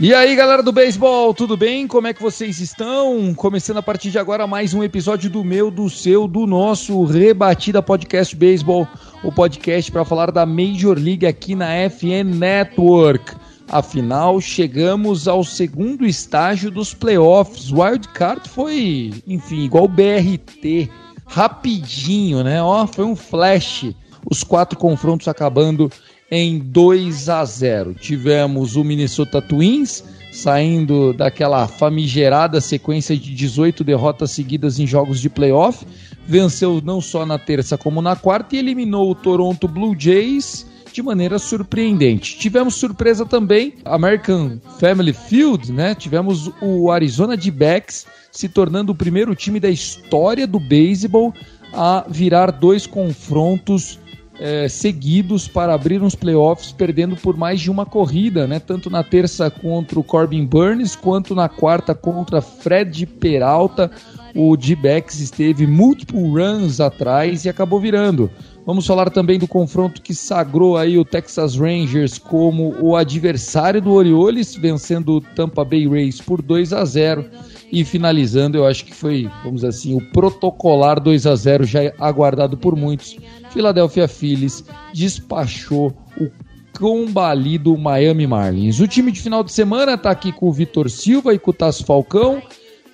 E 0.00 0.12
aí, 0.12 0.34
galera 0.34 0.60
do 0.60 0.72
beisebol, 0.72 1.32
tudo 1.32 1.56
bem? 1.56 1.86
Como 1.86 2.08
é 2.08 2.12
que 2.12 2.20
vocês 2.20 2.58
estão? 2.58 3.32
Começando 3.32 3.76
a 3.76 3.82
partir 3.82 4.10
de 4.10 4.18
agora 4.18 4.44
mais 4.44 4.74
um 4.74 4.82
episódio 4.82 5.30
do 5.30 5.44
meu, 5.44 5.70
do 5.70 5.88
seu, 5.88 6.26
do 6.26 6.48
nosso 6.48 7.04
Rebatida 7.04 7.80
Podcast 7.80 8.34
Beisebol, 8.34 8.88
o 9.22 9.30
podcast 9.30 9.92
para 9.92 10.04
falar 10.04 10.32
da 10.32 10.44
Major 10.44 10.98
League 10.98 11.24
aqui 11.24 11.54
na 11.54 11.68
FN 11.88 12.24
Network. 12.34 13.36
Afinal, 13.68 14.40
chegamos 14.40 15.28
ao 15.28 15.44
segundo 15.44 16.04
estágio 16.04 16.72
dos 16.72 16.92
playoffs. 16.92 17.70
Wild 17.70 18.08
Card 18.08 18.48
foi, 18.48 19.14
enfim, 19.24 19.60
igual 19.60 19.86
BRT, 19.86 20.90
rapidinho, 21.24 22.42
né? 22.42 22.60
Ó, 22.60 22.84
foi 22.88 23.04
um 23.04 23.14
flash. 23.14 23.94
Os 24.28 24.42
quatro 24.42 24.76
confrontos 24.76 25.28
acabando 25.28 25.88
em 26.34 26.58
2 26.58 27.28
a 27.28 27.44
0. 27.44 27.94
Tivemos 27.94 28.74
o 28.74 28.82
Minnesota 28.82 29.40
Twins 29.40 30.02
saindo 30.32 31.12
daquela 31.12 31.68
famigerada 31.68 32.60
sequência 32.60 33.16
de 33.16 33.32
18 33.32 33.84
derrotas 33.84 34.32
seguidas 34.32 34.80
em 34.80 34.86
jogos 34.86 35.20
de 35.20 35.30
playoff, 35.30 35.86
venceu 36.26 36.82
não 36.84 37.00
só 37.00 37.24
na 37.24 37.38
terça 37.38 37.78
como 37.78 38.02
na 38.02 38.16
quarta 38.16 38.56
e 38.56 38.58
eliminou 38.58 39.12
o 39.12 39.14
Toronto 39.14 39.68
Blue 39.68 39.94
Jays 39.96 40.66
de 40.92 41.00
maneira 41.02 41.38
surpreendente. 41.38 42.36
Tivemos 42.36 42.74
surpresa 42.74 43.24
também, 43.24 43.74
American 43.84 44.58
Family 44.80 45.12
Field, 45.12 45.70
né? 45.70 45.94
Tivemos 45.94 46.50
o 46.60 46.90
Arizona 46.90 47.36
D-Backs 47.36 48.06
se 48.32 48.48
tornando 48.48 48.90
o 48.90 48.96
primeiro 48.96 49.36
time 49.36 49.60
da 49.60 49.70
história 49.70 50.48
do 50.48 50.58
beisebol 50.58 51.32
a 51.72 52.04
virar 52.08 52.50
dois 52.50 52.88
confrontos 52.88 54.00
é, 54.44 54.68
seguidos 54.68 55.48
para 55.48 55.72
abrir 55.72 56.02
uns 56.02 56.14
playoffs, 56.14 56.70
perdendo 56.70 57.16
por 57.16 57.34
mais 57.34 57.62
de 57.62 57.70
uma 57.70 57.86
corrida, 57.86 58.46
né? 58.46 58.60
Tanto 58.60 58.90
na 58.90 59.02
terça 59.02 59.50
contra 59.50 59.98
o 59.98 60.04
Corbin 60.04 60.44
Burns, 60.44 60.94
quanto 60.94 61.34
na 61.34 61.48
quarta 61.48 61.94
contra 61.94 62.42
Fred 62.42 63.06
Peralta. 63.06 63.90
O 64.34 64.54
D-Backs 64.54 65.18
esteve 65.18 65.66
multiple 65.66 66.20
runs 66.20 66.78
atrás 66.78 67.46
e 67.46 67.48
acabou 67.48 67.80
virando. 67.80 68.30
Vamos 68.66 68.86
falar 68.86 69.08
também 69.08 69.38
do 69.38 69.48
confronto 69.48 70.02
que 70.02 70.14
sagrou 70.14 70.76
aí 70.76 70.98
o 70.98 71.06
Texas 71.06 71.56
Rangers 71.56 72.18
como 72.18 72.74
o 72.82 72.96
adversário 72.96 73.80
do 73.80 73.92
Orioles, 73.92 74.54
vencendo 74.54 75.14
o 75.14 75.20
Tampa 75.22 75.64
Bay 75.64 75.88
Rays 75.88 76.20
por 76.20 76.42
2 76.42 76.74
a 76.74 76.84
0 76.84 77.24
e 77.70 77.84
finalizando, 77.84 78.56
eu 78.56 78.66
acho 78.66 78.84
que 78.84 78.94
foi, 78.94 79.28
vamos 79.42 79.62
dizer 79.62 79.68
assim, 79.68 79.94
o 79.94 80.00
protocolar 80.00 81.00
2 81.00 81.26
a 81.26 81.34
0 81.34 81.64
já 81.64 81.92
aguardado 81.98 82.56
por 82.56 82.76
muitos. 82.76 83.16
Philadelphia 83.50 84.06
Phillies 84.06 84.64
despachou 84.92 85.92
o 86.18 86.30
combalido 86.78 87.76
Miami 87.76 88.26
Marlins. 88.26 88.80
O 88.80 88.88
time 88.88 89.12
de 89.12 89.20
final 89.20 89.42
de 89.42 89.52
semana 89.52 89.96
tá 89.96 90.10
aqui 90.10 90.32
com 90.32 90.48
o 90.48 90.52
Vitor 90.52 90.90
Silva 90.90 91.34
e 91.34 91.38
com 91.38 91.50
o 91.50 91.54
Tasso 91.54 91.84
Falcão, 91.84 92.42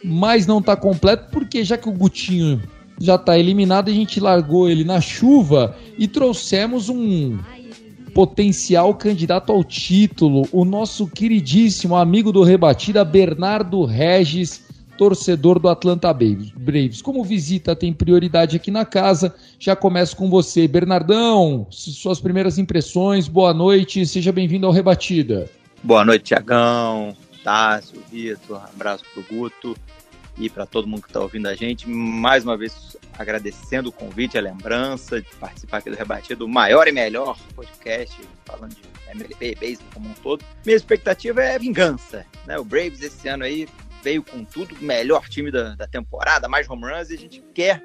mas 0.04 0.46
não 0.46 0.62
tá 0.62 0.76
completo 0.76 1.30
porque 1.30 1.64
já 1.64 1.76
que 1.76 1.88
o 1.88 1.92
Gutinho 1.92 2.62
já 3.00 3.16
tá 3.16 3.38
eliminado, 3.38 3.88
a 3.88 3.94
gente 3.94 4.20
largou 4.20 4.68
ele 4.68 4.84
na 4.84 5.00
chuva 5.00 5.74
e 5.98 6.06
trouxemos 6.06 6.90
um 6.90 7.38
potencial 8.10 8.92
candidato 8.94 9.52
ao 9.52 9.64
título, 9.64 10.46
o 10.52 10.64
nosso 10.64 11.06
queridíssimo 11.06 11.96
amigo 11.96 12.32
do 12.32 12.42
Rebatida, 12.42 13.04
Bernardo 13.04 13.84
Regis, 13.84 14.64
torcedor 15.00 15.58
do 15.58 15.70
Atlanta 15.70 16.12
Braves. 16.12 17.00
Como 17.00 17.24
visita 17.24 17.74
tem 17.74 17.90
prioridade 17.90 18.56
aqui 18.56 18.70
na 18.70 18.84
casa, 18.84 19.34
já 19.58 19.74
começo 19.74 20.14
com 20.14 20.28
você. 20.28 20.68
Bernardão, 20.68 21.66
suas 21.70 22.20
primeiras 22.20 22.58
impressões, 22.58 23.26
boa 23.26 23.54
noite, 23.54 24.04
seja 24.04 24.30
bem-vindo 24.30 24.66
ao 24.66 24.72
Rebatida. 24.74 25.48
Boa 25.82 26.04
noite, 26.04 26.24
Tiagão, 26.24 27.16
Tássio, 27.42 27.98
Vitor, 28.12 28.62
abraço 28.74 29.02
pro 29.14 29.22
Guto 29.22 29.74
e 30.36 30.50
para 30.50 30.66
todo 30.66 30.86
mundo 30.86 31.00
que 31.00 31.08
está 31.08 31.20
ouvindo 31.20 31.46
a 31.46 31.54
gente. 31.54 31.88
Mais 31.88 32.44
uma 32.44 32.58
vez 32.58 32.94
agradecendo 33.18 33.88
o 33.88 33.92
convite, 33.92 34.36
a 34.36 34.42
lembrança 34.42 35.22
de 35.22 35.28
participar 35.36 35.78
aqui 35.78 35.88
do 35.88 35.96
Rebatido, 35.96 36.44
o 36.44 36.48
maior 36.48 36.86
e 36.86 36.92
melhor 36.92 37.38
podcast 37.56 38.20
falando 38.44 38.74
de 38.74 38.82
MLB 39.14 39.52
e 39.52 39.54
beisebol 39.54 39.92
como 39.94 40.10
um 40.10 40.14
todo. 40.22 40.44
Minha 40.66 40.76
expectativa 40.76 41.42
é 41.42 41.58
vingança, 41.58 42.26
né? 42.46 42.58
O 42.58 42.64
Braves 42.64 43.00
esse 43.00 43.26
ano 43.28 43.44
aí 43.44 43.66
veio 44.02 44.22
com 44.22 44.44
tudo, 44.44 44.76
melhor 44.80 45.28
time 45.28 45.50
da, 45.50 45.74
da 45.74 45.86
temporada, 45.86 46.48
mais 46.48 46.68
home 46.68 46.84
runs, 46.84 47.10
e 47.10 47.14
a 47.14 47.18
gente 47.18 47.42
quer 47.54 47.82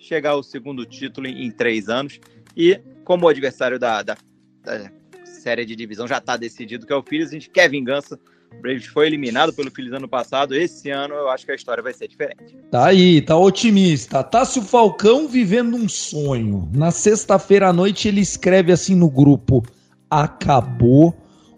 chegar 0.00 0.30
ao 0.30 0.42
segundo 0.42 0.84
título 0.84 1.26
em, 1.26 1.46
em 1.46 1.50
três 1.50 1.88
anos. 1.88 2.20
E 2.56 2.80
como 3.04 3.26
o 3.26 3.28
adversário 3.28 3.78
da, 3.78 4.02
da, 4.02 4.16
da 4.64 4.90
série 5.24 5.64
de 5.64 5.76
divisão 5.76 6.08
já 6.08 6.18
está 6.18 6.36
decidido 6.36 6.86
que 6.86 6.92
é 6.92 6.96
o 6.96 7.02
Phillies, 7.02 7.28
a 7.28 7.32
gente 7.32 7.50
quer 7.50 7.68
vingança. 7.68 8.18
O 8.52 8.62
Braves 8.62 8.86
foi 8.86 9.08
eliminado 9.08 9.52
pelo 9.52 9.70
Phillies 9.70 9.92
ano 9.92 10.08
passado. 10.08 10.54
Esse 10.54 10.90
ano 10.90 11.14
eu 11.14 11.28
acho 11.28 11.44
que 11.44 11.52
a 11.52 11.54
história 11.54 11.82
vai 11.82 11.92
ser 11.92 12.08
diferente. 12.08 12.56
Tá 12.70 12.86
aí, 12.86 13.20
tá 13.20 13.36
otimista. 13.36 14.22
Tássio 14.22 14.62
Falcão 14.62 15.28
vivendo 15.28 15.76
um 15.76 15.88
sonho. 15.88 16.70
Na 16.72 16.90
sexta-feira 16.90 17.68
à 17.68 17.72
noite 17.72 18.08
ele 18.08 18.20
escreve 18.20 18.72
assim 18.72 18.94
no 18.94 19.10
grupo: 19.10 19.64
Acabou 20.08 21.14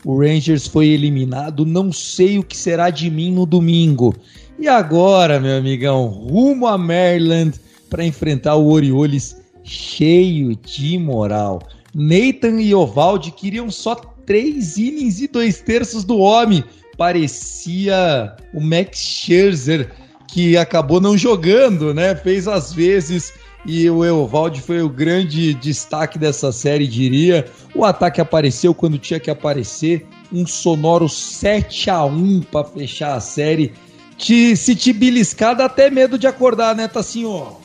o 0.09 0.19
Rangers 0.19 0.67
foi 0.67 0.87
eliminado, 0.89 1.67
não 1.67 1.93
sei 1.93 2.39
o 2.39 2.43
que 2.43 2.57
será 2.57 2.89
de 2.89 3.11
mim 3.11 3.31
no 3.31 3.45
domingo. 3.45 4.17
E 4.59 4.67
agora, 4.67 5.39
meu 5.39 5.59
amigão, 5.59 6.07
rumo 6.07 6.67
a 6.67 6.79
Maryland 6.79 7.61
para 7.91 8.07
enfrentar 8.07 8.57
o 8.57 8.71
Orioles 8.71 9.37
cheio 9.63 10.57
de 10.57 10.99
moral. 10.99 11.61
Nathan 11.95 12.59
e 12.59 12.75
Ovaldi 12.75 13.31
queriam 13.33 13.71
só 13.71 13.97
três 14.25 14.79
innings 14.79 15.21
e 15.21 15.29
dois 15.29 15.61
terços 15.61 16.05
do 16.05 16.17
homem. 16.17 16.65
Parecia 16.97 18.35
o 18.55 18.63
Max 18.63 18.99
Scherzer, 19.01 19.91
que 20.27 20.57
acabou 20.57 21.03
não 21.03 21.19
jogando, 21.19 21.93
né? 21.93 22.17
Fez 22.17 22.49
às 22.49 22.73
vezes 22.73 23.35
e 23.65 23.89
o 23.91 24.05
Eovaldi 24.05 24.61
foi 24.61 24.83
o 24.83 24.89
grande 24.89 25.53
destaque 25.55 26.19
dessa 26.19 26.53
série, 26.53 26.87
diria. 26.87 27.51
O 27.75 27.85
ataque 27.85 28.21
apareceu 28.21 28.75
quando 28.75 28.99
tinha 28.99 29.21
que 29.21 29.31
aparecer, 29.31 30.07
um 30.33 30.47
sonoro 30.47 31.09
7 31.09 31.91
a 31.91 32.05
1 32.05 32.43
para 32.43 32.65
fechar 32.65 33.15
a 33.15 33.21
série. 33.21 33.73
Te, 34.17 34.57
se 34.57 34.75
te 34.75 34.93
beliscar, 34.93 35.55
dá 35.55 35.67
até 35.67 35.91
medo 35.91 36.19
de 36.19 36.27
acordar, 36.27 36.75
né, 36.75 36.89
Tassinho? 36.89 37.57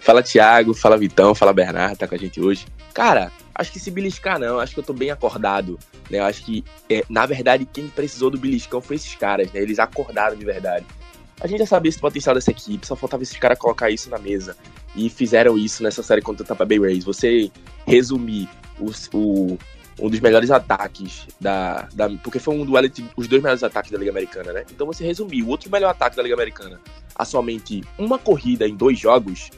Fala 0.00 0.22
Thiago, 0.22 0.74
fala 0.74 0.98
Vitão, 0.98 1.34
fala 1.34 1.52
Bernardo, 1.52 1.96
tá 1.96 2.08
com 2.08 2.14
a 2.14 2.18
gente 2.18 2.40
hoje. 2.40 2.66
Cara, 2.92 3.30
acho 3.54 3.72
que 3.72 3.78
se 3.78 3.90
beliscar 3.90 4.38
não, 4.38 4.58
acho 4.58 4.74
que 4.74 4.80
eu 4.80 4.84
tô 4.84 4.92
bem 4.92 5.10
acordado, 5.10 5.78
né? 6.10 6.18
Eu 6.18 6.24
acho 6.24 6.44
que, 6.44 6.64
é, 6.90 7.04
na 7.08 7.24
verdade, 7.24 7.66
quem 7.72 7.86
precisou 7.88 8.28
do 8.28 8.36
beliscão 8.36 8.80
foi 8.80 8.96
esses 8.96 9.14
caras, 9.14 9.50
né? 9.52 9.60
Eles 9.60 9.78
acordaram 9.78 10.36
de 10.36 10.44
verdade. 10.44 10.84
A 11.40 11.46
gente 11.46 11.60
já 11.60 11.66
sabia 11.66 11.88
esse 11.88 11.98
potencial 11.98 12.34
dessa 12.34 12.50
equipe, 12.50 12.86
só 12.86 12.94
faltava 12.94 13.22
esses 13.22 13.36
caras 13.36 13.58
colocar 13.58 13.90
isso 13.90 14.10
na 14.10 14.18
mesa. 14.18 14.56
E 14.94 15.08
fizeram 15.08 15.56
isso 15.56 15.82
nessa 15.82 16.02
série 16.02 16.20
contra 16.20 16.42
o 16.42 16.46
Tampa 16.46 16.64
Bay 16.64 16.78
Rays. 16.78 17.04
Você 17.04 17.50
resumir 17.86 18.48
os, 18.78 19.08
o, 19.12 19.58
um 19.98 20.10
dos 20.10 20.20
melhores 20.20 20.50
ataques 20.50 21.26
da, 21.40 21.88
da. 21.94 22.10
Porque 22.22 22.38
foi 22.38 22.54
um 22.54 22.64
duelo 22.64 22.86
entre 22.86 23.04
os 23.16 23.26
dois 23.26 23.42
melhores 23.42 23.62
ataques 23.62 23.90
da 23.90 23.98
Liga 23.98 24.10
Americana, 24.10 24.52
né? 24.52 24.64
Então 24.70 24.86
você 24.86 25.04
resumir 25.04 25.42
o 25.42 25.48
outro 25.48 25.70
melhor 25.70 25.90
ataque 25.90 26.16
da 26.16 26.22
Liga 26.22 26.34
Americana 26.34 26.80
a 27.14 27.24
somente 27.24 27.82
uma 27.98 28.18
corrida 28.18 28.66
em 28.66 28.76
dois 28.76 28.98
jogos 28.98 29.50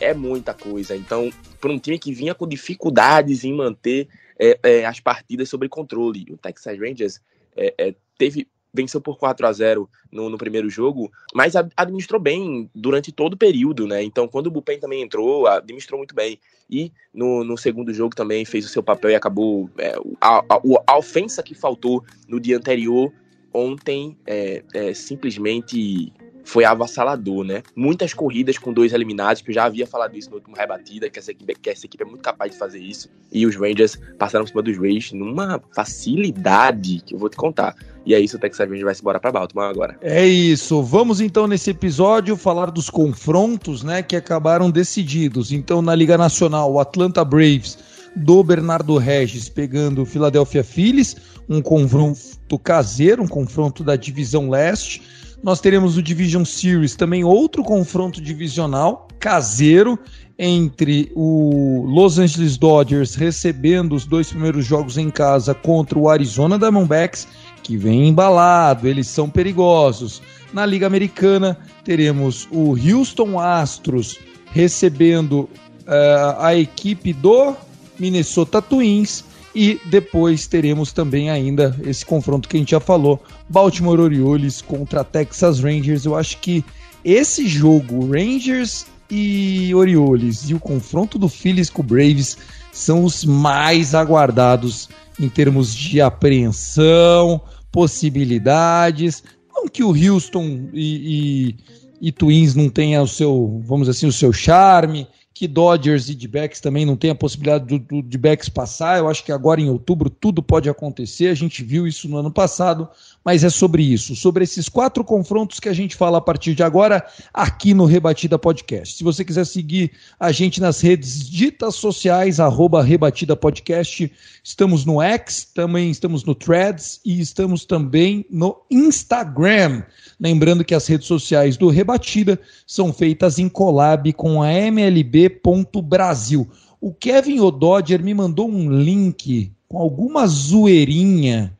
é 0.00 0.14
muita 0.14 0.54
coisa. 0.54 0.96
Então, 0.96 1.30
para 1.60 1.72
um 1.72 1.78
time 1.78 1.98
que 1.98 2.12
vinha 2.12 2.34
com 2.34 2.46
dificuldades 2.46 3.44
em 3.44 3.52
manter 3.52 4.08
é, 4.38 4.58
é, 4.62 4.86
as 4.86 5.00
partidas 5.00 5.48
sob 5.48 5.68
controle, 5.68 6.26
o 6.30 6.36
Texas 6.36 6.78
Rangers 6.78 7.20
é, 7.56 7.74
é 7.76 7.94
teve 8.16 8.46
venceu 8.72 9.00
por 9.00 9.18
4 9.18 9.46
a 9.46 9.52
0 9.52 9.88
no, 10.10 10.28
no, 10.28 10.38
primeiro 10.38 10.68
jogo, 10.68 11.10
mas 11.34 11.54
administrou 11.76 12.20
bem 12.20 12.70
durante 12.74 13.12
todo 13.12 13.34
o 13.34 13.36
período, 13.36 13.86
né? 13.86 14.02
Então, 14.02 14.28
quando 14.28 14.46
o 14.46 14.50
Bupen 14.50 14.78
também 14.78 15.02
entrou, 15.02 15.46
administrou 15.46 15.98
muito 15.98 16.14
bem. 16.14 16.38
E 16.70 16.92
no, 17.12 17.44
no 17.44 17.56
segundo 17.56 17.92
jogo 17.94 18.14
também 18.14 18.44
fez 18.44 18.64
o 18.64 18.68
seu 18.68 18.82
papel 18.82 19.10
e 19.10 19.14
acabou. 19.14 19.70
É, 19.78 19.94
a, 20.20 20.38
a, 20.38 20.60
a, 20.86 20.98
ofensa 20.98 21.42
que 21.42 21.54
faltou 21.54 22.04
no 22.28 22.38
dia 22.38 22.56
anterior, 22.56 23.12
ontem, 23.52 24.16
é, 24.26 24.62
é, 24.74 24.94
simplesmente 24.94 26.12
foi 26.48 26.64
avassalador, 26.64 27.44
né? 27.44 27.62
Muitas 27.76 28.14
corridas 28.14 28.56
com 28.56 28.72
dois 28.72 28.94
eliminados, 28.94 29.42
que 29.42 29.50
eu 29.50 29.54
já 29.54 29.64
havia 29.64 29.86
falado 29.86 30.16
isso 30.16 30.30
no 30.30 30.36
último 30.36 30.56
rebatida, 30.56 31.10
que 31.10 31.18
essa 31.18 31.30
equipe, 31.30 31.54
que 31.54 31.68
essa 31.68 31.84
equipe 31.84 32.02
é 32.02 32.06
muito 32.06 32.22
capaz 32.22 32.52
de 32.52 32.58
fazer 32.58 32.78
isso. 32.78 33.10
E 33.30 33.44
os 33.44 33.54
Rangers 33.54 33.98
passaram 34.18 34.46
por 34.46 34.50
cima 34.50 34.62
dos 34.62 34.78
Rays 34.78 35.12
numa 35.12 35.60
facilidade 35.76 37.02
que 37.04 37.14
eu 37.14 37.18
vou 37.18 37.28
te 37.28 37.36
contar. 37.36 37.76
E 38.06 38.14
é 38.14 38.18
isso, 38.18 38.38
o 38.38 38.40
Texas 38.40 38.66
Rangers 38.66 38.84
vai 38.84 38.94
se 38.94 39.02
embora 39.02 39.20
para 39.20 39.30
Baltimore 39.30 39.68
agora. 39.68 39.98
É 40.00 40.26
isso. 40.26 40.82
Vamos 40.82 41.20
então 41.20 41.46
nesse 41.46 41.68
episódio 41.68 42.34
falar 42.34 42.70
dos 42.70 42.88
confrontos, 42.88 43.82
né, 43.82 44.02
que 44.02 44.16
acabaram 44.16 44.70
decididos. 44.70 45.52
Então 45.52 45.82
na 45.82 45.94
Liga 45.94 46.16
Nacional, 46.16 46.72
o 46.72 46.80
Atlanta 46.80 47.22
Braves 47.26 47.76
do 48.16 48.42
Bernardo 48.42 48.96
Regis 48.96 49.50
pegando 49.50 50.00
o 50.00 50.06
Philadelphia 50.06 50.64
Phillies, 50.64 51.14
um 51.46 51.60
confronto 51.60 52.58
caseiro, 52.58 53.22
um 53.22 53.28
confronto 53.28 53.84
da 53.84 53.96
divisão 53.96 54.48
leste. 54.48 55.02
Nós 55.42 55.60
teremos 55.60 55.96
o 55.96 56.02
Division 56.02 56.44
Series, 56.44 56.96
também 56.96 57.22
outro 57.22 57.62
confronto 57.62 58.20
divisional 58.20 59.06
caseiro 59.20 59.98
entre 60.38 61.10
o 61.14 61.84
Los 61.88 62.18
Angeles 62.18 62.56
Dodgers 62.56 63.14
recebendo 63.14 63.94
os 63.94 64.04
dois 64.04 64.30
primeiros 64.30 64.64
jogos 64.64 64.96
em 64.96 65.10
casa 65.10 65.54
contra 65.54 65.98
o 65.98 66.08
Arizona 66.08 66.58
Diamondbacks, 66.58 67.26
que 67.62 67.76
vem 67.76 68.08
embalado, 68.08 68.86
eles 68.86 69.08
são 69.08 69.28
perigosos. 69.28 70.22
Na 70.52 70.64
Liga 70.64 70.86
Americana 70.86 71.58
teremos 71.84 72.48
o 72.50 72.76
Houston 72.76 73.38
Astros 73.38 74.18
recebendo 74.52 75.48
uh, 75.86 76.40
a 76.40 76.54
equipe 76.54 77.12
do 77.12 77.54
Minnesota 77.98 78.62
Twins 78.62 79.24
e 79.58 79.80
depois 79.86 80.46
teremos 80.46 80.92
também 80.92 81.30
ainda 81.30 81.76
esse 81.84 82.06
confronto 82.06 82.48
que 82.48 82.56
a 82.56 82.60
gente 82.60 82.70
já 82.70 82.78
falou, 82.78 83.20
Baltimore 83.48 83.98
Orioles 83.98 84.62
contra 84.62 85.02
Texas 85.02 85.58
Rangers. 85.58 86.04
Eu 86.04 86.14
acho 86.14 86.38
que 86.38 86.64
esse 87.04 87.48
jogo, 87.48 88.06
Rangers 88.06 88.86
e 89.10 89.74
Orioles, 89.74 90.48
e 90.48 90.54
o 90.54 90.60
confronto 90.60 91.18
do 91.18 91.28
Phillies 91.28 91.70
com 91.70 91.82
o 91.82 91.84
Braves 91.84 92.38
são 92.70 93.02
os 93.02 93.24
mais 93.24 93.96
aguardados 93.96 94.88
em 95.18 95.28
termos 95.28 95.74
de 95.74 96.00
apreensão, 96.00 97.40
possibilidades. 97.72 99.24
Não 99.52 99.66
que 99.66 99.82
o 99.82 99.88
Houston 99.88 100.68
e, 100.72 101.56
e, 102.00 102.08
e 102.08 102.12
Twins 102.12 102.54
não 102.54 102.68
tenha 102.68 103.02
o 103.02 103.08
seu, 103.08 103.60
vamos 103.64 103.88
assim, 103.88 104.06
o 104.06 104.12
seu 104.12 104.32
charme, 104.32 105.04
que 105.38 105.46
Dodgers 105.46 106.08
e 106.08 106.16
D-backs 106.16 106.60
também 106.60 106.84
não 106.84 106.96
tem 106.96 107.10
a 107.10 107.14
possibilidade 107.14 107.64
do, 107.64 107.78
do 107.78 108.02
D-backs 108.02 108.48
passar. 108.48 108.98
Eu 108.98 109.08
acho 109.08 109.22
que 109.22 109.30
agora 109.30 109.60
em 109.60 109.70
outubro 109.70 110.10
tudo 110.10 110.42
pode 110.42 110.68
acontecer. 110.68 111.28
A 111.28 111.34
gente 111.34 111.62
viu 111.62 111.86
isso 111.86 112.08
no 112.08 112.16
ano 112.16 112.28
passado, 112.28 112.88
mas 113.28 113.44
é 113.44 113.50
sobre 113.50 113.82
isso, 113.82 114.16
sobre 114.16 114.42
esses 114.42 114.70
quatro 114.70 115.04
confrontos 115.04 115.60
que 115.60 115.68
a 115.68 115.74
gente 115.74 115.94
fala 115.94 116.16
a 116.16 116.20
partir 116.22 116.54
de 116.54 116.62
agora 116.62 117.06
aqui 117.34 117.74
no 117.74 117.84
Rebatida 117.84 118.38
Podcast. 118.38 118.96
Se 118.96 119.04
você 119.04 119.22
quiser 119.22 119.44
seguir 119.44 119.90
a 120.18 120.32
gente 120.32 120.62
nas 120.62 120.80
redes 120.80 121.28
ditas 121.28 121.74
sociais, 121.74 122.40
arroba 122.40 122.82
Rebatida 122.82 123.36
Podcast, 123.36 124.10
estamos 124.42 124.86
no 124.86 125.02
X, 125.02 125.46
também 125.54 125.90
estamos 125.90 126.24
no 126.24 126.34
Threads 126.34 127.02
e 127.04 127.20
estamos 127.20 127.66
também 127.66 128.24
no 128.30 128.62
Instagram. 128.70 129.82
Lembrando 130.18 130.64
que 130.64 130.74
as 130.74 130.86
redes 130.86 131.06
sociais 131.06 131.58
do 131.58 131.68
Rebatida 131.68 132.40
são 132.66 132.94
feitas 132.94 133.38
em 133.38 133.46
collab 133.46 134.10
com 134.14 134.40
a 134.40 134.50
MLB.Brasil. 134.50 136.48
O 136.80 136.94
Kevin 136.94 137.40
Ododger 137.40 138.02
me 138.02 138.14
mandou 138.14 138.48
um 138.48 138.72
link 138.72 139.52
com 139.68 139.76
alguma 139.76 140.26
zoeirinha 140.26 141.57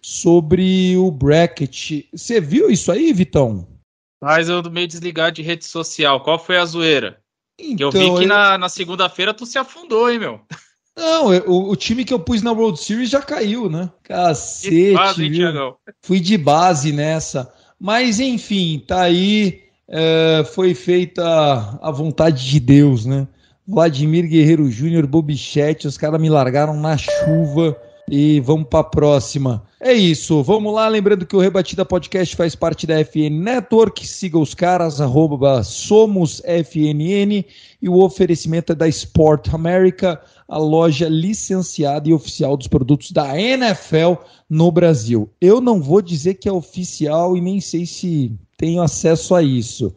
sobre 0.00 0.96
o 0.96 1.10
bracket. 1.10 2.04
Você 2.12 2.40
viu 2.40 2.70
isso 2.70 2.90
aí, 2.90 3.12
Vitão? 3.12 3.66
Mas 4.20 4.48
eu 4.48 4.62
meio 4.70 4.88
desligado 4.88 5.36
de 5.36 5.42
rede 5.42 5.64
social. 5.64 6.20
Qual 6.22 6.38
foi 6.38 6.58
a 6.58 6.64
zoeira? 6.64 7.18
Então, 7.58 7.88
eu 7.88 7.92
vi 7.92 8.18
que 8.18 8.24
eu... 8.24 8.28
na, 8.28 8.58
na 8.58 8.68
segunda-feira 8.68 9.34
tu 9.34 9.44
se 9.44 9.58
afundou, 9.58 10.10
hein, 10.10 10.18
meu? 10.18 10.40
Não, 10.96 11.32
eu, 11.32 11.44
o, 11.46 11.76
time 11.76 12.04
que 12.04 12.12
eu 12.12 12.18
pus 12.18 12.42
na 12.42 12.50
World 12.50 12.80
Series 12.80 13.10
já 13.10 13.22
caiu, 13.22 13.70
né? 13.70 13.88
Cacete. 14.02 14.94
Base, 14.94 15.24
hein, 15.24 15.54
Fui 16.02 16.18
de 16.18 16.36
base 16.36 16.92
nessa. 16.92 17.52
Mas 17.78 18.18
enfim, 18.18 18.82
tá 18.84 19.02
aí. 19.02 19.62
É, 19.88 20.44
foi 20.52 20.74
feita 20.74 21.78
a 21.80 21.90
vontade 21.90 22.44
de 22.44 22.58
Deus, 22.58 23.06
né? 23.06 23.28
Vladimir 23.66 24.26
Guerreiro 24.26 24.70
Júnior, 24.70 25.06
Bobichete, 25.06 25.86
os 25.86 25.96
caras 25.96 26.20
me 26.20 26.28
largaram 26.28 26.74
na 26.74 26.96
chuva 26.96 27.76
e 28.10 28.40
vamos 28.40 28.68
para 28.68 28.80
a 28.80 28.84
próxima. 28.84 29.62
É 29.80 29.92
isso, 29.92 30.42
vamos 30.42 30.74
lá. 30.74 30.88
Lembrando 30.88 31.26
que 31.26 31.36
o 31.36 31.40
Rebatida 31.40 31.84
Podcast 31.84 32.34
faz 32.34 32.54
parte 32.54 32.86
da 32.86 32.98
FN 33.04 33.30
Network. 33.30 34.06
Siga 34.06 34.38
os 34.38 34.54
caras, 34.54 35.00
arroba. 35.00 35.62
E 37.80 37.88
o 37.88 38.02
oferecimento 38.02 38.72
é 38.72 38.74
da 38.74 38.88
Sport 38.88 39.54
America, 39.54 40.20
a 40.48 40.58
loja 40.58 41.08
licenciada 41.08 42.08
e 42.08 42.12
oficial 42.12 42.56
dos 42.56 42.66
produtos 42.66 43.12
da 43.12 43.38
NFL 43.40 44.14
no 44.50 44.72
Brasil. 44.72 45.30
Eu 45.40 45.60
não 45.60 45.80
vou 45.80 46.02
dizer 46.02 46.34
que 46.34 46.48
é 46.48 46.52
oficial 46.52 47.36
e 47.36 47.40
nem 47.40 47.60
sei 47.60 47.86
se 47.86 48.32
tenho 48.56 48.82
acesso 48.82 49.34
a 49.34 49.42
isso. 49.42 49.94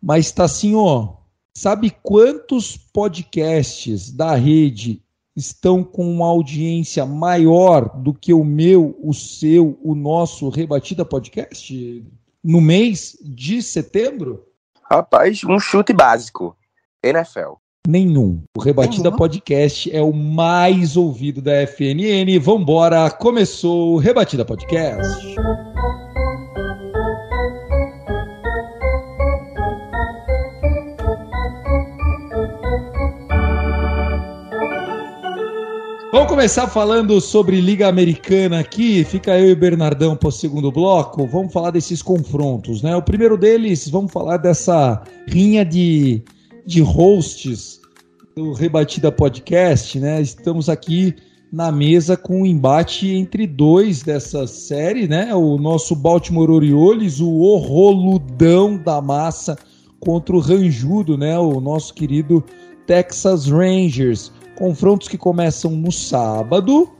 Mas 0.00 0.32
tá 0.32 0.44
assim, 0.44 0.74
ó. 0.74 1.18
Sabe 1.52 1.92
quantos 2.02 2.76
podcasts 2.76 4.12
da 4.12 4.34
rede 4.36 5.02
estão 5.38 5.84
com 5.84 6.10
uma 6.10 6.26
audiência 6.26 7.06
maior 7.06 7.88
do 7.96 8.12
que 8.12 8.34
o 8.34 8.42
meu, 8.44 8.98
o 9.00 9.14
seu, 9.14 9.78
o 9.82 9.94
nosso 9.94 10.48
Rebatida 10.48 11.04
Podcast 11.04 12.04
no 12.42 12.60
mês 12.60 13.16
de 13.22 13.62
setembro? 13.62 14.44
Rapaz, 14.82 15.44
um 15.44 15.58
chute 15.60 15.92
básico. 15.92 16.56
NFL. 17.02 17.54
Nenhum. 17.86 18.42
O 18.56 18.60
Rebatida 18.60 19.04
Nenhum. 19.04 19.16
Podcast 19.16 19.94
é 19.94 20.02
o 20.02 20.12
mais 20.12 20.96
ouvido 20.96 21.40
da 21.40 21.66
FNN. 21.66 22.38
Vambora, 22.40 23.08
começou 23.10 23.94
o 23.94 23.98
Rebatida 23.98 24.44
Podcast. 24.44 25.36
Vamos 36.18 36.32
começar 36.32 36.66
falando 36.66 37.20
sobre 37.20 37.60
Liga 37.60 37.86
Americana 37.86 38.58
aqui. 38.58 39.04
Fica 39.04 39.38
eu 39.38 39.50
e 39.50 39.52
o 39.52 39.56
Bernardão 39.56 40.16
para 40.16 40.30
o 40.30 40.32
segundo 40.32 40.72
bloco. 40.72 41.24
Vamos 41.28 41.52
falar 41.52 41.70
desses 41.70 42.02
confrontos, 42.02 42.82
né? 42.82 42.96
O 42.96 43.00
primeiro 43.00 43.38
deles, 43.38 43.88
vamos 43.88 44.12
falar 44.12 44.38
dessa 44.38 45.00
rinha 45.28 45.64
de, 45.64 46.20
de 46.66 46.80
hosts 46.80 47.80
do 48.34 48.52
Rebatida 48.52 49.12
Podcast, 49.12 50.00
né? 50.00 50.20
Estamos 50.20 50.68
aqui 50.68 51.14
na 51.52 51.70
mesa 51.70 52.16
com 52.16 52.42
um 52.42 52.46
embate 52.46 53.08
entre 53.14 53.46
dois 53.46 54.02
dessa 54.02 54.44
série, 54.48 55.06
né? 55.06 55.32
O 55.36 55.56
nosso 55.56 55.94
Baltimore 55.94 56.50
Orioles, 56.50 57.20
o 57.20 57.30
horroludão 57.30 58.76
da 58.76 59.00
massa 59.00 59.56
contra 60.00 60.34
o 60.34 60.40
ranjudo, 60.40 61.16
né? 61.16 61.38
O 61.38 61.60
nosso 61.60 61.94
querido 61.94 62.44
Texas 62.88 63.46
Rangers. 63.46 64.32
Confrontos 64.58 65.06
que 65.06 65.16
começam 65.16 65.70
no 65.70 65.92
sábado, 65.92 66.90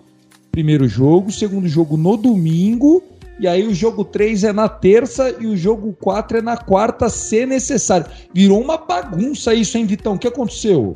primeiro 0.52 0.86
jogo, 0.86 1.32
segundo 1.32 1.66
jogo 1.66 1.96
no 1.96 2.16
domingo, 2.16 3.02
e 3.40 3.48
aí 3.48 3.66
o 3.66 3.74
jogo 3.74 4.04
3 4.04 4.44
é 4.44 4.52
na 4.52 4.68
terça 4.68 5.34
e 5.40 5.46
o 5.48 5.56
jogo 5.56 5.92
4 6.00 6.38
é 6.38 6.40
na 6.40 6.56
quarta, 6.56 7.08
se 7.08 7.44
necessário. 7.44 8.06
Virou 8.32 8.62
uma 8.62 8.76
bagunça 8.76 9.52
isso, 9.54 9.76
hein, 9.76 9.86
Vitão? 9.86 10.14
O 10.14 10.18
que 10.20 10.28
aconteceu? 10.28 10.94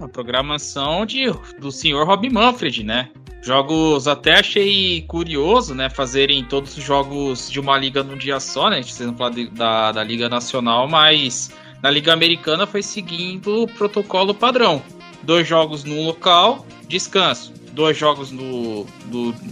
A 0.00 0.08
programação 0.08 1.06
de, 1.06 1.32
do 1.60 1.70
senhor 1.70 2.04
Rob 2.04 2.28
Manfred, 2.28 2.82
né? 2.82 3.08
Jogos 3.40 4.08
até 4.08 4.40
achei 4.40 5.02
curioso, 5.02 5.72
né? 5.72 5.88
Fazerem 5.88 6.44
todos 6.44 6.76
os 6.76 6.82
jogos 6.82 7.48
de 7.48 7.60
uma 7.60 7.78
liga 7.78 8.02
num 8.02 8.16
dia 8.16 8.40
só, 8.40 8.68
né? 8.68 8.78
A 8.78 8.82
gente 8.82 9.00
não 9.04 9.14
falar 9.16 9.34
da, 9.52 9.92
da 9.92 10.02
Liga 10.02 10.28
Nacional, 10.28 10.88
mas 10.88 11.52
na 11.80 11.90
Liga 11.90 12.12
Americana 12.12 12.66
foi 12.66 12.82
seguindo 12.82 13.62
o 13.62 13.68
protocolo 13.68 14.34
padrão 14.34 14.82
dois 15.22 15.46
jogos 15.46 15.84
no 15.84 16.02
local, 16.02 16.66
descanso. 16.88 17.52
Dois 17.72 17.96
jogos 17.96 18.30
no 18.30 18.86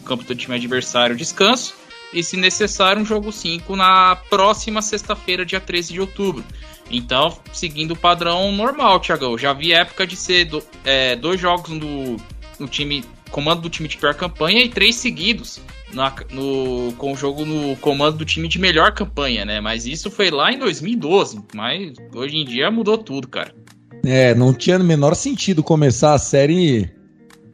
campo 0.05 0.25
do 0.25 0.35
time 0.35 0.57
adversário, 0.57 1.17
descanso. 1.17 1.75
E, 2.13 2.23
se 2.23 2.37
necessário, 2.37 3.01
um 3.01 3.05
jogo 3.05 3.31
5 3.31 3.77
na 3.77 4.17
próxima 4.29 4.83
sexta-feira, 4.83 5.47
dia 5.47 5.61
13 5.61 5.93
de 5.93 6.01
outubro. 6.01 6.45
Então, 6.91 7.39
seguindo 7.53 7.93
o 7.93 7.97
padrão 7.97 8.51
normal, 8.51 8.99
Thiagão. 8.99 9.39
Já 9.39 9.53
vi 9.53 9.73
época 9.73 10.07
de 10.07 10.17
ser 10.17 10.47
do, 10.47 10.63
é, 10.85 11.15
dois 11.15 11.41
jogos 11.41 11.71
no, 11.71 12.17
no 12.59 12.67
time 12.67 13.05
comando 13.31 13.63
do 13.63 13.71
time 13.71 13.89
de 13.89 13.97
pior 13.97 14.15
campanha 14.15 14.61
e 14.61 14.69
três 14.69 14.97
seguidos 14.97 15.61
na, 15.93 16.13
no, 16.33 16.93
com 16.99 17.13
o 17.13 17.17
jogo 17.17 17.45
no 17.45 17.77
comando 17.77 18.19
do 18.19 18.25
time 18.25 18.49
de 18.49 18.59
melhor 18.59 18.93
campanha, 18.93 19.45
né? 19.45 19.61
Mas 19.61 19.87
isso 19.87 20.11
foi 20.11 20.31
lá 20.31 20.53
em 20.53 20.59
2012. 20.59 21.45
Mas 21.55 21.93
hoje 22.13 22.37
em 22.37 22.45
dia 22.45 22.73
mudou 22.73 22.99
tudo, 22.99 23.29
cara. 23.29 23.55
É, 24.05 24.35
não 24.35 24.53
tinha 24.55 24.79
o 24.79 24.85
menor 24.85 25.15
sentido 25.15 25.63
começar 25.63 26.15
a 26.15 26.19
série 26.19 26.91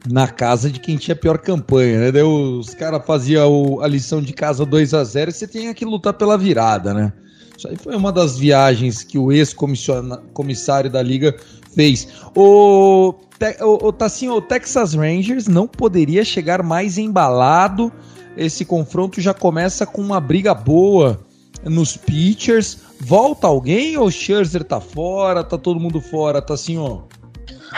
na 0.09 0.27
casa 0.27 0.69
de 0.69 0.79
quem 0.79 0.97
tinha 0.97 1.15
pior 1.15 1.37
campanha, 1.37 1.99
né? 1.99 2.11
Daí 2.11 2.23
os 2.23 2.73
caras 2.73 3.05
faziam 3.05 3.81
a 3.81 3.87
lição 3.87 4.21
de 4.21 4.33
casa 4.33 4.65
2 4.65 4.93
a 4.93 5.03
0 5.03 5.29
e 5.29 5.33
você 5.33 5.47
tinha 5.47 5.73
que 5.73 5.83
lutar 5.83 6.13
pela 6.13 6.37
virada, 6.37 6.93
né? 6.93 7.11
Isso 7.57 7.67
aí 7.67 7.75
foi 7.75 7.95
uma 7.95 8.11
das 8.11 8.37
viagens 8.37 9.03
que 9.03 9.17
o 9.17 9.31
ex-comissário 9.31 10.89
da 10.89 11.01
liga 11.01 11.35
fez. 11.73 12.07
O, 12.35 13.15
o, 13.61 13.87
o 13.87 13.91
Tassinho, 13.91 14.33
o 14.33 14.41
Texas 14.41 14.93
Rangers 14.93 15.47
não 15.47 15.67
poderia 15.67 16.23
chegar 16.23 16.61
mais 16.61 16.97
embalado. 16.97 17.91
Esse 18.37 18.63
confronto 18.63 19.19
já 19.19 19.33
começa 19.33 19.85
com 19.87 20.01
uma 20.01 20.21
briga 20.21 20.53
boa 20.53 21.19
nos 21.63 21.97
pitchers. 21.97 22.77
Volta 22.99 23.47
alguém 23.47 23.97
ou 23.97 24.07
o 24.07 24.11
Scherzer 24.11 24.63
tá 24.63 24.81
fora? 24.81 25.43
Tá 25.43 25.57
todo 25.57 25.79
mundo 25.79 26.01
fora, 26.01 26.41
Tassinho? 26.41 27.07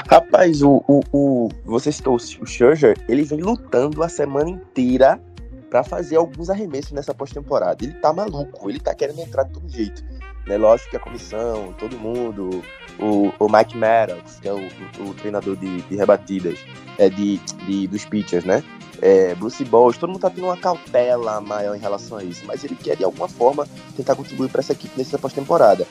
Rapaz, 0.10 0.62
o, 0.62 0.84
o, 0.88 1.02
o, 1.12 1.50
você 1.66 1.92
citou 1.92 2.16
o 2.16 2.46
Scherzer, 2.46 2.98
ele 3.08 3.24
vem 3.24 3.42
lutando 3.42 4.02
a 4.04 4.10
semana 4.10 4.50
inteira 4.50 5.22
para 5.70 5.84
fazer 5.84 6.16
alguns 6.16 6.50
arremessos 6.50 6.92
nessa 6.92 7.14
pós-temporada. 7.14 7.84
Ele 7.84 7.94
tá 7.94 8.12
maluco, 8.12 8.70
ele 8.70 8.80
tá 8.80 8.94
querendo 8.96 9.20
entrar 9.20 9.44
de 9.44 9.54
todo 9.54 9.70
jeito. 9.70 10.04
Né? 10.48 10.58
Lógico 10.58 10.90
que 10.90 10.98
a 10.98 11.00
comissão, 11.00 11.74
todo 11.78 11.98
mundo, 11.98 12.64
o, 13.00 13.32
o 13.40 13.50
Mike 13.50 13.78
Maddox, 13.78 14.40
que 14.40 14.48
é 14.48 14.54
o, 14.54 14.58
o, 14.58 15.10
o 15.10 15.14
treinador 15.14 15.56
de, 15.56 15.82
de, 15.84 15.96
rebatidas, 15.96 16.60
é, 16.98 17.10
de, 17.10 17.38
de, 17.68 17.88
dos 17.88 18.06
pitchers, 18.06 18.46
né? 18.46 18.64
É, 19.02 19.36
Bruce 19.36 19.64
Bowles, 19.64 19.98
todo 19.98 20.10
mundo 20.10 20.22
tá 20.22 20.30
tendo 20.30 20.46
uma 20.46 20.58
cautela 20.58 21.40
maior 21.42 21.76
em 21.76 21.80
relação 21.80 22.18
a 22.18 22.24
isso, 22.24 22.44
mas 22.46 22.64
ele 22.64 22.76
quer 22.76 22.96
de 22.96 23.04
alguma 23.04 23.28
forma 23.28 23.68
tentar 23.96 24.16
contribuir 24.16 24.50
para 24.50 24.60
essa 24.60 24.74
equipe 24.74 24.98
nessa 24.98 25.18
pós-temporada. 25.18 25.88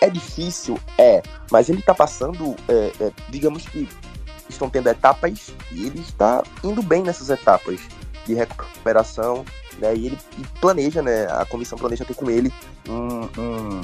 É 0.00 0.08
difícil? 0.08 0.78
É, 0.96 1.22
mas 1.50 1.68
ele 1.68 1.82
tá 1.82 1.94
passando, 1.94 2.56
é, 2.68 2.92
é, 3.00 3.12
digamos 3.28 3.66
que 3.66 3.88
estão 4.48 4.68
tendo 4.68 4.88
etapas 4.88 5.52
e 5.70 5.86
ele 5.86 6.00
está 6.00 6.42
indo 6.64 6.82
bem 6.82 7.02
nessas 7.02 7.30
etapas 7.30 7.80
de 8.26 8.34
recuperação, 8.34 9.44
né? 9.78 9.94
E 9.94 10.06
ele 10.06 10.18
e 10.38 10.60
planeja, 10.60 11.02
né? 11.02 11.26
A 11.30 11.44
comissão 11.44 11.78
planeja 11.78 12.04
ter 12.04 12.14
com 12.14 12.30
ele 12.30 12.52
um, 12.88 13.24
um, 13.40 13.80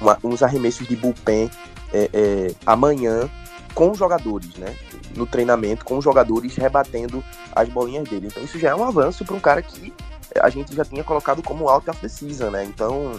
uma, 0.00 0.18
uns 0.24 0.42
arremessos 0.42 0.86
de 0.86 0.96
bullpen 0.96 1.50
é, 1.92 2.10
é, 2.12 2.54
amanhã 2.66 3.28
com 3.74 3.94
jogadores, 3.94 4.54
né? 4.56 4.76
No 5.16 5.26
treinamento, 5.26 5.84
com 5.84 5.98
os 5.98 6.04
jogadores 6.04 6.56
rebatendo 6.56 7.22
as 7.54 7.68
bolinhas 7.68 8.08
dele. 8.08 8.26
Então 8.26 8.42
isso 8.42 8.58
já 8.58 8.70
é 8.70 8.74
um 8.74 8.84
avanço 8.84 9.24
para 9.24 9.36
um 9.36 9.40
cara 9.40 9.62
que 9.62 9.92
a 10.40 10.48
gente 10.48 10.74
já 10.74 10.84
tinha 10.84 11.04
colocado 11.04 11.42
como 11.42 11.68
out 11.68 11.88
of 11.90 12.00
the 12.00 12.08
season, 12.08 12.50
né? 12.50 12.64
Então 12.64 13.12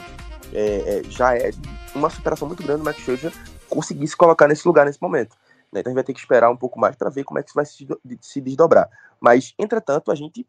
é, 0.53 0.99
é, 0.99 1.03
já 1.09 1.35
é 1.35 1.51
uma 1.95 2.09
superação 2.09 2.47
muito 2.47 2.63
grande 2.63 2.81
o 2.81 2.85
Max 2.85 2.99
Scherzer 2.99 3.33
conseguir 3.69 4.07
se 4.07 4.15
colocar 4.15 4.47
nesse 4.47 4.67
lugar 4.67 4.85
nesse 4.85 5.01
momento. 5.01 5.35
Né? 5.71 5.79
Então 5.79 5.89
a 5.89 5.91
gente 5.91 5.95
vai 5.95 6.03
ter 6.03 6.13
que 6.13 6.19
esperar 6.19 6.49
um 6.49 6.57
pouco 6.57 6.79
mais 6.79 6.95
para 6.95 7.09
ver 7.09 7.23
como 7.23 7.39
é 7.39 7.43
que 7.43 7.49
isso 7.49 7.55
vai 7.55 7.65
se, 7.65 7.87
se 8.21 8.41
desdobrar. 8.41 8.89
Mas, 9.19 9.53
entretanto, 9.57 10.11
a 10.11 10.15
gente 10.15 10.47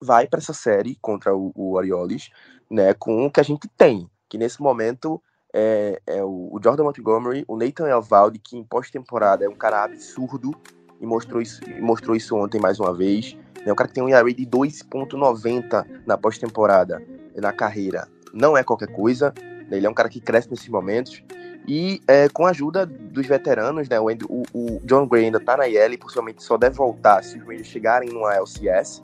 vai 0.00 0.26
para 0.26 0.38
essa 0.38 0.52
série 0.52 0.96
contra 1.00 1.34
o, 1.34 1.52
o 1.54 1.74
Orioles 1.74 2.30
né, 2.70 2.94
com 2.94 3.26
o 3.26 3.30
que 3.30 3.40
a 3.40 3.42
gente 3.42 3.68
tem, 3.76 4.08
que 4.28 4.38
nesse 4.38 4.60
momento 4.60 5.20
é, 5.58 6.02
é 6.06 6.22
o, 6.22 6.60
Jordan 6.62 6.84
Montgomery, 6.84 7.42
o 7.48 7.56
Nathan 7.56 7.88
Elvalde, 7.88 8.38
que 8.38 8.58
em 8.58 8.62
pós-temporada 8.62 9.42
é 9.42 9.48
um 9.48 9.54
cara 9.54 9.84
absurdo 9.84 10.54
e 11.00 11.06
mostrou 11.06 11.40
isso, 11.40 11.62
mostrou 11.80 12.14
isso 12.14 12.36
ontem 12.36 12.60
mais 12.60 12.78
uma 12.78 12.92
vez. 12.92 13.34
É 13.64 13.72
um 13.72 13.74
cara 13.74 13.88
que 13.88 13.94
tem 13.94 14.04
um 14.04 14.08
ERA 14.10 14.32
de 14.34 14.44
2.90 14.46 16.02
na 16.04 16.18
pós-temporada, 16.18 17.02
na 17.34 17.54
carreira. 17.54 18.06
Não 18.34 18.54
é 18.54 18.62
qualquer 18.62 18.88
coisa, 18.88 19.32
né? 19.70 19.78
ele 19.78 19.86
é 19.86 19.90
um 19.90 19.94
cara 19.94 20.10
que 20.10 20.20
cresce 20.20 20.50
nesses 20.50 20.68
momentos. 20.68 21.24
E 21.66 22.02
é, 22.06 22.28
com 22.28 22.44
a 22.44 22.50
ajuda 22.50 22.84
dos 22.84 23.26
veteranos, 23.26 23.88
né, 23.88 23.98
o, 23.98 24.08
o, 24.28 24.42
o 24.52 24.80
John 24.84 25.08
Gray 25.08 25.24
ainda 25.24 25.40
tá 25.40 25.56
na 25.56 25.66
IL, 25.66 25.98
possivelmente 25.98 26.42
só 26.42 26.58
deve 26.58 26.76
voltar 26.76 27.24
se 27.24 27.38
os 27.38 27.44
Rangers 27.44 27.66
chegarem 27.66 28.10
no 28.10 28.28
LCS. 28.28 29.00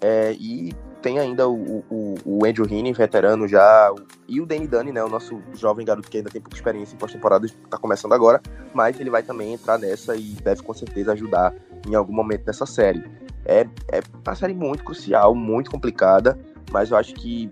É, 0.00 0.32
e 0.32 0.74
tem 1.02 1.18
ainda 1.18 1.48
o, 1.48 1.84
o, 1.90 2.14
o 2.24 2.44
Andrew 2.44 2.66
Heaney, 2.66 2.92
veterano 2.92 3.46
já, 3.46 3.92
e 4.26 4.40
o 4.40 4.46
Danny 4.46 4.66
Dunny, 4.66 4.92
né, 4.92 5.02
o 5.02 5.08
nosso 5.08 5.40
jovem 5.54 5.84
garoto 5.84 6.10
que 6.10 6.18
ainda 6.18 6.30
tem 6.30 6.40
pouca 6.40 6.56
experiência 6.56 6.94
em 6.94 6.98
pós-temporada, 6.98 7.46
está 7.46 7.78
começando 7.78 8.12
agora, 8.12 8.40
mas 8.74 8.98
ele 8.98 9.10
vai 9.10 9.22
também 9.22 9.54
entrar 9.54 9.78
nessa 9.78 10.16
e 10.16 10.34
deve 10.42 10.62
com 10.62 10.74
certeza 10.74 11.12
ajudar 11.12 11.54
em 11.86 11.94
algum 11.94 12.12
momento 12.12 12.46
nessa 12.46 12.66
série. 12.66 13.02
É, 13.44 13.66
é 13.92 14.02
uma 14.26 14.34
série 14.34 14.54
muito 14.54 14.84
crucial, 14.84 15.34
muito 15.34 15.70
complicada, 15.70 16.38
mas 16.70 16.90
eu 16.90 16.96
acho 16.96 17.14
que 17.14 17.50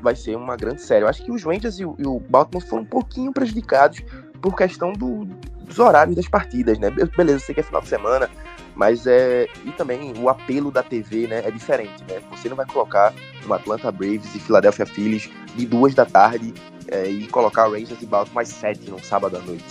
vai 0.00 0.16
ser 0.16 0.36
uma 0.36 0.56
grande 0.56 0.82
série. 0.82 1.04
Eu 1.04 1.08
acho 1.08 1.22
que 1.22 1.30
os 1.30 1.44
Rangers 1.44 1.78
e 1.78 1.84
o, 1.84 1.94
e 1.98 2.06
o 2.06 2.18
Baltimore 2.18 2.66
foram 2.66 2.82
um 2.82 2.86
pouquinho 2.86 3.32
prejudicados 3.32 4.02
por 4.40 4.56
questão 4.56 4.92
do, 4.92 5.24
dos 5.24 5.78
horários 5.78 6.16
das 6.16 6.28
partidas, 6.28 6.78
né? 6.78 6.90
Beleza, 7.16 7.40
sei 7.40 7.54
que 7.54 7.60
é 7.60 7.64
final 7.64 7.80
de 7.80 7.88
semana, 7.88 8.28
mas 8.76 9.06
é. 9.06 9.48
E 9.64 9.72
também 9.72 10.12
o 10.18 10.28
apelo 10.28 10.70
da 10.70 10.82
TV, 10.82 11.26
né? 11.26 11.42
É 11.44 11.50
diferente, 11.50 12.04
né? 12.08 12.20
Você 12.30 12.48
não 12.48 12.56
vai 12.56 12.66
colocar 12.66 13.12
uma 13.44 13.56
Atlanta 13.56 13.90
Braves 13.90 14.34
e 14.34 14.38
Philadelphia 14.38 14.86
Phillies 14.86 15.28
de 15.56 15.66
duas 15.66 15.94
da 15.94 16.04
tarde 16.04 16.52
é, 16.88 17.08
e 17.08 17.26
colocar 17.26 17.66
Rangers 17.66 18.00
e 18.02 18.06
Baltimore 18.06 18.34
mais 18.34 18.48
sete 18.48 18.90
no 18.90 19.02
sábado 19.02 19.38
à 19.38 19.40
noite. 19.40 19.64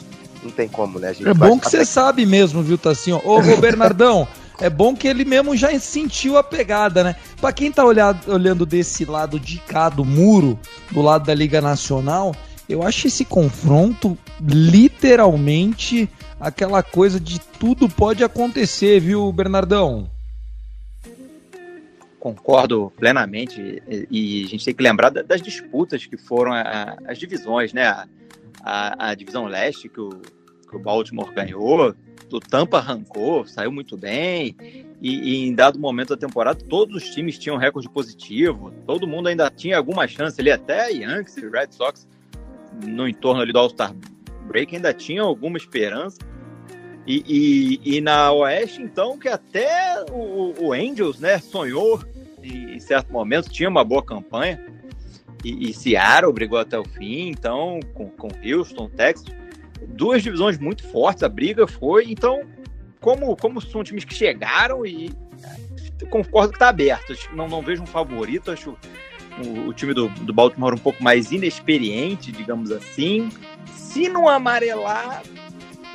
Não 0.43 0.51
tem 0.51 0.67
como, 0.67 0.99
né? 0.99 1.13
é 1.25 1.33
bom 1.33 1.57
que 1.57 1.69
você 1.69 1.85
sabe 1.85 2.25
mesmo, 2.25 2.61
viu, 2.61 2.77
Tassinho? 2.77 3.21
Ô, 3.23 3.39
ô 3.39 3.57
Bernardão. 3.57 4.27
É 4.59 4.69
bom 4.69 4.95
que 4.95 5.07
ele 5.07 5.25
mesmo 5.25 5.55
já 5.55 5.77
sentiu 5.79 6.37
a 6.37 6.43
pegada, 6.43 7.03
né? 7.03 7.15
Pra 7.41 7.51
quem 7.51 7.71
tá 7.71 7.83
olhado, 7.83 8.31
olhando 8.31 8.65
desse 8.65 9.03
lado 9.03 9.37
de 9.37 9.57
cá 9.59 9.89
do 9.89 10.05
muro, 10.05 10.57
do 10.91 11.01
lado 11.01 11.25
da 11.25 11.33
Liga 11.33 11.59
Nacional, 11.59 12.33
eu 12.67 12.81
acho 12.81 13.07
esse 13.07 13.25
confronto 13.25 14.17
literalmente 14.41 16.09
aquela 16.39 16.83
coisa 16.83 17.19
de 17.19 17.39
tudo 17.39 17.89
pode 17.89 18.23
acontecer, 18.23 18.99
viu, 18.99 19.31
Bernardão? 19.31 20.09
Concordo 22.19 22.91
plenamente 22.97 23.83
e, 24.09 24.43
a 24.45 24.47
gente 24.47 24.65
tem 24.65 24.73
que 24.73 24.81
lembrar 24.81 25.09
das 25.09 25.41
disputas 25.41 26.05
que 26.05 26.17
foram 26.17 26.53
as 27.07 27.17
divisões, 27.17 27.71
né? 27.71 27.85
A, 28.61 29.09
a, 29.09 29.13
divisão 29.13 29.45
leste 29.45 29.87
que 29.87 30.01
o, 30.01 30.09
que 30.67 30.75
o 30.75 30.79
Baltimore 30.79 31.31
ganhou, 31.31 31.95
o 32.31 32.39
Tampa 32.39 32.79
arrancou, 32.79 33.45
saiu 33.45 33.71
muito 33.71 33.95
bem, 33.95 34.55
e, 34.99 35.43
e, 35.43 35.47
em 35.47 35.53
dado 35.53 35.77
momento 35.77 36.15
da 36.15 36.17
temporada 36.17 36.59
todos 36.67 37.03
os 37.03 37.09
times 37.11 37.37
tinham 37.37 37.57
recorde 37.57 37.87
positivo, 37.87 38.73
todo 38.87 39.07
mundo 39.07 39.27
ainda 39.27 39.51
tinha 39.51 39.77
alguma 39.77 40.07
chance 40.07 40.41
ali, 40.41 40.49
até 40.49 40.89
Yankees 40.91 41.37
e 41.37 41.47
Red 41.47 41.67
Sox 41.69 42.07
no 42.83 43.07
entorno 43.07 43.41
ali 43.41 43.53
do 43.53 43.59
All-Star 43.59 43.93
Break 44.45 44.75
ainda 44.75 44.93
tinha 44.93 45.21
alguma 45.21 45.57
esperança. 45.57 46.17
E, 47.07 47.23
e, 47.85 47.97
e, 47.97 48.01
na 48.01 48.31
Oeste, 48.31 48.81
então, 48.81 49.17
que 49.17 49.27
até 49.27 50.03
o, 50.11 50.53
o 50.59 50.73
Angels 50.73 51.19
né, 51.19 51.37
sonhou 51.37 52.03
em 52.41 52.79
certo 52.79 53.11
momento, 53.11 53.49
tinha 53.49 53.69
uma 53.69 53.83
boa 53.83 54.03
campanha. 54.03 54.59
E, 55.43 55.69
e 55.69 55.73
Seattle 55.73 56.33
brigou 56.33 56.57
até 56.57 56.79
o 56.79 56.83
fim, 56.83 57.29
então, 57.29 57.79
com, 57.93 58.09
com 58.09 58.29
Houston, 58.43 58.89
Texas 58.89 59.25
duas 59.87 60.23
divisões 60.23 60.57
muito 60.57 60.83
fortes, 60.87 61.23
a 61.23 61.29
briga 61.29 61.67
foi. 61.67 62.05
Então, 62.09 62.41
como, 62.99 63.35
como 63.35 63.61
são 63.61 63.83
times 63.83 64.05
que 64.05 64.13
chegaram 64.13 64.85
e 64.85 65.11
concordo 66.09 66.49
que 66.49 66.55
está 66.55 66.69
aberto. 66.69 67.13
Não, 67.33 67.47
não 67.47 67.61
vejo 67.61 67.83
um 67.83 67.87
favorito, 67.87 68.51
acho 68.51 68.75
o, 69.43 69.69
o, 69.69 69.73
time 69.73 69.93
do, 69.93 70.07
do 70.09 70.33
Baltimore 70.33 70.73
um 70.73 70.77
pouco 70.77 71.03
mais 71.03 71.31
inexperiente, 71.31 72.31
digamos 72.31 72.71
assim. 72.71 73.29
Se 73.73 74.09
não 74.09 74.27
amarelar, 74.27 75.23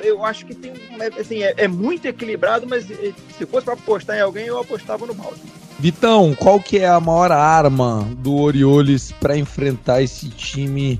eu 0.01 0.25
acho 0.25 0.45
que 0.45 0.55
tem 0.55 0.73
assim, 1.19 1.43
é, 1.43 1.53
é 1.57 1.67
muito 1.67 2.05
equilibrado, 2.07 2.65
mas 2.67 2.89
eh, 2.89 3.13
se 3.37 3.45
fosse 3.45 3.65
para 3.65 3.75
apostar 3.75 4.17
em 4.17 4.21
alguém, 4.21 4.45
eu 4.45 4.59
apostava 4.59 5.05
no 5.05 5.13
Baltimore. 5.13 5.61
Vitão, 5.79 6.35
qual 6.35 6.59
que 6.59 6.77
é 6.77 6.87
a 6.87 6.99
maior 6.99 7.31
arma 7.31 8.07
do 8.17 8.35
Orioles 8.35 9.11
para 9.11 9.37
enfrentar 9.37 10.01
esse 10.01 10.29
time 10.29 10.99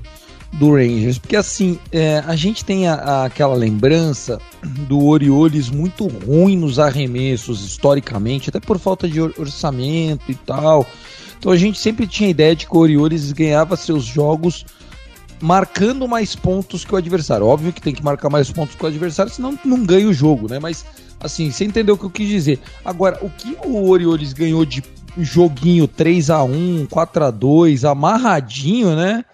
do 0.52 0.74
Rangers, 0.74 1.18
porque 1.18 1.36
assim, 1.36 1.78
é, 1.90 2.22
a 2.26 2.36
gente 2.36 2.64
tem 2.64 2.86
a, 2.86 2.94
a, 2.94 3.24
aquela 3.24 3.54
lembrança 3.54 4.38
do 4.62 5.06
Orioles 5.06 5.70
muito 5.70 6.06
ruim 6.06 6.58
nos 6.58 6.78
arremessos, 6.78 7.64
historicamente, 7.64 8.50
até 8.50 8.60
por 8.60 8.78
falta 8.78 9.08
de 9.08 9.20
orçamento 9.20 10.30
e 10.30 10.34
tal. 10.34 10.86
Então 11.38 11.50
a 11.50 11.56
gente 11.56 11.78
sempre 11.78 12.06
tinha 12.06 12.28
a 12.28 12.30
ideia 12.30 12.54
de 12.54 12.66
que 12.66 12.76
o 12.76 12.80
Orioles 12.80 13.32
ganhava 13.32 13.76
seus 13.76 14.04
jogos 14.04 14.66
marcando 15.42 16.06
mais 16.06 16.34
pontos 16.34 16.84
que 16.84 16.94
o 16.94 16.96
adversário. 16.96 17.46
Óbvio 17.46 17.72
que 17.72 17.82
tem 17.82 17.92
que 17.92 18.02
marcar 18.02 18.30
mais 18.30 18.50
pontos 18.50 18.74
que 18.74 18.84
o 18.84 18.86
adversário, 18.86 19.32
senão 19.32 19.58
não 19.64 19.84
ganha 19.84 20.08
o 20.08 20.14
jogo, 20.14 20.48
né? 20.48 20.58
Mas 20.58 20.84
assim, 21.20 21.50
você 21.50 21.64
entendeu 21.64 21.96
o 21.96 21.98
que 21.98 22.04
eu 22.04 22.10
quis 22.10 22.28
dizer. 22.28 22.60
Agora, 22.84 23.18
o 23.22 23.28
que 23.28 23.56
o 23.66 23.88
Orioles 23.88 24.32
ganhou 24.32 24.64
de 24.64 24.82
joguinho 25.18 25.86
3 25.86 26.30
a 26.30 26.42
1 26.42 26.86
4 26.88 27.24
a 27.24 27.30
2 27.30 27.84
amarradinho, 27.84 28.96
né? 28.96 29.24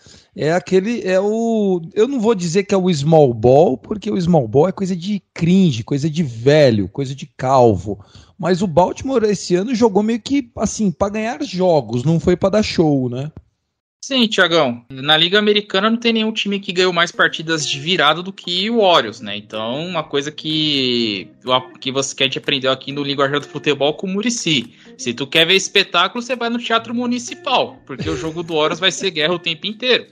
é 0.40 0.52
aquele, 0.52 1.02
é 1.02 1.18
o, 1.18 1.82
eu 1.94 2.06
não 2.06 2.20
vou 2.20 2.32
dizer 2.32 2.62
que 2.62 2.72
é 2.72 2.78
o 2.78 2.92
small 2.94 3.34
ball, 3.34 3.76
porque 3.76 4.08
o 4.08 4.20
small 4.20 4.46
ball 4.46 4.68
é 4.68 4.72
coisa 4.72 4.94
de 4.94 5.20
cringe, 5.34 5.82
coisa 5.82 6.08
de 6.08 6.22
velho, 6.22 6.88
coisa 6.88 7.12
de 7.12 7.26
calvo. 7.36 7.98
Mas 8.38 8.62
o 8.62 8.68
Baltimore 8.68 9.24
esse 9.24 9.56
ano 9.56 9.74
jogou 9.74 10.00
meio 10.00 10.20
que 10.20 10.48
assim, 10.56 10.92
para 10.92 11.08
ganhar 11.12 11.42
jogos, 11.42 12.04
não 12.04 12.20
foi 12.20 12.36
para 12.36 12.50
dar 12.50 12.62
show, 12.62 13.08
né? 13.10 13.32
Sim, 14.00 14.26
Tiagão. 14.28 14.86
Na 14.90 15.16
Liga 15.16 15.38
Americana 15.38 15.90
não 15.90 15.98
tem 15.98 16.12
nenhum 16.12 16.32
time 16.32 16.60
que 16.60 16.72
ganhou 16.72 16.92
mais 16.92 17.10
partidas 17.12 17.68
de 17.68 17.78
virada 17.80 18.22
do 18.22 18.32
que 18.32 18.70
o 18.70 18.80
Warriors, 18.80 19.20
né? 19.20 19.36
Então, 19.36 19.86
uma 19.86 20.04
coisa 20.04 20.30
que, 20.30 21.28
que 21.80 21.90
você 21.92 22.14
quer 22.14 22.28
te 22.28 22.38
aprender 22.38 22.68
aqui 22.68 22.92
no 22.92 23.02
Linguajar 23.02 23.40
do 23.40 23.46
Futebol 23.46 23.92
com 23.94 24.06
o 24.06 24.10
Murici. 24.10 24.72
Se 24.96 25.12
tu 25.12 25.26
quer 25.26 25.46
ver 25.46 25.56
espetáculo, 25.56 26.22
você 26.22 26.36
vai 26.36 26.48
no 26.48 26.58
Teatro 26.58 26.94
Municipal, 26.94 27.76
porque 27.84 28.08
o 28.08 28.16
jogo 28.16 28.42
do 28.42 28.54
Warriors 28.54 28.80
vai 28.80 28.92
ser 28.92 29.10
guerra 29.10 29.34
o 29.34 29.38
tempo 29.38 29.66
inteiro. 29.66 30.06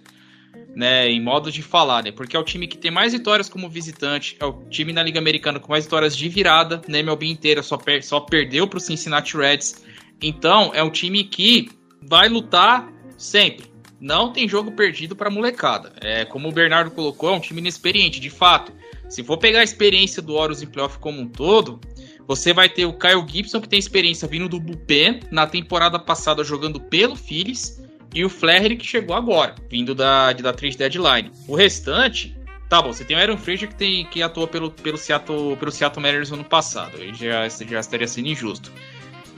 né, 0.75 1.09
em 1.09 1.21
modo 1.23 1.51
de 1.51 1.63
falar, 1.63 2.03
né? 2.05 2.13
Porque 2.13 2.37
é 2.37 2.39
o 2.39 2.45
time 2.45 2.67
que 2.67 2.77
tem 2.77 2.91
mais 2.91 3.13
vitórias 3.15 3.49
como 3.49 3.69
visitante, 3.69 4.37
é 4.39 4.45
o 4.45 4.63
time 4.69 4.93
na 4.93 5.03
Liga 5.03 5.19
Americana 5.19 5.59
com 5.59 5.73
mais 5.73 5.85
vitórias 5.85 6.15
de 6.15 6.29
virada, 6.29 6.83
né? 6.87 6.99
MLB 7.01 7.27
inteira 7.27 7.63
só, 7.63 7.79
per 7.79 8.03
só 8.05 8.21
perdeu 8.21 8.69
para 8.69 8.77
o 8.77 8.81
Cincinnati 8.81 9.37
Reds. 9.37 9.83
Então, 10.21 10.71
é 10.75 10.83
um 10.83 10.91
time 10.91 11.25
que 11.25 11.71
vai 12.03 12.29
lutar 12.29 12.93
sempre. 13.17 13.76
Não 14.01 14.33
tem 14.33 14.49
jogo 14.49 14.73
perdido 14.73 15.17
para 15.17 15.31
molecada. 15.31 15.93
É 16.01 16.25
como 16.25 16.49
o 16.49 16.53
Bernardo 16.53 16.91
colocou, 16.91 17.31
é 17.31 17.33
um 17.33 17.41
time 17.41 17.61
inexperiente, 17.61 18.21
de 18.21 18.29
fato. 18.29 18.73
Se 19.09 19.23
for 19.23 19.39
pegar 19.39 19.61
a 19.61 19.65
experiência 19.65 20.21
do 20.21 20.35
Orus 20.35 20.63
em 20.63 20.67
playoff 20.67 20.99
como 20.99 21.21
um 21.21 21.29
todo, 21.29 21.81
você 22.27 22.53
vai 22.53 22.69
ter 22.69 22.85
o 22.85 22.93
Kyle 22.93 23.25
Gibson, 23.27 23.61
que 23.61 23.69
tem 23.69 23.79
experiência 23.79 24.27
vindo 24.29 24.49
do 24.49 24.61
bullpen, 24.61 25.21
na 25.31 25.47
temporada 25.47 25.99
passada 25.99 26.45
jogando 26.45 26.81
pelo 26.81 27.17
Phillies, 27.17 27.81
e 28.15 28.25
o 28.25 28.29
Flaherty, 28.29 28.77
que 28.77 28.87
chegou 28.87 29.15
agora, 29.15 29.55
vindo 29.71 29.95
da, 29.95 30.33
da 30.33 30.53
trade 30.53 30.77
deadline. 30.77 31.31
O 31.47 31.55
restante, 31.55 32.37
tá 32.69 32.83
bom, 32.83 32.93
você 32.93 33.05
tem 33.05 33.17
o 33.17 33.21
Aaron 33.21 33.37
Frazier, 33.37 33.69
que, 33.69 33.77
tem, 33.77 34.07
que 34.07 34.23
atuou 34.23 34.49
pelo, 34.49 34.71
pelo, 34.71 34.97
Seattle, 34.99 35.57
pelo 35.57 35.71
Seattle 35.71 36.03
Mariners 36.03 36.31
no 36.31 36.37
ano 36.37 36.45
passado, 36.45 36.97
aí 36.97 37.15
já, 37.15 37.49
já 37.49 37.81
estaria 37.81 38.09
sendo 38.09 38.29
injusto. 38.29 38.73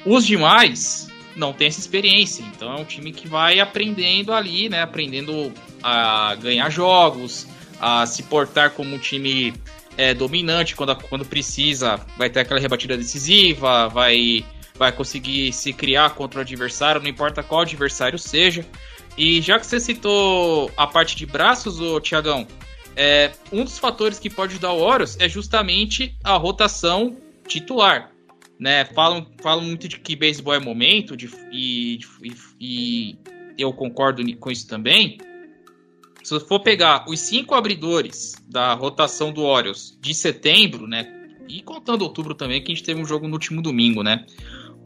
Os 0.06 0.26
demais 0.26 1.08
não 1.38 1.52
tem 1.52 1.68
essa 1.68 1.78
experiência, 1.78 2.42
então 2.42 2.76
é 2.76 2.80
um 2.80 2.84
time 2.84 3.12
que 3.12 3.28
vai 3.28 3.60
aprendendo 3.60 4.32
ali, 4.32 4.68
né, 4.68 4.82
aprendendo 4.82 5.52
a 5.82 6.34
ganhar 6.34 6.68
jogos, 6.68 7.46
a 7.80 8.04
se 8.04 8.24
portar 8.24 8.72
como 8.72 8.94
um 8.94 8.98
time 8.98 9.54
é, 9.96 10.12
dominante 10.12 10.74
quando, 10.74 10.94
quando 10.96 11.24
precisa, 11.24 12.00
vai 12.16 12.28
ter 12.28 12.40
aquela 12.40 12.60
rebatida 12.60 12.96
decisiva, 12.96 13.88
vai, 13.88 14.44
vai 14.74 14.92
conseguir 14.92 15.52
se 15.52 15.72
criar 15.72 16.10
contra 16.10 16.40
o 16.40 16.42
adversário, 16.42 17.00
não 17.00 17.08
importa 17.08 17.42
qual 17.42 17.62
adversário 17.62 18.18
seja. 18.18 18.64
E 19.16 19.40
já 19.40 19.58
que 19.58 19.66
você 19.66 19.80
citou 19.80 20.70
a 20.76 20.86
parte 20.86 21.16
de 21.16 21.26
braços, 21.26 21.80
ô 21.80 22.00
Tiagão, 22.00 22.46
é, 22.94 23.32
um 23.52 23.64
dos 23.64 23.78
fatores 23.78 24.18
que 24.18 24.30
pode 24.30 24.52
ajudar 24.52 24.72
o 24.72 24.80
Horus 24.80 25.16
é 25.20 25.28
justamente 25.28 26.16
a 26.22 26.36
rotação 26.36 27.16
titular. 27.46 28.10
Né? 28.58 28.84
Falam, 28.86 29.26
falam 29.40 29.64
muito 29.64 29.88
de 29.88 30.00
que 30.00 30.16
beisebol 30.16 30.54
é 30.54 30.58
momento, 30.58 31.16
de, 31.16 31.30
e, 31.52 32.00
e, 32.22 32.32
e 32.60 33.18
eu 33.56 33.72
concordo 33.72 34.22
com 34.38 34.50
isso 34.50 34.66
também. 34.66 35.18
Se 36.22 36.38
for 36.40 36.60
pegar 36.60 37.04
os 37.08 37.20
cinco 37.20 37.54
abridores 37.54 38.34
da 38.48 38.74
rotação 38.74 39.32
do 39.32 39.42
Orioles 39.42 39.96
de 40.00 40.12
setembro, 40.12 40.86
né? 40.86 41.14
E 41.48 41.62
contando 41.62 42.02
outubro 42.02 42.34
também, 42.34 42.62
que 42.62 42.70
a 42.70 42.74
gente 42.74 42.84
teve 42.84 43.00
um 43.00 43.04
jogo 43.04 43.26
no 43.26 43.34
último 43.34 43.62
domingo, 43.62 44.02
né? 44.02 44.26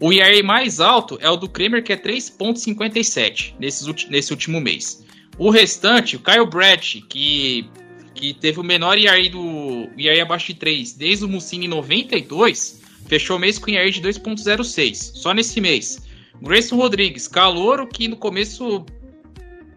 O 0.01 0.13
ERA 0.13 0.43
mais 0.43 0.81
alto 0.81 1.19
é 1.21 1.29
o 1.29 1.37
do 1.37 1.49
Kramer, 1.49 1.83
que 1.83 1.93
é 1.93 1.97
3,57 1.97 3.55
nesse, 3.59 4.09
nesse 4.09 4.33
último 4.33 4.61
mês. 4.61 5.05
O 5.39 5.51
restante, 5.51 6.17
o 6.17 6.21
Kyle 6.21 6.47
Brett, 6.47 7.01
que, 7.09 7.69
que 8.15 8.35
teve 8.35 8.61
o 8.61 8.65
menor 8.65 8.99
ERA 8.99 9.29
do 9.29 9.89
ERA 9.97 10.23
abaixo 10.23 10.49
de 10.49 10.55
3 10.55 10.93
desde 10.95 11.25
o 11.25 11.29
Mussini 11.29 11.67
92, 11.67 12.82
fechou 13.07 13.37
o 13.37 13.39
mês 13.39 13.59
com 13.59 13.71
ERA 13.71 13.91
de 13.91 14.01
2,06, 14.01 14.95
só 15.15 15.33
nesse 15.33 15.61
mês. 15.61 16.03
Grayson 16.41 16.77
Rodrigues, 16.77 17.29
calouro 17.29 17.87
que 17.87 18.09
no 18.09 18.17
começo 18.17 18.85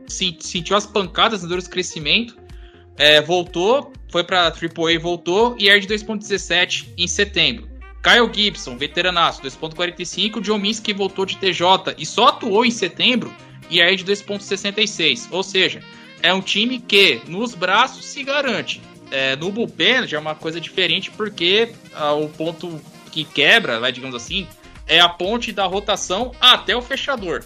sentiu 0.07 0.75
as 0.75 0.85
pancadas 0.85 1.43
na 1.43 1.49
dor 1.49 1.61
crescimento, 1.63 2.37
é, 2.97 3.21
voltou, 3.21 3.91
foi 4.09 4.23
para 4.23 4.47
AAA, 4.47 4.99
voltou 4.99 5.55
e 5.59 5.67
era 5.69 5.79
de 5.79 5.87
2.17 5.87 6.87
em 6.97 7.07
setembro. 7.07 7.67
Kyle 8.01 8.31
Gibson, 8.31 8.77
veteranaço, 8.77 9.41
2.45. 9.41 10.39
John 10.41 10.59
Minsky 10.59 10.93
voltou 10.93 11.25
de 11.25 11.37
TJ 11.37 11.95
e 11.97 12.05
só 12.05 12.27
atuou 12.27 12.63
em 12.63 12.71
setembro 12.71 13.33
e 13.69 13.81
aí 13.81 13.95
de 13.95 14.05
2.66. 14.05 15.27
Ou 15.31 15.41
seja, 15.41 15.81
é 16.21 16.31
um 16.33 16.41
time 16.41 16.79
que 16.79 17.21
nos 17.27 17.55
braços 17.55 18.05
se 18.05 18.23
garante. 18.23 18.79
É, 19.11 19.35
no 19.35 19.51
bullpen 19.51 20.07
já 20.07 20.17
é 20.17 20.19
uma 20.19 20.35
coisa 20.35 20.59
diferente 20.59 21.11
porque 21.11 21.69
ah, 21.93 22.13
o 22.13 22.29
ponto 22.29 22.79
que 23.15 23.23
quebra, 23.23 23.79
vai, 23.79 23.93
digamos 23.93 24.13
assim, 24.13 24.45
é 24.85 24.99
a 24.99 25.07
ponte 25.07 25.53
da 25.53 25.65
rotação 25.65 26.33
até 26.41 26.75
o 26.75 26.81
fechador. 26.81 27.45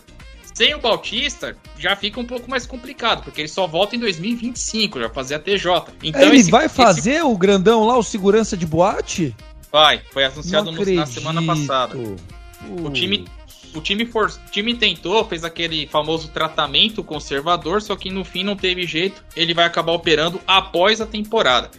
Sem 0.51 0.73
o 0.73 0.79
Bautista, 0.79 1.55
já 1.77 1.95
fica 1.95 2.19
um 2.19 2.25
pouco 2.25 2.49
mais 2.49 2.65
complicado, 2.65 3.23
porque 3.23 3.41
ele 3.41 3.47
só 3.47 3.67
volta 3.67 3.95
em 3.95 3.99
2025, 3.99 4.99
já 4.99 5.09
fazer 5.09 5.35
a 5.35 5.39
TJ. 5.39 5.93
Então, 6.01 6.21
ele 6.23 6.37
esse, 6.37 6.49
vai 6.49 6.67
fazer 6.67 7.17
esse... 7.17 7.21
o 7.21 7.37
grandão 7.37 7.85
lá, 7.85 7.95
o 7.95 8.03
segurança 8.03 8.57
de 8.57 8.65
boate? 8.65 9.35
Vai, 9.71 10.01
foi 10.11 10.25
anunciado 10.25 10.71
no, 10.71 10.85
na 10.95 11.05
semana 11.05 11.43
passada. 11.43 11.95
Uh. 11.95 12.15
O 12.83 12.89
time 12.89 13.25
o 13.73 13.79
time, 13.79 14.03
for, 14.03 14.25
o 14.25 14.51
time 14.51 14.73
tentou, 14.73 15.23
fez 15.23 15.43
aquele 15.43 15.85
famoso 15.85 16.29
tratamento 16.29 17.03
conservador, 17.03 17.83
só 17.83 17.95
que 17.95 18.09
no 18.09 18.25
fim 18.25 18.43
não 18.43 18.55
teve 18.55 18.87
jeito. 18.87 19.23
Ele 19.35 19.53
vai 19.53 19.65
acabar 19.65 19.91
operando 19.91 20.41
após 20.47 20.99
a 20.99 21.05
temporada. 21.05 21.69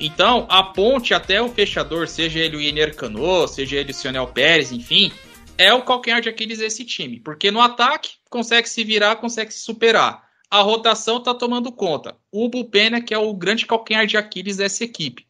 Então, 0.00 0.46
a 0.48 0.62
ponte 0.62 1.12
até 1.12 1.42
o 1.42 1.50
fechador, 1.50 2.08
seja 2.08 2.38
ele 2.38 2.56
o 2.56 2.60
Iner 2.60 2.96
Cano, 2.96 3.46
seja 3.46 3.76
ele 3.76 3.90
o 3.90 3.94
Sionel 3.94 4.26
Pérez, 4.28 4.72
enfim, 4.72 5.12
é 5.58 5.74
o 5.74 5.82
calcanhar 5.82 6.22
de 6.22 6.28
Aquiles 6.30 6.58
desse 6.58 6.86
time. 6.86 7.20
Porque 7.20 7.50
no 7.50 7.60
ataque, 7.60 8.12
consegue 8.30 8.66
se 8.66 8.82
virar, 8.82 9.16
consegue 9.16 9.52
se 9.52 9.60
superar. 9.60 10.26
A 10.50 10.62
rotação 10.62 11.22
tá 11.22 11.34
tomando 11.34 11.70
conta. 11.70 12.16
O 12.32 12.48
bullpen 12.48 12.94
é 12.94 13.00
que 13.02 13.12
é 13.12 13.18
o 13.18 13.34
grande 13.34 13.66
calcanhar 13.66 14.06
de 14.06 14.16
Aquiles 14.16 14.56
dessa 14.56 14.84
equipe. 14.84 15.26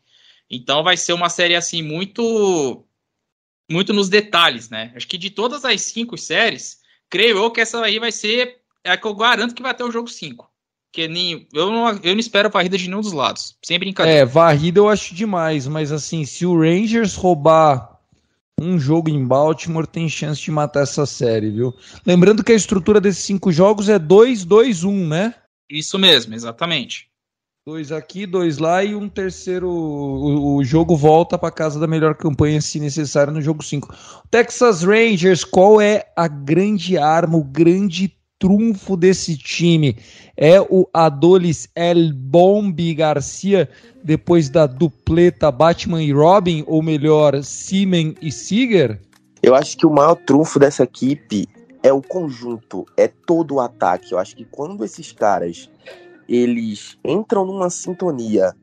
Então 0.48 0.84
vai 0.84 0.96
ser 0.96 1.12
uma 1.12 1.28
série 1.28 1.56
assim 1.56 1.82
muito 1.82 2.86
muito 3.70 3.92
nos 3.92 4.08
detalhes, 4.08 4.68
né? 4.68 4.92
Acho 4.96 5.06
que 5.06 5.18
de 5.18 5.30
todas 5.30 5.64
as 5.64 5.80
cinco 5.80 6.18
séries, 6.18 6.80
creio 7.08 7.38
eu 7.38 7.50
que 7.50 7.60
essa 7.60 7.84
aí 7.84 7.98
vai 7.98 8.10
ser 8.10 8.60
é 8.82 8.96
que 8.96 9.06
eu 9.06 9.14
garanto 9.14 9.54
que 9.54 9.62
vai 9.62 9.74
ter 9.74 9.84
o 9.84 9.90
jogo 9.90 10.08
5. 10.08 10.49
Que 10.92 11.06
nem, 11.06 11.46
eu, 11.52 11.70
não, 11.70 11.88
eu 12.02 12.14
não 12.14 12.20
espero 12.20 12.50
varrida 12.50 12.76
de 12.76 12.88
nenhum 12.88 13.00
dos 13.00 13.12
lados. 13.12 13.56
Sem 13.62 13.78
brincadeira. 13.78 14.20
É, 14.20 14.24
varrida 14.24 14.80
eu 14.80 14.88
acho 14.88 15.14
demais, 15.14 15.66
mas 15.68 15.92
assim, 15.92 16.24
se 16.24 16.44
o 16.44 16.58
Rangers 16.58 17.14
roubar 17.14 18.00
um 18.60 18.78
jogo 18.78 19.08
em 19.08 19.24
Baltimore 19.24 19.86
tem 19.86 20.08
chance 20.08 20.42
de 20.42 20.50
matar 20.50 20.82
essa 20.82 21.06
série, 21.06 21.50
viu? 21.50 21.74
Lembrando 22.04 22.44
que 22.44 22.52
a 22.52 22.56
estrutura 22.56 23.00
desses 23.00 23.24
cinco 23.24 23.50
jogos 23.50 23.88
é 23.88 23.98
2-2-1, 23.98 25.08
né? 25.08 25.34
Isso 25.70 25.98
mesmo, 25.98 26.34
exatamente. 26.34 27.08
Dois 27.66 27.92
aqui, 27.92 28.26
dois 28.26 28.58
lá 28.58 28.82
e 28.82 28.94
um 28.94 29.08
terceiro. 29.08 29.68
O, 29.68 30.56
o 30.56 30.64
jogo 30.64 30.96
volta 30.96 31.38
para 31.38 31.50
casa 31.50 31.78
da 31.78 31.86
melhor 31.86 32.14
campanha, 32.14 32.60
se 32.60 32.80
necessário, 32.80 33.32
no 33.32 33.40
jogo 33.40 33.62
5. 33.62 33.94
Texas 34.30 34.82
Rangers, 34.82 35.44
qual 35.44 35.80
é 35.80 36.06
a 36.16 36.26
grande 36.26 36.98
arma, 36.98 37.36
o 37.36 37.44
grande 37.44 38.12
trunfo 38.40 38.96
desse 38.96 39.36
time? 39.36 39.96
É 40.36 40.60
o 40.60 40.88
Adolis 40.92 41.68
El 41.76 42.12
Bombi 42.12 42.92
Garcia 42.94 43.68
depois 44.02 44.48
da 44.48 44.66
dupleta 44.66 45.52
Batman 45.52 46.02
e 46.02 46.10
Robin, 46.10 46.64
ou 46.66 46.82
melhor, 46.82 47.44
Simen 47.44 48.16
e 48.20 48.32
Seager? 48.32 49.00
Eu 49.42 49.54
acho 49.54 49.76
que 49.76 49.86
o 49.86 49.90
maior 49.90 50.16
trunfo 50.16 50.58
dessa 50.58 50.82
equipe 50.82 51.46
é 51.82 51.92
o 51.92 52.02
conjunto, 52.02 52.84
é 52.96 53.06
todo 53.06 53.54
o 53.54 53.60
ataque. 53.60 54.12
Eu 54.12 54.18
acho 54.18 54.34
que 54.34 54.44
quando 54.44 54.84
esses 54.84 55.12
caras 55.12 55.70
eles 56.28 56.96
entram 57.04 57.44
numa 57.44 57.68
sintonia, 57.68 58.54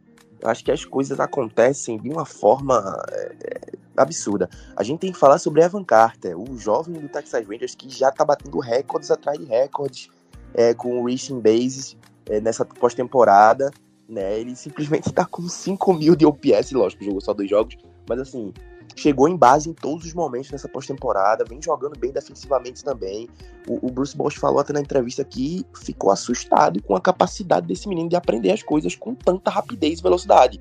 acho 0.48 0.64
que 0.64 0.72
as 0.72 0.84
coisas 0.86 1.20
acontecem 1.20 2.00
de 2.00 2.10
uma 2.10 2.26
forma 2.26 3.04
é, 3.12 3.36
é 3.44 3.78
absurda. 3.96 4.50
A 4.76 4.84
gente 4.84 5.00
tem 5.00 5.12
que 5.12 5.18
falar 5.18 5.40
sobre 5.40 5.64
Evan 5.64 5.84
Carter, 5.84 6.40
o 6.40 6.58
jovem 6.58 7.00
do 7.00 7.10
Texas 7.10 7.48
Rangers 7.48 7.76
que 7.76 7.90
já 7.90 8.12
tá 8.12 8.24
batendo 8.24 8.60
recordes 8.60 9.10
atrás 9.10 9.40
de 9.40 9.46
recordes 9.46 10.10
é, 10.54 10.74
com 10.74 11.02
o 11.02 11.06
reaching 11.06 11.40
bases 11.40 11.98
é, 12.28 12.40
nessa 12.40 12.64
pós-temporada 12.64 13.72
né? 14.08 14.40
Ele 14.40 14.56
simplesmente 14.56 15.12
tá 15.12 15.26
com 15.26 15.48
5 15.48 15.94
mil 15.94 16.16
de 16.16 16.26
OPS, 16.26 16.72
lógico, 16.72 17.04
jogou 17.04 17.22
só 17.22 17.34
dois 17.34 17.50
jogos, 17.50 17.78
mas 18.08 18.20
assim, 18.20 18.54
chegou 18.96 19.28
em 19.28 19.36
base 19.36 19.70
em 19.70 19.74
todos 19.74 20.06
os 20.06 20.14
momentos 20.14 20.52
nessa 20.52 20.68
pós-temporada, 20.68 21.46
vem 21.48 21.62
jogando 21.62 21.98
bem 21.98 22.12
defensivamente 22.12 22.84
também. 22.84 23.30
O, 23.68 23.88
o 23.88 23.92
Bruce 23.92 24.16
Bosch 24.16 24.38
falou 24.38 24.60
até 24.60 24.74
na 24.74 24.82
entrevista 24.82 25.24
que 25.24 25.66
ficou 25.76 26.12
assustado 26.12 26.82
com 26.82 26.96
a 26.96 27.02
capacidade 27.02 27.68
desse 27.68 27.88
menino 27.88 28.10
de 28.10 28.16
aprender 28.16 28.52
as 28.52 28.64
coisas 28.64 28.96
com 28.96 29.14
tanta 29.14 29.52
rapidez 29.52 30.00
e 30.00 30.04
velocidade. 30.04 30.60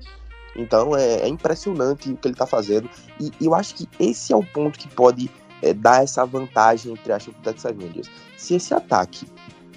Então 0.55 0.95
é, 0.95 1.21
é 1.21 1.27
impressionante 1.27 2.11
o 2.11 2.17
que 2.17 2.27
ele 2.27 2.35
tá 2.35 2.47
fazendo, 2.47 2.89
e, 3.19 3.31
e, 3.39 3.45
eu 3.45 3.53
acho 3.53 3.75
que 3.75 3.87
esse 3.99 4.33
é 4.33 4.35
o 4.35 4.43
ponto 4.43 4.77
que 4.77 4.87
pode 4.87 5.29
é, 5.61 5.73
dar 5.73 6.03
essa 6.03 6.25
vantagem 6.25 6.93
entre 6.93 7.13
as 7.13 7.25
Texas 7.43 7.75
Rangers. 7.75 8.09
Se 8.37 8.55
esse 8.55 8.73
ataque 8.73 9.27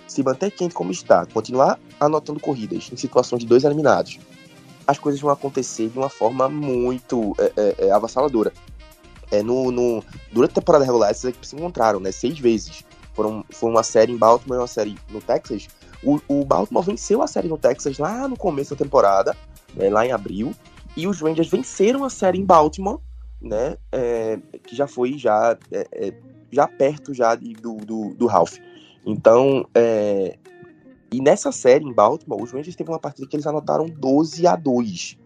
se 0.07 0.23
manter 0.25 0.51
quente 0.51 0.75
como 0.75 0.91
está, 0.91 1.25
continuar 1.27 1.79
anotando 2.01 2.41
corridas 2.41 2.91
em 2.93 2.97
situações 2.97 3.41
de 3.41 3.47
dois 3.47 3.63
eliminados, 3.63 4.19
as 4.90 4.98
coisas 4.98 5.20
vão 5.20 5.31
acontecer 5.31 5.88
de 5.88 5.98
uma 5.98 6.09
forma 6.09 6.48
muito 6.48 7.35
é, 7.38 7.53
é, 7.57 7.87
é, 7.87 7.90
avassaladora. 7.90 8.53
É, 9.31 9.42
no, 9.42 9.70
no, 9.70 10.03
durante 10.33 10.50
a 10.50 10.55
temporada 10.55 10.85
regular, 10.85 11.11
essas 11.11 11.26
equipes 11.26 11.50
se 11.50 11.57
encontraram, 11.57 12.00
né? 12.00 12.11
Seis 12.11 12.38
vezes. 12.38 12.85
Foram, 13.14 13.44
foi 13.50 13.70
uma 13.70 13.83
série 13.83 14.12
em 14.12 14.16
Baltimore 14.16 14.59
e 14.59 14.61
uma 14.61 14.66
série 14.66 14.98
no 15.11 15.20
Texas. 15.20 15.68
O, 16.03 16.20
o 16.26 16.44
Baltimore 16.44 16.83
venceu 16.83 17.22
a 17.22 17.26
série 17.26 17.48
no 17.48 17.59
Texas 17.59 17.98
lá 17.98 18.26
no 18.26 18.37
começo 18.37 18.74
da 18.74 18.85
temporada, 18.85 19.37
né, 19.74 19.90
lá 19.90 20.07
em 20.07 20.12
abril. 20.12 20.55
E 20.96 21.07
os 21.07 21.20
Rangers 21.20 21.48
venceram 21.48 22.05
a 22.05 22.11
série 22.11 22.38
em 22.38 22.44
Baltimore, 22.44 22.98
né? 23.40 23.76
É, 23.92 24.38
que 24.66 24.74
já 24.74 24.88
foi 24.88 25.16
já, 25.16 25.57
é, 25.70 25.87
é, 25.92 26.14
já 26.50 26.66
perto 26.66 27.14
já 27.14 27.35
de, 27.37 27.53
do, 27.53 27.76
do, 27.76 28.14
do 28.14 28.26
Ralph. 28.26 28.57
Então, 29.07 29.66
é, 29.74 30.37
E 31.12 31.20
nessa 31.20 31.51
série 31.51 31.85
em 31.85 31.92
Baltimore, 31.92 32.42
os 32.42 32.53
Rangers 32.53 32.77
teve 32.77 32.90
uma 32.90 32.99
partida 32.99 33.27
que 33.27 33.35
eles 33.35 33.46
anotaram 33.46 33.87
12 33.87 34.46
a 34.46 34.55
2. 34.55 35.18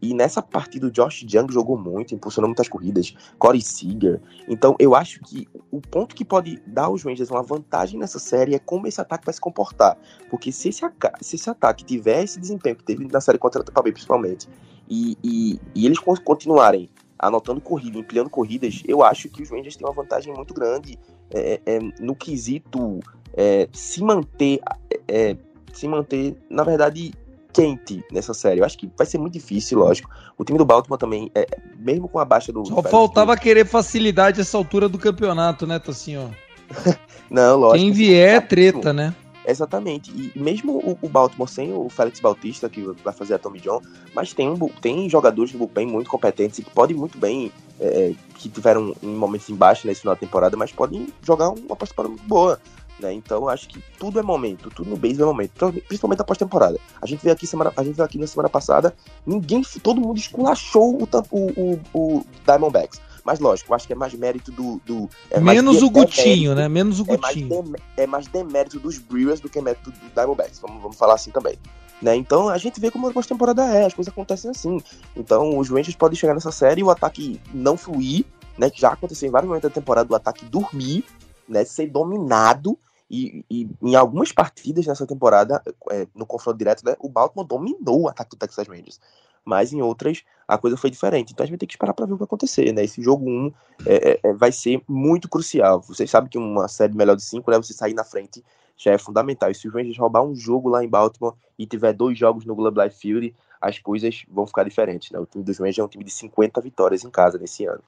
E 0.00 0.14
nessa 0.14 0.42
partida 0.42 0.86
o 0.86 0.90
Josh 0.90 1.22
Young 1.22 1.50
jogou 1.50 1.76
muito, 1.76 2.14
impulsionou 2.14 2.48
muitas 2.48 2.68
corridas, 2.68 3.14
Corey 3.38 3.62
Seager. 3.62 4.20
Então 4.48 4.76
eu 4.78 4.94
acho 4.94 5.20
que 5.20 5.48
o 5.70 5.80
ponto 5.80 6.14
que 6.14 6.24
pode 6.24 6.60
dar 6.66 6.84
aos 6.84 7.02
Rangers 7.02 7.30
uma 7.30 7.42
vantagem 7.42 7.98
nessa 7.98 8.18
série 8.18 8.54
é 8.54 8.58
como 8.58 8.86
esse 8.86 9.00
ataque 9.00 9.24
vai 9.24 9.34
se 9.34 9.40
comportar. 9.40 9.96
Porque 10.30 10.52
se 10.52 10.68
esse, 10.68 10.82
se 11.20 11.36
esse 11.36 11.50
ataque 11.50 11.84
tiver 11.84 12.24
esse 12.24 12.38
desempenho 12.38 12.76
que 12.76 12.84
teve 12.84 13.06
na 13.06 13.20
série 13.20 13.38
contra 13.38 13.62
a 13.62 13.64
Tampa 13.64 13.82
Bay 13.82 13.92
principalmente, 13.92 14.48
e, 14.88 15.16
e, 15.24 15.60
e 15.74 15.86
eles 15.86 15.98
continuarem 15.98 16.88
anotando 17.18 17.60
corrida, 17.60 17.98
empilhando 17.98 18.28
corridas, 18.28 18.82
eu 18.86 19.02
acho 19.02 19.28
que 19.28 19.42
os 19.42 19.50
Rangers 19.50 19.76
têm 19.76 19.86
uma 19.86 19.94
vantagem 19.94 20.32
muito 20.34 20.52
grande 20.52 20.98
é, 21.30 21.60
é, 21.64 21.78
no 21.98 22.14
quesito 22.14 23.00
é, 23.36 23.68
se 23.72 24.02
manter, 24.02 24.60
é, 25.08 25.36
se 25.72 25.86
manter, 25.86 26.36
na 26.48 26.64
verdade, 26.64 27.12
quente 27.52 28.04
nessa 28.12 28.34
série. 28.34 28.60
Eu 28.60 28.64
acho 28.64 28.76
que 28.76 28.90
vai 28.96 29.06
ser 29.06 29.18
muito 29.18 29.32
difícil, 29.32 29.78
lógico. 29.78 30.10
O 30.36 30.44
time 30.44 30.58
do 30.58 30.64
Baltimore 30.64 30.98
também, 30.98 31.30
é, 31.34 31.46
mesmo 31.78 32.08
com 32.08 32.18
a 32.18 32.24
baixa 32.24 32.52
do. 32.52 32.64
Só 32.66 32.82
faltava 32.82 33.36
querer 33.36 33.66
facilidade 33.66 34.40
essa 34.40 34.56
altura 34.56 34.88
do 34.88 34.98
campeonato, 34.98 35.66
né, 35.66 35.78
Tocinho? 35.78 36.34
Não, 37.30 37.56
lógico. 37.56 37.84
Quem 37.84 37.92
vier 37.92 38.36
é 38.36 38.40
treta, 38.40 38.92
né? 38.92 39.14
Exatamente. 39.46 40.10
E 40.10 40.32
mesmo 40.36 40.98
o, 41.00 41.08
Baltimore 41.08 41.48
sem 41.48 41.72
o 41.72 41.88
Félix 41.88 42.18
Bautista, 42.18 42.68
que 42.68 42.82
vai 43.04 43.14
fazer 43.14 43.34
a 43.34 43.38
Tommy 43.38 43.60
John, 43.60 43.80
mas 44.12 44.32
tem, 44.32 44.48
um, 44.48 44.58
tem 44.80 45.08
jogadores 45.08 45.52
do 45.52 45.58
bullpen 45.58 45.86
muito 45.86 46.10
competentes 46.10 46.58
e 46.58 46.64
que 46.64 46.70
podem 46.70 46.96
muito 46.96 47.16
bem, 47.16 47.52
é, 47.78 48.12
que 48.34 48.48
tiveram 48.48 48.92
momentos 49.00 49.48
embaixo 49.48 49.86
nesse 49.86 50.00
final 50.00 50.16
da 50.16 50.20
temporada, 50.20 50.56
mas 50.56 50.72
podem 50.72 51.06
jogar 51.22 51.50
uma 51.50 51.76
participação 51.76 52.10
muito 52.10 52.26
boa. 52.26 52.60
Né? 52.98 53.12
Então 53.12 53.48
acho 53.48 53.68
que 53.68 53.82
tudo 53.98 54.18
é 54.18 54.22
momento, 54.22 54.70
tudo 54.70 54.88
no 54.88 54.96
base 54.96 55.20
é 55.20 55.24
momento, 55.24 55.72
principalmente 55.86 56.22
após 56.22 56.38
temporada. 56.38 56.78
A 57.00 57.06
gente 57.06 57.22
veio 57.22 57.34
aqui 57.34 57.46
semana, 57.46 57.72
a 57.76 57.84
gente 57.84 57.94
veio 57.94 58.06
aqui 58.06 58.18
na 58.18 58.26
semana 58.26 58.48
passada, 58.48 58.94
ninguém, 59.26 59.62
todo 59.82 60.00
mundo 60.00 60.18
esculachou 60.18 61.02
o, 61.02 61.08
o, 61.30 61.50
o, 61.60 61.80
o 61.92 62.26
Diamondbacks. 62.44 63.00
Mas 63.26 63.40
lógico, 63.40 63.74
acho 63.74 63.88
que 63.88 63.92
é 63.92 63.96
mais 63.96 64.14
mérito 64.14 64.52
do. 64.52 64.80
do 64.86 65.10
é 65.32 65.40
Menos 65.40 65.82
o 65.82 65.90
Gutinho, 65.90 66.54
né? 66.54 66.68
Menos 66.68 67.00
o 67.00 67.04
Gutinho. 67.04 67.52
É 67.52 67.62
mais, 67.62 67.82
é 67.96 68.06
mais 68.06 68.26
demérito 68.28 68.78
dos 68.78 68.98
Brewers 68.98 69.40
do 69.40 69.48
que 69.48 69.60
mérito 69.60 69.90
do 69.90 70.14
Diamondbacks. 70.14 70.60
Vamos, 70.60 70.80
vamos 70.80 70.96
falar 70.96 71.14
assim 71.14 71.32
também. 71.32 71.58
Né? 72.00 72.14
Então 72.14 72.48
a 72.48 72.56
gente 72.56 72.78
vê 72.78 72.90
como 72.90 73.08
a 73.08 73.12
pós-temporada 73.12 73.64
é, 73.64 73.86
as 73.86 73.94
coisas 73.94 74.12
acontecem 74.12 74.50
assim. 74.50 74.80
Então 75.16 75.58
os 75.58 75.68
Rangers 75.68 75.96
podem 75.96 76.16
chegar 76.16 76.34
nessa 76.34 76.52
série 76.52 76.82
e 76.82 76.84
o 76.84 76.90
ataque 76.90 77.40
não 77.52 77.76
fluir, 77.76 78.24
né? 78.56 78.70
Que 78.70 78.80
já 78.80 78.90
aconteceu 78.90 79.28
em 79.28 79.32
vários 79.32 79.48
momentos 79.48 79.68
da 79.68 79.74
temporada, 79.74 80.12
o 80.12 80.14
ataque 80.14 80.44
dormir, 80.44 81.04
né? 81.48 81.64
Ser 81.64 81.88
dominado 81.88 82.78
e, 83.10 83.44
e, 83.50 83.68
em 83.82 83.94
algumas 83.94 84.32
partidas 84.32 84.86
nessa 84.86 85.06
temporada, 85.06 85.62
é, 85.90 86.06
no 86.14 86.26
confronto 86.26 86.58
direto, 86.58 86.84
né, 86.84 86.96
o 86.98 87.08
Baltimore 87.08 87.46
dominou 87.46 88.02
o 88.02 88.08
ataque 88.08 88.30
do 88.30 88.36
Texas 88.36 88.66
Rangers. 88.66 89.00
Mas 89.44 89.72
em 89.72 89.80
outras, 89.80 90.24
a 90.48 90.58
coisa 90.58 90.76
foi 90.76 90.90
diferente. 90.90 91.32
Então 91.32 91.44
a 91.44 91.46
gente 91.46 91.52
vai 91.52 91.58
ter 91.58 91.66
que 91.66 91.74
esperar 91.74 91.94
para 91.94 92.04
ver 92.04 92.12
o 92.12 92.16
que 92.16 92.20
vai 92.20 92.26
acontecer. 92.26 92.72
Né? 92.72 92.82
Esse 92.82 93.00
jogo 93.00 93.28
1 93.30 93.52
é, 93.86 94.10
é, 94.10 94.20
é, 94.24 94.32
vai 94.32 94.50
ser 94.50 94.82
muito 94.88 95.28
crucial. 95.28 95.80
Vocês 95.80 96.10
sabem 96.10 96.28
que 96.28 96.36
uma 96.36 96.66
série 96.66 96.96
melhor 96.96 97.14
de 97.14 97.22
5, 97.22 97.48
né, 97.48 97.56
você 97.56 97.72
sair 97.72 97.94
na 97.94 98.02
frente 98.02 98.44
já 98.76 98.90
é 98.90 98.98
fundamental. 98.98 99.48
E 99.48 99.54
se 99.54 99.68
os 99.68 99.72
Rangers 99.72 99.96
roubar 99.96 100.22
um 100.22 100.34
jogo 100.34 100.68
lá 100.68 100.84
em 100.84 100.88
Baltimore 100.88 101.34
e 101.56 101.64
tiver 101.64 101.92
dois 101.92 102.18
jogos 102.18 102.44
no 102.44 102.56
Globe 102.56 102.82
Life 102.82 102.98
Field, 102.98 103.32
as 103.60 103.78
coisas 103.78 104.24
vão 104.28 104.48
ficar 104.48 104.64
diferentes. 104.64 105.12
Né? 105.12 105.20
O 105.20 105.26
time 105.26 105.44
dos 105.44 105.58
Rangers 105.58 105.78
é 105.78 105.84
um 105.84 105.88
time 105.88 106.04
de 106.04 106.10
50 106.10 106.60
vitórias 106.60 107.04
em 107.04 107.10
casa 107.10 107.38
nesse 107.38 107.64
ano. 107.66 107.82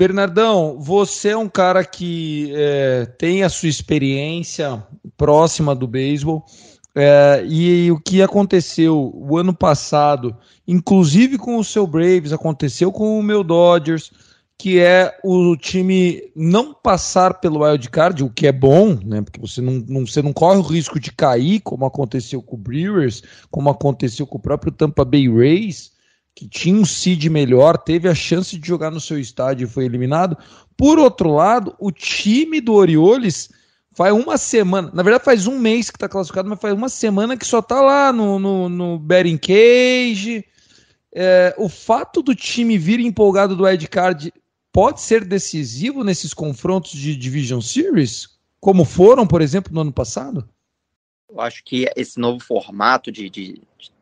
Bernardão, 0.00 0.78
você 0.80 1.28
é 1.28 1.36
um 1.36 1.46
cara 1.46 1.84
que 1.84 2.50
é, 2.54 3.04
tem 3.18 3.42
a 3.42 3.50
sua 3.50 3.68
experiência 3.68 4.82
próxima 5.14 5.74
do 5.74 5.86
beisebol. 5.86 6.42
É, 6.94 7.44
e 7.46 7.92
o 7.92 8.00
que 8.00 8.22
aconteceu 8.22 9.12
o 9.14 9.36
ano 9.36 9.52
passado, 9.52 10.34
inclusive 10.66 11.36
com 11.36 11.58
o 11.58 11.64
seu 11.64 11.86
Braves, 11.86 12.32
aconteceu 12.32 12.90
com 12.90 13.20
o 13.20 13.22
meu 13.22 13.44
Dodgers, 13.44 14.10
que 14.56 14.80
é 14.80 15.18
o 15.22 15.54
time 15.54 16.32
não 16.34 16.72
passar 16.72 17.34
pelo 17.34 17.62
wild 17.62 17.90
card, 17.90 18.24
o 18.24 18.30
que 18.30 18.46
é 18.46 18.52
bom, 18.52 18.98
né? 19.04 19.20
Porque 19.20 19.38
você 19.38 19.60
não, 19.60 19.84
não, 19.86 20.06
você 20.06 20.22
não 20.22 20.32
corre 20.32 20.60
o 20.60 20.62
risco 20.62 20.98
de 20.98 21.12
cair, 21.12 21.60
como 21.60 21.84
aconteceu 21.84 22.40
com 22.40 22.56
o 22.56 22.58
Brewers, 22.58 23.22
como 23.50 23.68
aconteceu 23.68 24.26
com 24.26 24.38
o 24.38 24.42
próprio 24.42 24.72
Tampa 24.72 25.04
Bay 25.04 25.28
Rays 25.28 25.92
que 26.34 26.48
tinha 26.48 26.74
um 26.74 26.84
seed 26.84 27.26
melhor, 27.26 27.76
teve 27.76 28.08
a 28.08 28.14
chance 28.14 28.58
de 28.58 28.66
jogar 28.66 28.90
no 28.90 29.00
seu 29.00 29.18
estádio 29.18 29.66
e 29.66 29.70
foi 29.70 29.84
eliminado. 29.84 30.36
Por 30.76 30.98
outro 30.98 31.34
lado, 31.34 31.74
o 31.78 31.90
time 31.90 32.60
do 32.60 32.72
Orioles 32.74 33.50
faz 33.92 34.14
uma 34.14 34.38
semana, 34.38 34.90
na 34.94 35.02
verdade 35.02 35.24
faz 35.24 35.46
um 35.46 35.58
mês 35.58 35.90
que 35.90 35.96
está 35.96 36.08
classificado, 36.08 36.48
mas 36.48 36.60
faz 36.60 36.72
uma 36.72 36.88
semana 36.88 37.36
que 37.36 37.44
só 37.44 37.58
está 37.58 37.80
lá 37.80 38.12
no, 38.12 38.38
no, 38.38 38.68
no 38.68 38.98
betting 38.98 39.36
cage. 39.36 40.44
É, 41.12 41.54
o 41.58 41.68
fato 41.68 42.22
do 42.22 42.34
time 42.34 42.78
vir 42.78 43.00
empolgado 43.00 43.56
do 43.56 43.68
Ed 43.68 43.86
Card 43.88 44.32
pode 44.72 45.00
ser 45.00 45.24
decisivo 45.24 46.04
nesses 46.04 46.32
confrontos 46.32 46.92
de 46.92 47.16
Division 47.16 47.60
Series, 47.60 48.38
como 48.60 48.84
foram, 48.84 49.26
por 49.26 49.42
exemplo, 49.42 49.74
no 49.74 49.80
ano 49.80 49.92
passado? 49.92 50.48
Eu 51.28 51.40
acho 51.40 51.62
que 51.64 51.90
esse 51.96 52.18
novo 52.18 52.40
formato 52.40 53.10
de, 53.10 53.28
de, 53.28 53.60
de 53.78 53.92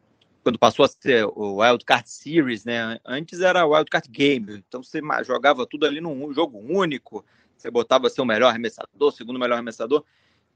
quando 0.49 0.59
passou 0.59 0.87
a 0.87 0.89
ser 0.89 1.27
o 1.27 1.57
Wildcard 1.57 2.09
Series, 2.09 2.65
né? 2.65 2.99
Antes 3.05 3.43
era 3.43 3.67
o 3.67 3.75
Wildcard 3.75 4.09
Game, 4.09 4.65
então 4.67 4.83
você 4.83 4.99
jogava 5.23 5.67
tudo 5.67 5.85
ali 5.85 6.01
num 6.01 6.33
jogo 6.33 6.59
único, 6.59 7.23
você 7.55 7.71
botava 7.71 8.09
seu 8.09 8.25
melhor 8.25 8.49
arremessador, 8.49 9.13
segundo 9.13 9.39
melhor 9.39 9.57
arremessador. 9.57 10.03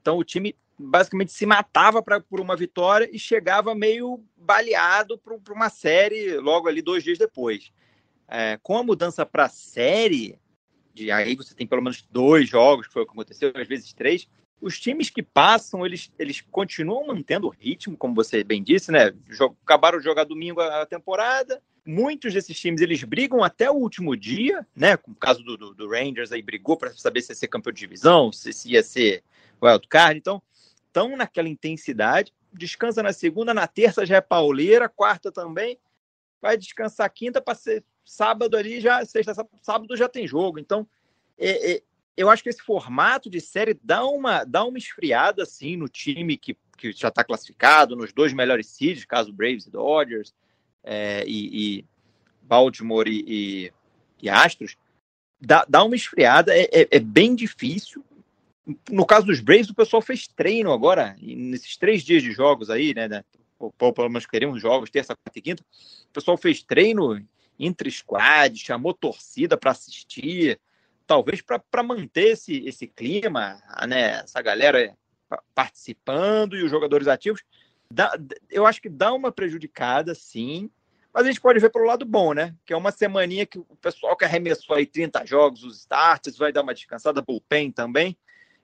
Então 0.01 0.17
o 0.17 0.23
time 0.23 0.55
basicamente 0.79 1.31
se 1.31 1.45
matava 1.45 2.01
pra, 2.01 2.19
por 2.19 2.39
uma 2.39 2.55
vitória 2.55 3.07
e 3.13 3.19
chegava 3.19 3.75
meio 3.75 4.19
baleado 4.35 5.15
para 5.19 5.53
uma 5.53 5.69
série 5.69 6.37
logo 6.37 6.67
ali 6.67 6.81
dois 6.81 7.03
dias 7.03 7.19
depois. 7.19 7.71
É, 8.27 8.57
com 8.63 8.75
a 8.75 8.83
mudança 8.83 9.23
para 9.23 9.47
série, 9.47 10.39
de 10.91 11.11
aí 11.11 11.35
você 11.35 11.53
tem 11.53 11.67
pelo 11.67 11.83
menos 11.83 12.01
dois 12.09 12.49
jogos, 12.49 12.87
que 12.87 12.93
foi 12.93 13.03
o 13.03 13.05
que 13.05 13.11
aconteceu, 13.11 13.51
às 13.53 13.67
vezes 13.67 13.93
três 13.93 14.27
os 14.63 14.79
times 14.79 15.09
que 15.09 15.21
passam, 15.21 15.85
eles, 15.85 16.09
eles 16.17 16.39
continuam 16.39 17.07
mantendo 17.07 17.47
o 17.47 17.49
ritmo, 17.49 17.97
como 17.97 18.15
você 18.15 18.45
bem 18.45 18.63
disse, 18.63 18.93
né? 18.93 19.13
Acabaram 19.63 19.97
de 19.97 20.05
jogar 20.05 20.23
domingo 20.23 20.61
a 20.61 20.85
temporada. 20.85 21.61
Muitos 21.85 22.33
desses 22.33 22.57
times 22.57 22.79
eles 22.79 23.03
brigam 23.03 23.43
até 23.43 23.69
o 23.69 23.73
último 23.73 24.15
dia, 24.15 24.65
né? 24.73 24.95
Como 24.95 25.17
o 25.17 25.19
caso 25.19 25.43
do, 25.43 25.57
do, 25.57 25.73
do 25.73 25.89
Rangers 25.89 26.31
aí 26.31 26.41
brigou 26.41 26.77
para 26.77 26.93
saber 26.93 27.21
se 27.21 27.33
ia 27.33 27.35
ser 27.35 27.49
campeão 27.49 27.73
de 27.73 27.79
divisão, 27.81 28.31
se, 28.31 28.53
se 28.53 28.71
ia 28.71 28.81
ser 28.81 29.21
wild 29.61 29.85
card. 29.89 30.17
Então, 30.17 30.41
estão 30.87 31.17
naquela 31.17 31.49
intensidade. 31.49 32.33
Descansa 32.53 33.03
na 33.03 33.11
segunda, 33.11 33.53
na 33.53 33.67
terça 33.67 34.05
já 34.05 34.15
é 34.15 34.21
pauleira, 34.21 34.87
quarta 34.87 35.29
também. 35.29 35.77
Vai 36.41 36.55
descansar 36.57 37.11
quinta 37.11 37.41
para 37.41 37.53
ser 37.53 37.83
sábado 38.05 38.55
ali 38.55 38.79
já 38.79 39.03
sexta, 39.03 39.33
sábado 39.61 39.97
já 39.97 40.07
tem 40.07 40.25
jogo. 40.25 40.57
Então, 40.57 40.87
é, 41.37 41.73
é, 41.73 41.83
eu 42.15 42.29
acho 42.29 42.43
que 42.43 42.49
esse 42.49 42.61
formato 42.61 43.29
de 43.29 43.41
série 43.41 43.79
dá 43.83 44.05
uma, 44.05 44.43
dá 44.43 44.63
uma 44.63 44.77
esfriada 44.77 45.43
assim 45.43 45.75
no 45.75 45.89
time 45.89 46.37
que, 46.37 46.55
que 46.77 46.91
já 46.91 47.07
está 47.07 47.23
classificado, 47.23 47.95
nos 47.95 48.13
dois 48.13 48.33
melhores 48.33 48.67
seeds, 48.67 49.05
caso 49.05 49.33
Braves 49.33 49.65
e 49.65 49.71
Dodgers, 49.71 50.33
é, 50.83 51.23
e, 51.25 51.79
e, 51.79 51.85
Baltimore 52.41 53.07
e, 53.07 53.23
e, 53.27 53.73
e, 54.21 54.29
Astros, 54.29 54.77
dá, 55.41 55.65
dá 55.67 55.83
uma 55.83 55.95
esfriada, 55.95 56.55
é, 56.55 56.63
é, 56.71 56.87
é, 56.91 56.99
bem 56.99 57.35
difícil. 57.35 58.03
No 58.89 59.05
caso 59.05 59.25
dos 59.25 59.41
Braves, 59.41 59.69
o 59.69 59.75
pessoal 59.75 60.01
fez 60.01 60.27
treino 60.27 60.71
agora, 60.71 61.15
nesses 61.19 61.75
três 61.77 62.03
dias 62.03 62.21
de 62.21 62.31
jogos 62.31 62.69
aí, 62.69 62.93
né? 62.93 63.07
né 63.07 63.23
pelo 63.77 64.09
menos 64.09 64.25
queremos 64.25 64.61
jogos, 64.61 64.89
terça, 64.89 65.15
quarta 65.15 65.39
e 65.39 65.41
quinta. 65.41 65.63
O 66.09 66.13
pessoal 66.13 66.37
fez 66.37 66.61
treino 66.61 67.21
entre 67.59 67.89
squads, 67.89 68.59
chamou 68.61 68.93
torcida 68.93 69.57
para 69.57 69.71
assistir 69.71 70.59
talvez 71.05 71.41
para 71.41 71.83
manter 71.83 72.33
esse, 72.33 72.65
esse 72.65 72.87
clima, 72.87 73.61
né, 73.87 74.21
essa 74.21 74.41
galera 74.41 74.95
participando 75.53 76.55
e 76.55 76.63
os 76.63 76.71
jogadores 76.71 77.07
ativos, 77.07 77.43
dá, 77.89 78.17
eu 78.49 78.65
acho 78.65 78.81
que 78.81 78.89
dá 78.89 79.13
uma 79.13 79.31
prejudicada, 79.31 80.13
sim, 80.15 80.69
mas 81.13 81.25
a 81.25 81.27
gente 81.27 81.41
pode 81.41 81.59
ver 81.59 81.69
pelo 81.69 81.85
lado 81.85 82.05
bom, 82.05 82.33
né? 82.33 82.55
Que 82.65 82.73
é 82.73 82.77
uma 82.77 82.91
semaninha 82.91 83.45
que 83.45 83.59
o 83.59 83.77
pessoal 83.79 84.17
que 84.17 84.25
arremessou 84.25 84.75
aí 84.75 84.85
30 84.85 85.23
jogos, 85.27 85.63
os 85.63 85.81
starts, 85.81 86.37
vai 86.37 86.51
dar 86.51 86.63
uma 86.63 86.73
descansada, 86.73 87.21
bullpen 87.21 87.71
também. 87.71 88.17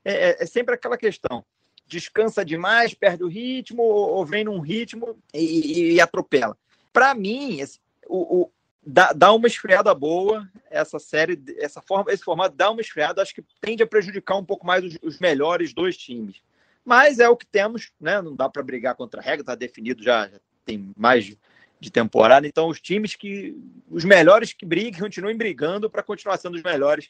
É, 0.04 0.30
é, 0.32 0.44
é 0.44 0.46
sempre 0.48 0.74
aquela 0.74 0.98
questão. 0.98 1.46
Descansa 1.86 2.44
demais, 2.44 2.96
perde 2.96 3.24
o 3.24 3.28
ritmo, 3.28 3.84
ou, 3.84 4.26
vem 4.26 4.44
num 4.44 4.60
ritmo 4.60 5.20
e, 5.32 5.40
e, 5.40 5.94
e 5.94 6.02
atropela. 6.02 6.58
Para 6.92 7.14
mim, 7.14 7.60
esse, 7.60 7.80
o, 8.08 8.52
dá, 8.86 9.14
dá 9.14 9.34
uma 9.34 9.48
esfriada 9.48 9.94
boa 9.94 10.48
essa 10.70 11.00
série, 11.00 11.42
essa 11.58 11.82
forma, 11.82 12.12
esse 12.12 12.24
formato 12.24 12.56
dá 12.56 12.70
uma 12.70 12.82
esfriada, 12.82 13.22
acho 13.22 13.34
que 13.34 13.44
tende 13.62 13.84
a 13.84 13.88
prejudicar 13.88 14.38
um 14.38 14.46
pouco 14.46 14.66
mais 14.66 14.84
os, 14.84 14.98
os 15.02 15.20
melhores 15.20 15.74
dois 15.74 15.98
times. 15.98 16.42
Mas 16.86 17.20
é 17.20 17.28
o 17.30 17.38
que 17.38 17.46
temos, 17.46 17.92
né? 18.00 18.22
Não 18.22 18.36
dá 18.36 18.50
para 18.50 18.64
brigar 18.64 18.96
contra 18.96 19.20
a 19.20 19.24
regra, 19.24 19.42
está 19.42 19.56
definido 19.56 20.02
já, 20.02 20.28
já, 20.28 20.40
tem 20.66 20.92
mais 20.98 21.36
de 21.80 21.92
temporada. 21.92 22.48
Então, 22.48 22.68
os 22.68 22.82
times 22.82 23.16
que. 23.16 23.56
Os 23.90 24.04
melhores 24.04 24.54
que 24.54 24.66
briguem, 24.66 25.00
continuem 25.00 25.38
brigando 25.38 25.90
para 25.90 26.04
continuar 26.04 26.38
sendo 26.38 26.56
os 26.56 26.64
melhores, 26.64 27.10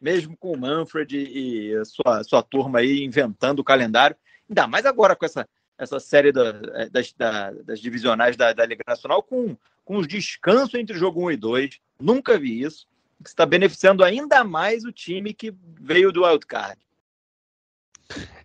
mesmo 0.00 0.36
com 0.36 0.52
o 0.52 0.58
Manfred 0.58 1.16
e, 1.16 1.72
e 1.72 1.84
sua, 1.84 2.24
sua 2.24 2.42
turma 2.42 2.80
aí 2.80 3.02
inventando 3.02 3.60
o 3.60 3.64
calendário. 3.64 4.16
Ainda 4.48 4.66
mais 4.66 4.84
agora 4.84 5.16
com 5.16 5.24
essa 5.24 5.48
essa 5.78 5.98
série 5.98 6.32
da, 6.32 6.52
das, 6.90 7.12
da, 7.12 7.50
das 7.50 7.80
divisionais 7.80 8.36
da, 8.36 8.52
da, 8.52 8.64
Liga 8.64 8.84
Nacional 8.86 9.22
com, 9.22 9.56
com 9.84 9.96
os 9.96 10.06
descansos 10.06 10.74
entre 10.74 10.96
o 10.96 10.98
jogo 10.98 11.26
1 11.26 11.32
e 11.32 11.36
2. 11.36 11.80
Nunca 12.00 12.38
vi 12.38 12.62
isso. 12.62 12.86
Está 13.24 13.46
beneficiando 13.46 14.04
ainda 14.04 14.44
mais 14.44 14.84
o 14.84 14.92
time 14.92 15.32
que 15.32 15.54
veio 15.80 16.12
do 16.12 16.24
wildcard. 16.24 16.78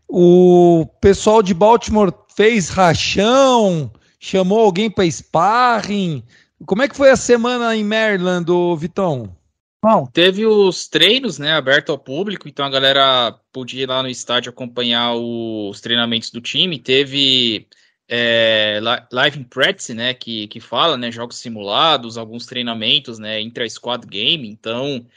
O 0.08 0.88
pessoal 1.02 1.44
de 1.44 1.54
Baltimore 1.54 2.14
fez 2.36 2.70
rachão, 2.70 3.92
chamou 4.20 4.60
alguém 4.60 4.90
para 4.90 5.10
sparring. 5.10 6.24
Como 6.66 6.82
é 6.82 6.88
que 6.88 6.96
foi 6.96 7.12
a 7.12 7.16
semana 7.16 7.76
em 7.76 7.84
Maryland, 7.84 8.46
Vitão? 8.78 9.36
Bom, 9.82 10.06
teve 10.06 10.46
os 10.46 10.90
treinos, 10.90 11.40
né, 11.40 11.54
aberto 11.54 11.92
ao 11.92 11.98
público, 11.98 12.50
então 12.50 12.66
a 12.66 12.70
galera 12.70 13.32
podia 13.52 13.84
ir 13.84 13.88
lá 13.88 14.04
no 14.04 14.10
estádio 14.10 14.50
acompanhar 14.50 15.16
os 15.16 15.80
treinamentos 15.80 16.32
do 16.32 16.42
time. 16.42 16.78
Teve 16.78 17.66
é, 18.10 18.82
live 19.10 19.40
in 19.40 19.44
practice, 19.46 19.94
né, 19.94 20.14
que, 20.14 20.48
que 20.50 20.60
fala, 20.60 20.98
né, 20.98 21.10
jogos 21.10 21.38
simulados, 21.38 22.18
alguns 22.18 22.46
treinamentos, 22.46 23.20
né, 23.20 23.40
intra-squad 23.40 24.06
game. 24.06 24.50
Então, 24.50 25.08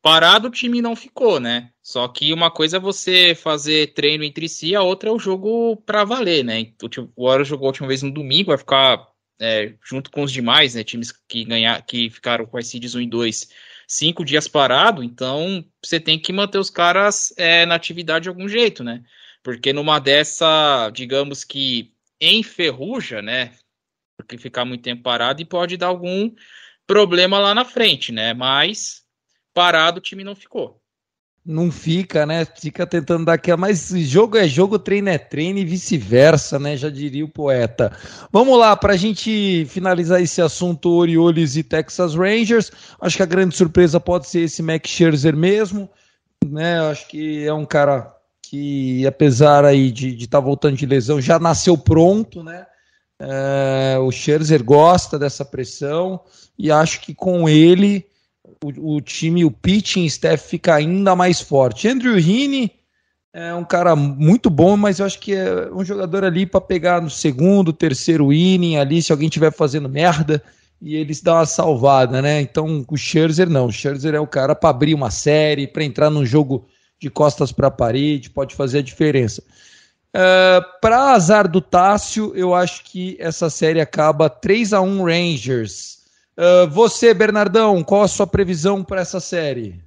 parado 0.00 0.46
o 0.46 0.50
time 0.50 0.80
não 0.80 0.94
ficou, 0.94 1.40
né? 1.40 1.72
Só 1.82 2.06
que 2.06 2.32
uma 2.32 2.50
coisa 2.52 2.76
é 2.76 2.80
você 2.80 3.34
fazer 3.34 3.94
treino 3.94 4.22
entre 4.22 4.48
si, 4.48 4.76
a 4.76 4.82
outra 4.82 5.08
é 5.10 5.12
o 5.12 5.18
jogo 5.18 5.76
para 5.78 6.04
valer, 6.04 6.44
né? 6.44 6.72
O 7.16 7.24
Warriors 7.26 7.48
jogou 7.48 7.66
a 7.66 7.70
última 7.70 7.88
vez 7.88 8.02
no 8.02 8.12
domingo, 8.12 8.50
vai 8.50 8.58
ficar 8.58 9.08
é, 9.40 9.74
junto 9.82 10.10
com 10.10 10.22
os 10.22 10.30
demais, 10.30 10.74
né, 10.76 10.84
times 10.84 11.12
que 11.28 11.44
ganhar, 11.44 11.82
que 11.84 12.08
ficaram 12.10 12.46
com 12.46 12.56
as 12.56 12.68
seeds 12.68 12.94
1 12.94 13.00
e 13.00 13.08
2 13.08 13.48
cinco 13.86 14.24
dias 14.24 14.48
parado, 14.48 15.02
então 15.02 15.64
você 15.82 15.98
tem 16.00 16.18
que 16.18 16.32
manter 16.32 16.58
os 16.58 16.70
caras 16.70 17.32
é, 17.36 17.66
na 17.66 17.74
atividade 17.74 18.24
de 18.24 18.28
algum 18.28 18.48
jeito, 18.48 18.84
né? 18.84 19.02
Porque 19.42 19.72
numa 19.72 19.98
dessa, 19.98 20.90
digamos 20.90 21.44
que 21.44 21.92
enferruja, 22.20 23.20
né? 23.22 23.52
Porque 24.16 24.38
ficar 24.38 24.64
muito 24.64 24.82
tempo 24.82 25.02
parado 25.02 25.42
e 25.42 25.44
pode 25.44 25.76
dar 25.76 25.88
algum 25.88 26.32
problema 26.86 27.38
lá 27.38 27.54
na 27.54 27.64
frente, 27.64 28.12
né? 28.12 28.34
Mas 28.34 29.04
parado 29.52 29.98
o 29.98 30.02
time 30.02 30.24
não 30.24 30.34
ficou 30.34 30.83
não 31.44 31.70
fica, 31.70 32.24
né? 32.24 32.46
Fica 32.46 32.86
tentando 32.86 33.26
dar 33.26 33.34
aquela. 33.34 33.58
Mas 33.58 33.90
jogo 33.90 34.38
é 34.38 34.48
jogo, 34.48 34.78
treino 34.78 35.10
é 35.10 35.18
treino 35.18 35.58
e 35.58 35.64
vice-versa, 35.64 36.58
né? 36.58 36.76
Já 36.76 36.88
diria 36.88 37.24
o 37.24 37.28
poeta. 37.28 37.92
Vamos 38.32 38.58
lá, 38.58 38.74
para 38.74 38.94
a 38.94 38.96
gente 38.96 39.66
finalizar 39.68 40.22
esse 40.22 40.40
assunto 40.40 40.90
Orioles 40.90 41.56
e 41.56 41.62
Texas 41.62 42.14
Rangers. 42.14 42.72
Acho 42.98 43.18
que 43.18 43.22
a 43.22 43.26
grande 43.26 43.54
surpresa 43.54 44.00
pode 44.00 44.26
ser 44.26 44.40
esse 44.40 44.62
Max 44.62 44.88
Scherzer 44.88 45.36
mesmo, 45.36 45.90
né? 46.46 46.80
Acho 46.80 47.06
que 47.08 47.44
é 47.46 47.52
um 47.52 47.66
cara 47.66 48.10
que, 48.40 49.06
apesar 49.06 49.66
aí 49.66 49.90
de 49.90 50.14
estar 50.14 50.38
tá 50.38 50.44
voltando 50.44 50.76
de 50.76 50.86
lesão, 50.86 51.20
já 51.20 51.38
nasceu 51.38 51.76
pronto, 51.76 52.42
né? 52.42 52.64
É, 53.20 53.98
o 54.00 54.10
Scherzer 54.10 54.64
gosta 54.64 55.18
dessa 55.18 55.44
pressão 55.44 56.20
e 56.58 56.70
acho 56.70 57.00
que 57.02 57.14
com 57.14 57.48
ele 57.48 58.06
o, 58.62 58.96
o, 58.96 59.00
time, 59.00 59.44
o 59.44 59.50
pitching 59.50 60.04
staff 60.06 60.48
fica 60.48 60.74
ainda 60.74 61.16
mais 61.16 61.40
forte. 61.40 61.88
Andrew 61.88 62.18
Heaney 62.18 62.70
é 63.32 63.54
um 63.54 63.64
cara 63.64 63.96
muito 63.96 64.48
bom, 64.48 64.76
mas 64.76 65.00
eu 65.00 65.06
acho 65.06 65.18
que 65.18 65.34
é 65.34 65.68
um 65.72 65.84
jogador 65.84 66.24
ali 66.24 66.46
para 66.46 66.60
pegar 66.60 67.00
no 67.00 67.10
segundo, 67.10 67.72
terceiro 67.72 68.32
inning 68.32 68.76
ali, 68.76 69.02
se 69.02 69.10
alguém 69.10 69.28
estiver 69.28 69.52
fazendo 69.52 69.88
merda 69.88 70.42
e 70.80 70.94
eles 70.96 71.20
dão 71.20 71.36
uma 71.36 71.46
salvada, 71.46 72.20
né? 72.20 72.40
Então 72.40 72.84
o 72.88 72.96
Scherzer 72.96 73.48
não, 73.48 73.66
o 73.66 73.72
Scherzer 73.72 74.14
é 74.14 74.20
o 74.20 74.26
cara 74.26 74.54
para 74.54 74.70
abrir 74.70 74.94
uma 74.94 75.10
série, 75.10 75.66
para 75.66 75.82
entrar 75.82 76.10
num 76.10 76.26
jogo 76.26 76.66
de 77.00 77.10
costas 77.10 77.50
para 77.50 77.68
a 77.68 77.70
parede, 77.70 78.30
pode 78.30 78.54
fazer 78.54 78.78
a 78.78 78.82
diferença. 78.82 79.42
Uh, 80.14 80.16
é, 80.16 80.60
para 80.80 81.12
azar 81.12 81.48
do 81.48 81.60
Tássio, 81.60 82.32
eu 82.36 82.54
acho 82.54 82.84
que 82.84 83.16
essa 83.18 83.50
série 83.50 83.80
acaba 83.80 84.30
3 84.30 84.72
a 84.72 84.80
1 84.80 85.04
Rangers. 85.04 85.93
Uh, 86.36 86.68
você, 86.68 87.14
Bernardão, 87.14 87.82
qual 87.84 88.02
a 88.02 88.08
sua 88.08 88.26
previsão 88.26 88.82
para 88.82 89.00
essa 89.00 89.20
série? 89.20 89.80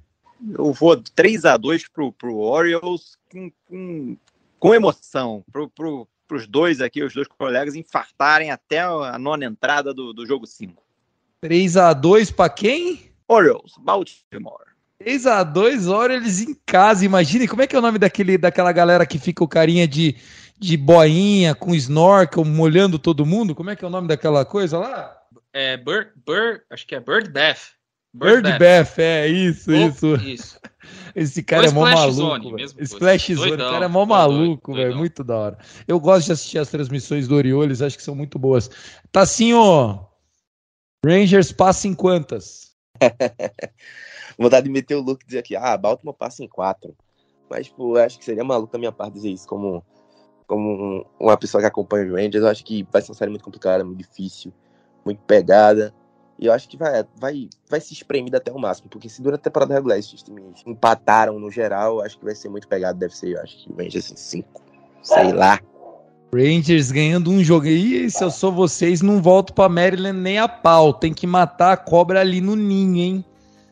Eu 0.56 0.72
vou 0.72 0.96
3 0.96 1.44
a 1.44 1.56
2 1.56 1.88
pro, 1.88 2.12
pro 2.12 2.36
Orioles 2.36 3.18
com, 3.30 3.50
com, 3.68 4.16
com 4.58 4.74
emoção. 4.74 5.44
Pro, 5.52 5.68
pro, 5.68 6.08
os 6.32 6.46
dois 6.46 6.80
aqui, 6.80 7.02
os 7.02 7.12
dois 7.12 7.28
colegas, 7.28 7.74
infartarem 7.74 8.50
até 8.50 8.80
a 8.80 9.18
nona 9.18 9.44
entrada 9.44 9.92
do, 9.92 10.12
do 10.12 10.26
jogo 10.26 10.46
5. 10.46 10.82
3 11.40 11.76
a 11.76 11.92
2 11.92 12.30
para 12.30 12.50
quem? 12.50 13.10
Orioles, 13.26 13.74
Baltimore. 13.78 14.68
3 14.98 15.26
a 15.26 15.42
2 15.44 15.86
Orioles 15.86 16.40
em 16.40 16.54
casa. 16.66 17.04
Imagine 17.04 17.46
como 17.46 17.62
é 17.62 17.66
que 17.66 17.76
é 17.76 17.78
o 17.78 17.82
nome 17.82 17.98
daquele, 17.98 18.38
daquela 18.38 18.72
galera 18.72 19.06
que 19.06 19.18
fica 19.18 19.44
o 19.44 19.48
carinha 19.48 19.86
de, 19.86 20.16
de 20.58 20.76
boinha 20.76 21.54
com 21.54 21.74
snorkel 21.74 22.44
molhando 22.44 22.98
todo 22.98 23.26
mundo. 23.26 23.54
Como 23.54 23.70
é 23.70 23.76
que 23.76 23.84
é 23.84 23.88
o 23.88 23.90
nome 23.90 24.08
daquela 24.08 24.44
coisa 24.44 24.78
lá? 24.78 25.17
É 25.58 25.76
Bird, 25.76 26.12
Bird, 26.24 26.62
acho 26.70 26.86
que 26.86 26.94
é 26.94 27.00
Bird 27.00 27.30
Bath. 27.30 27.72
Bird, 28.14 28.42
Bird 28.42 28.58
Bath. 28.58 28.98
é 28.98 29.26
isso, 29.26 29.70
oh, 29.70 29.74
isso. 29.74 30.14
Isso. 30.16 30.60
Esse 31.14 31.42
cara 31.42 31.66
é 31.66 31.70
mó 31.70 31.82
maluco. 31.82 32.12
Zone, 32.12 32.64
Splash 32.78 33.34
Zone, 33.34 33.52
o 33.54 33.58
cara 33.58 33.84
é 33.84 33.88
mó 33.88 34.06
maluco, 34.06 34.72
velho. 34.72 34.96
Muito 34.96 35.24
da 35.24 35.36
hora. 35.36 35.58
Eu 35.86 35.98
gosto 35.98 36.26
de 36.26 36.32
assistir 36.32 36.58
as 36.58 36.70
transmissões 36.70 37.26
do 37.26 37.34
Orioles, 37.34 37.82
acho 37.82 37.96
que 37.96 38.02
são 38.02 38.14
muito 38.14 38.38
boas. 38.38 38.70
Tá 39.10 39.22
assim, 39.22 39.52
ó. 39.52 40.06
Rangers 41.04 41.52
passa 41.52 41.88
em 41.88 41.94
quantas? 41.94 42.72
Vontade 44.38 44.64
de 44.64 44.72
meter 44.72 44.94
o 44.94 45.00
look 45.00 45.22
e 45.22 45.26
dizer 45.26 45.40
aqui, 45.40 45.56
ah, 45.56 45.76
Baltimore 45.76 46.16
passa 46.16 46.44
em 46.44 46.48
quatro. 46.48 46.96
Mas, 47.50 47.68
pô, 47.68 47.96
acho 47.96 48.18
que 48.18 48.24
seria 48.24 48.44
maluco 48.44 48.72
da 48.72 48.78
minha 48.78 48.92
parte 48.92 49.14
dizer 49.14 49.30
isso 49.30 49.46
como, 49.46 49.84
como 50.46 51.04
uma 51.18 51.36
pessoa 51.36 51.60
que 51.60 51.66
acompanha 51.66 52.10
o 52.10 52.14
Rangers. 52.14 52.44
Eu 52.44 52.48
acho 52.48 52.64
que 52.64 52.86
vai 52.90 53.02
ser 53.02 53.10
uma 53.10 53.16
série 53.16 53.30
muito 53.30 53.44
complicada, 53.44 53.84
muito 53.84 53.98
difícil 53.98 54.52
muito 55.08 55.20
pegada. 55.26 55.94
E 56.38 56.46
eu 56.46 56.52
acho 56.52 56.68
que 56.68 56.76
vai, 56.76 57.04
vai, 57.16 57.48
vai 57.68 57.80
se 57.80 57.92
espremer 57.92 58.34
até 58.36 58.52
o 58.52 58.58
máximo, 58.58 58.88
porque 58.88 59.08
se 59.08 59.20
durante 59.20 59.40
a 59.40 59.44
temporada 59.44 59.74
regular 59.74 59.98
esses 59.98 60.22
times 60.22 60.62
empataram 60.64 61.38
no 61.38 61.50
geral, 61.50 62.00
acho 62.00 62.16
que 62.18 62.24
vai 62.24 62.34
ser 62.34 62.48
muito 62.48 62.68
pegado. 62.68 62.98
Deve 62.98 63.16
ser, 63.16 63.30
eu 63.30 63.42
acho 63.42 63.64
que 63.64 63.72
Rangers 63.72 64.12
em 64.12 64.16
5, 64.16 64.62
sei 65.02 65.32
lá. 65.32 65.58
Rangers 66.32 66.92
ganhando 66.92 67.30
um 67.30 67.42
jogo. 67.42 67.66
E 67.66 68.08
se 68.10 68.22
eu 68.22 68.30
sou 68.30 68.52
vocês, 68.52 69.00
não 69.00 69.20
volto 69.20 69.52
para 69.52 69.68
Maryland 69.68 70.18
nem 70.18 70.38
a 70.38 70.46
pau. 70.46 70.92
Tem 70.92 71.12
que 71.12 71.26
matar 71.26 71.72
a 71.72 71.76
cobra 71.76 72.20
ali 72.20 72.40
no 72.40 72.54
ninho, 72.54 72.98
hein? 72.98 73.24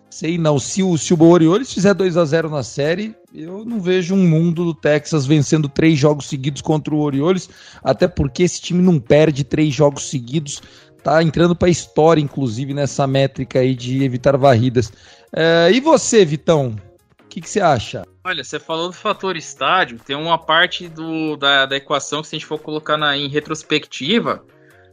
Sei 0.08 0.38
não. 0.38 0.58
Se 0.58 0.82
o, 0.82 0.96
se 0.96 1.12
o 1.12 1.22
Orioles 1.22 1.72
fizer 1.72 1.92
2 1.92 2.16
a 2.16 2.24
0 2.24 2.48
na 2.48 2.62
série, 2.62 3.14
eu 3.34 3.64
não 3.64 3.78
vejo 3.78 4.14
um 4.14 4.26
mundo 4.26 4.64
do 4.64 4.72
Texas 4.72 5.26
vencendo 5.26 5.68
três 5.68 5.98
jogos 5.98 6.26
seguidos 6.26 6.62
contra 6.62 6.94
o 6.94 7.00
Orioles. 7.00 7.50
Até 7.84 8.08
porque 8.08 8.42
esse 8.42 8.60
time 8.60 8.82
não 8.82 8.98
perde 8.98 9.44
três 9.44 9.74
jogos 9.74 10.08
seguidos 10.08 10.62
tá 11.06 11.22
entrando 11.22 11.54
para 11.54 11.68
a 11.68 11.70
história, 11.70 12.20
inclusive, 12.20 12.74
nessa 12.74 13.06
métrica 13.06 13.60
aí 13.60 13.76
de 13.76 14.02
evitar 14.02 14.36
varridas. 14.36 14.92
É, 15.32 15.70
e 15.72 15.78
você, 15.78 16.24
Vitão? 16.24 16.74
O 17.22 17.28
que, 17.28 17.40
que, 17.40 17.48
você 17.48 17.60
acha? 17.60 18.04
Olha, 18.24 18.42
você 18.42 18.58
falou 18.58 18.88
do 18.88 18.92
fator 18.92 19.36
estádio, 19.36 20.00
tem 20.04 20.16
uma 20.16 20.36
parte 20.36 20.88
do, 20.88 21.36
da, 21.36 21.64
da 21.64 21.76
equação 21.76 22.22
que 22.22 22.28
se 22.28 22.34
a 22.34 22.38
gente 22.40 22.46
for 22.48 22.58
colocar 22.58 22.96
na, 22.96 23.16
em 23.16 23.28
retrospectiva, 23.28 24.44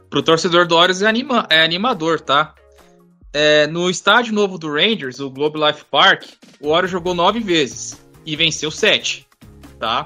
pro 0.08 0.22
torcedor 0.22 0.68
do 0.68 0.76
Orioles 0.76 1.02
é, 1.02 1.08
anima, 1.08 1.48
é 1.50 1.64
animador, 1.64 2.20
tá? 2.20 2.54
É, 3.32 3.66
no 3.66 3.90
estádio 3.90 4.32
novo 4.32 4.56
do 4.56 4.72
Rangers, 4.72 5.18
o 5.18 5.28
Globe 5.28 5.58
Life 5.58 5.84
Park, 5.90 6.26
o 6.60 6.68
Orioles 6.68 6.92
jogou 6.92 7.12
nove 7.12 7.40
vezes 7.40 8.06
e 8.24 8.36
venceu 8.36 8.70
sete, 8.70 9.26
tá? 9.80 10.04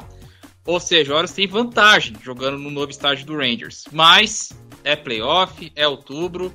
Ou 0.64 0.80
seja, 0.80 1.10
o 1.10 1.14
Orioles 1.16 1.32
tem 1.32 1.46
vantagem 1.46 2.16
jogando 2.22 2.56
no 2.56 2.70
novo 2.70 2.90
estádio 2.90 3.26
do 3.26 3.36
Rangers. 3.36 3.84
Mas 3.92 4.54
é 4.88 4.96
playoff, 4.96 5.70
é 5.76 5.86
outubro. 5.86 6.52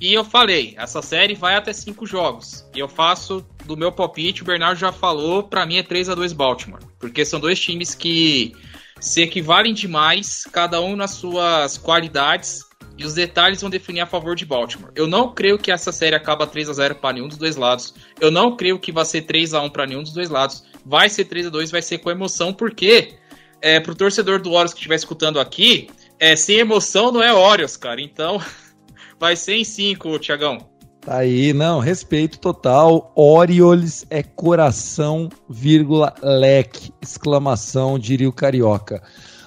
E 0.00 0.14
eu 0.14 0.24
falei, 0.24 0.74
essa 0.78 1.02
série 1.02 1.34
vai 1.34 1.56
até 1.56 1.72
cinco 1.72 2.06
jogos. 2.06 2.66
E 2.74 2.78
eu 2.78 2.88
faço 2.88 3.46
do 3.66 3.76
meu 3.76 3.92
palpite, 3.92 4.42
o 4.42 4.46
Bernardo 4.46 4.78
já 4.78 4.92
falou, 4.92 5.42
para 5.42 5.66
mim 5.66 5.76
é 5.76 5.82
3 5.82 6.08
a 6.08 6.14
2 6.14 6.32
Baltimore. 6.32 6.80
Porque 6.98 7.24
são 7.24 7.38
dois 7.38 7.60
times 7.60 7.94
que 7.94 8.54
se 8.98 9.20
equivalem 9.22 9.74
demais, 9.74 10.44
cada 10.50 10.80
um 10.80 10.96
nas 10.96 11.12
suas 11.12 11.76
qualidades, 11.76 12.64
e 12.96 13.04
os 13.04 13.12
detalhes 13.12 13.60
vão 13.60 13.68
definir 13.68 14.00
a 14.00 14.06
favor 14.06 14.34
de 14.34 14.46
Baltimore. 14.46 14.90
Eu 14.94 15.06
não 15.06 15.34
creio 15.34 15.58
que 15.58 15.70
essa 15.70 15.92
série 15.92 16.16
acaba 16.16 16.46
3 16.46 16.70
a 16.70 16.72
0 16.72 16.94
para 16.94 17.12
nenhum 17.12 17.28
dos 17.28 17.36
dois 17.36 17.56
lados. 17.56 17.94
Eu 18.18 18.30
não 18.30 18.56
creio 18.56 18.78
que 18.78 18.90
vai 18.90 19.04
ser 19.04 19.22
3 19.22 19.52
a 19.52 19.60
1 19.60 19.68
para 19.68 19.86
nenhum 19.86 20.02
dos 20.02 20.14
dois 20.14 20.30
lados. 20.30 20.64
Vai 20.84 21.10
ser 21.10 21.26
3 21.26 21.48
a 21.48 21.50
2, 21.50 21.70
vai 21.70 21.82
ser 21.82 21.98
com 21.98 22.10
emoção, 22.10 22.54
porque 22.54 23.16
é, 23.60 23.80
pro 23.80 23.94
torcedor 23.94 24.40
do 24.40 24.50
Warriors 24.50 24.72
que 24.72 24.78
estiver 24.78 24.94
escutando 24.94 25.40
aqui, 25.40 25.88
é, 26.18 26.36
sem 26.36 26.58
emoção 26.58 27.12
não 27.12 27.22
é 27.22 27.32
Orioles, 27.32 27.76
cara. 27.76 28.00
Então, 28.00 28.40
vai 29.18 29.36
ser 29.36 29.54
em 29.56 29.64
5, 29.64 30.18
Tiagão. 30.18 30.58
Tá 31.00 31.18
aí, 31.18 31.52
não, 31.52 31.78
respeito 31.78 32.38
total. 32.38 33.12
Orioles 33.14 34.04
é 34.10 34.22
coração, 34.24 35.28
vírgula, 35.48 36.12
leque, 36.20 36.92
exclamação, 37.00 37.98
diria 37.98 38.28
o 38.28 38.32
carioca. 38.32 39.00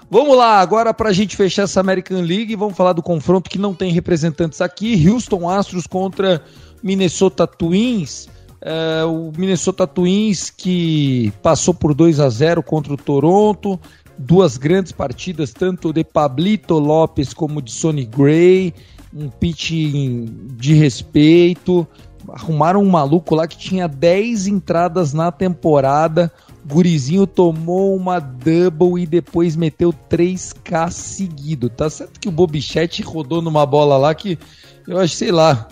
Vamos 0.10 0.38
lá, 0.38 0.60
agora 0.60 0.94
para 0.94 1.10
a 1.10 1.14
gente 1.14 1.36
fechar 1.36 1.64
essa 1.64 1.80
American 1.80 2.22
League, 2.22 2.56
vamos 2.56 2.76
falar 2.76 2.94
do 2.94 3.04
confronto 3.04 3.50
que 3.50 3.60
não 3.60 3.76
tem 3.76 3.92
representantes 3.92 4.62
aqui. 4.62 5.08
Houston 5.08 5.48
Astros 5.48 5.86
contra 5.86 6.42
Minnesota 6.82 7.46
Twins. 7.46 8.28
É, 8.62 9.04
o 9.04 9.32
Minnesota 9.38 9.86
Twins 9.86 10.50
que 10.50 11.32
passou 11.44 11.74
por 11.74 11.94
2 11.94 12.20
a 12.20 12.30
0 12.30 12.64
contra 12.64 12.94
o 12.94 12.98
Toronto, 12.98 13.80
duas 14.20 14.58
grandes 14.58 14.92
partidas, 14.92 15.54
tanto 15.54 15.94
de 15.94 16.04
Pablito 16.04 16.78
Lopes 16.78 17.34
como 17.34 17.62
de 17.62 17.72
Sonny 17.72 18.04
Gray, 18.04 18.74
um 19.14 19.30
pitch 19.30 19.72
de 19.72 20.74
respeito. 20.74 21.88
Arrumaram 22.28 22.84
um 22.84 22.90
maluco 22.90 23.34
lá 23.34 23.48
que 23.48 23.58
tinha 23.58 23.88
10 23.88 24.48
entradas 24.48 25.14
na 25.14 25.32
temporada. 25.32 26.32
Gurizinho 26.68 27.26
tomou 27.26 27.96
uma 27.96 28.20
double 28.20 29.02
e 29.02 29.08
depois 29.08 29.56
meteu 29.56 29.94
3K 30.10 30.92
seguido. 30.92 31.70
Tá 31.70 31.90
certo 31.90 32.20
que 32.20 32.28
o 32.28 32.32
Bobichete 32.32 33.02
rodou 33.02 33.42
numa 33.42 33.66
bola 33.66 33.98
lá 33.98 34.14
que 34.14 34.38
eu 34.86 35.00
acho, 35.00 35.16
sei 35.16 35.32
lá, 35.32 35.70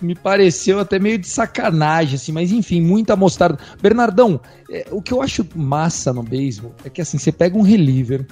me 0.00 0.14
pareceu 0.14 0.78
até 0.78 0.98
meio 0.98 1.18
de 1.18 1.28
sacanagem, 1.28 2.16
assim, 2.16 2.32
mas 2.32 2.52
enfim, 2.52 2.80
muita 2.80 3.16
mostarda. 3.16 3.58
Bernardão, 3.80 4.40
é, 4.70 4.86
o 4.90 5.00
que 5.00 5.12
eu 5.12 5.22
acho 5.22 5.46
massa 5.54 6.12
no 6.12 6.22
beisebol 6.22 6.74
é 6.84 6.90
que 6.90 7.00
assim, 7.00 7.18
você 7.18 7.32
pega 7.32 7.56
um 7.56 7.62
reliever, 7.62 8.26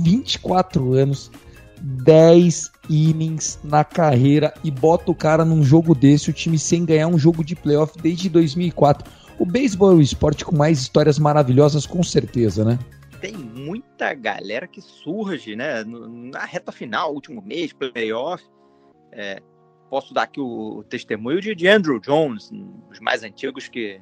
24 0.00 0.92
anos, 0.92 1.30
10 1.80 2.70
innings 2.88 3.58
na 3.62 3.84
carreira 3.84 4.52
e 4.64 4.70
bota 4.70 5.10
o 5.10 5.14
cara 5.14 5.44
num 5.44 5.62
jogo 5.62 5.94
desse, 5.94 6.30
o 6.30 6.32
time 6.32 6.58
sem 6.58 6.84
ganhar 6.84 7.08
um 7.08 7.18
jogo 7.18 7.44
de 7.44 7.54
playoff 7.54 7.96
desde 8.00 8.28
2004. 8.28 9.10
O 9.38 9.44
beisebol 9.44 9.92
é 9.92 9.94
o 9.94 10.00
esporte 10.00 10.44
com 10.44 10.56
mais 10.56 10.80
histórias 10.80 11.18
maravilhosas, 11.18 11.86
com 11.86 12.02
certeza, 12.02 12.64
né? 12.64 12.78
Tem 13.20 13.34
muita 13.34 14.14
galera 14.14 14.66
que 14.66 14.80
surge, 14.80 15.56
né? 15.56 15.84
Na 15.84 16.44
reta 16.44 16.72
final, 16.72 17.12
último 17.12 17.42
mês, 17.42 17.72
playoff. 17.72 18.42
É, 19.12 19.42
posso 19.88 20.12
dar 20.12 20.22
aqui 20.22 20.40
o 20.40 20.84
testemunho 20.88 21.40
de, 21.40 21.68
Andrew 21.68 22.00
Jones, 22.00 22.50
os 22.90 23.00
mais 23.00 23.22
antigos 23.22 23.68
que 23.68 24.00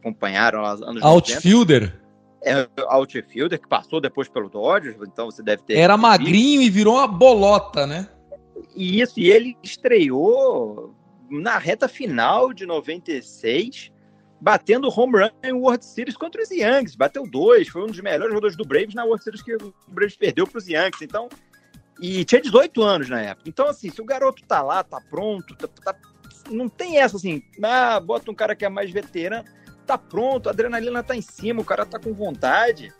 acompanharam 0.00 0.62
os 0.62 0.82
anos 0.82 1.02
Outfielder. 1.02 2.00
É, 2.42 2.68
outfielder 2.88 3.58
que 3.60 3.68
passou 3.68 4.00
depois 4.00 4.28
pelo 4.28 4.48
Dodgers, 4.48 4.96
então 5.02 5.26
você 5.26 5.42
deve 5.42 5.62
ter. 5.62 5.78
Era 5.78 5.96
magrinho 5.96 6.62
e 6.62 6.70
virou 6.70 6.94
uma 6.94 7.08
bolota, 7.08 7.86
né? 7.86 8.08
Isso, 8.74 9.18
e 9.18 9.30
ele 9.30 9.56
estreou 9.62 10.94
na 11.28 11.58
reta 11.58 11.88
final 11.88 12.52
de 12.52 12.66
96, 12.66 13.90
batendo 14.40 14.88
home 14.88 15.18
run 15.18 15.30
em 15.42 15.52
World 15.52 15.84
Series 15.84 16.16
contra 16.16 16.42
os 16.42 16.50
Yankees. 16.50 16.94
Bateu 16.94 17.28
dois, 17.28 17.68
foi 17.68 17.82
um 17.82 17.86
dos 17.86 18.00
melhores 18.00 18.28
jogadores 18.28 18.56
do 18.56 18.64
Braves 18.64 18.94
na 18.94 19.04
World 19.04 19.24
Series 19.24 19.42
que 19.42 19.56
o 19.56 19.74
Braves 19.88 20.16
perdeu 20.16 20.46
para 20.46 20.58
os 20.58 20.68
Yankees. 20.68 21.02
Então, 21.02 21.28
e 22.00 22.24
tinha 22.24 22.40
18 22.40 22.82
anos 22.82 23.08
na 23.08 23.20
época. 23.20 23.48
Então, 23.48 23.66
assim, 23.68 23.90
se 23.90 24.00
o 24.00 24.04
garoto 24.04 24.42
tá 24.46 24.62
lá, 24.62 24.82
tá 24.82 25.00
pronto, 25.00 25.54
tá, 25.54 25.68
tá, 25.84 25.98
não 26.50 26.68
tem 26.68 26.98
essa 26.98 27.16
assim, 27.16 27.42
ah, 27.62 27.98
bota 28.00 28.30
um 28.30 28.34
cara 28.34 28.54
que 28.54 28.64
é 28.64 28.68
mais 28.68 28.90
veterano, 28.90 29.44
tá 29.86 29.96
pronto, 29.96 30.48
a 30.48 30.52
adrenalina 30.52 31.02
tá 31.02 31.16
em 31.16 31.22
cima, 31.22 31.62
o 31.62 31.64
cara 31.64 31.86
tá 31.86 31.98
com 31.98 32.12
vontade. 32.12 32.92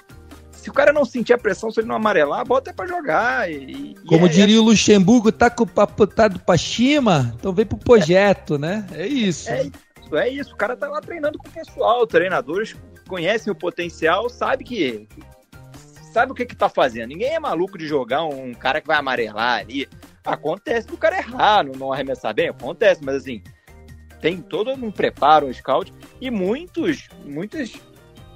Se 0.52 0.70
o 0.70 0.72
cara 0.72 0.92
não 0.92 1.04
sentir 1.04 1.32
a 1.32 1.38
pressão, 1.38 1.70
se 1.70 1.78
ele 1.78 1.86
não 1.86 1.96
amarelar, 1.96 2.44
bota 2.44 2.70
é 2.70 2.72
pra 2.72 2.86
jogar. 2.86 3.50
E, 3.50 3.94
Como 4.06 4.26
é, 4.26 4.28
diria 4.28 4.56
é... 4.56 4.58
o 4.58 4.64
Luxemburgo, 4.64 5.30
tá 5.30 5.50
com 5.50 5.64
o 5.64 5.66
papo 5.66 6.06
tá 6.06 6.28
pra 6.30 6.58
cima, 6.58 7.34
então 7.38 7.52
vem 7.52 7.66
pro 7.66 7.76
projeto, 7.76 8.54
é. 8.54 8.58
né? 8.58 8.86
É 8.92 9.06
isso. 9.06 9.50
É 9.50 9.62
isso, 9.62 10.16
é 10.16 10.28
isso. 10.28 10.54
O 10.54 10.56
cara 10.56 10.76
tá 10.76 10.88
lá 10.88 11.00
treinando 11.00 11.38
com 11.38 11.48
o 11.48 11.52
pessoal, 11.52 12.06
treinadores 12.06 12.74
conhecem 13.06 13.52
o 13.52 13.56
potencial, 13.56 14.28
sabe 14.28 14.64
que 14.64 15.06
sabe 16.16 16.32
o 16.32 16.34
que 16.34 16.46
que 16.46 16.56
tá 16.56 16.66
fazendo. 16.66 17.10
Ninguém 17.10 17.34
é 17.34 17.38
maluco 17.38 17.76
de 17.76 17.86
jogar 17.86 18.24
um 18.24 18.54
cara 18.54 18.80
que 18.80 18.86
vai 18.86 18.96
amarelar 18.96 19.58
ali. 19.58 19.86
Acontece 20.24 20.88
do 20.88 20.96
cara 20.96 21.18
errar, 21.18 21.62
não, 21.62 21.72
não 21.72 21.92
arremessar 21.92 22.34
bem, 22.34 22.48
acontece, 22.48 23.04
mas 23.04 23.16
assim, 23.16 23.42
tem 24.18 24.40
todo 24.40 24.70
um 24.70 24.90
preparo, 24.90 25.46
um 25.46 25.52
scout, 25.52 25.92
e 26.18 26.30
muitos, 26.30 27.06
muitas 27.22 27.74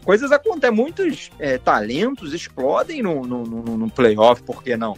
coisas 0.05 0.31
acontecem, 0.31 0.77
muitos 0.77 1.31
é, 1.39 1.57
talentos 1.57 2.35
explodem 2.35 3.03
no, 3.03 3.23
no, 3.23 3.45
no, 3.45 3.79
no 3.79 3.91
playoff, 3.91 4.43
por 4.43 4.63
que 4.63 4.77
não? 4.77 4.95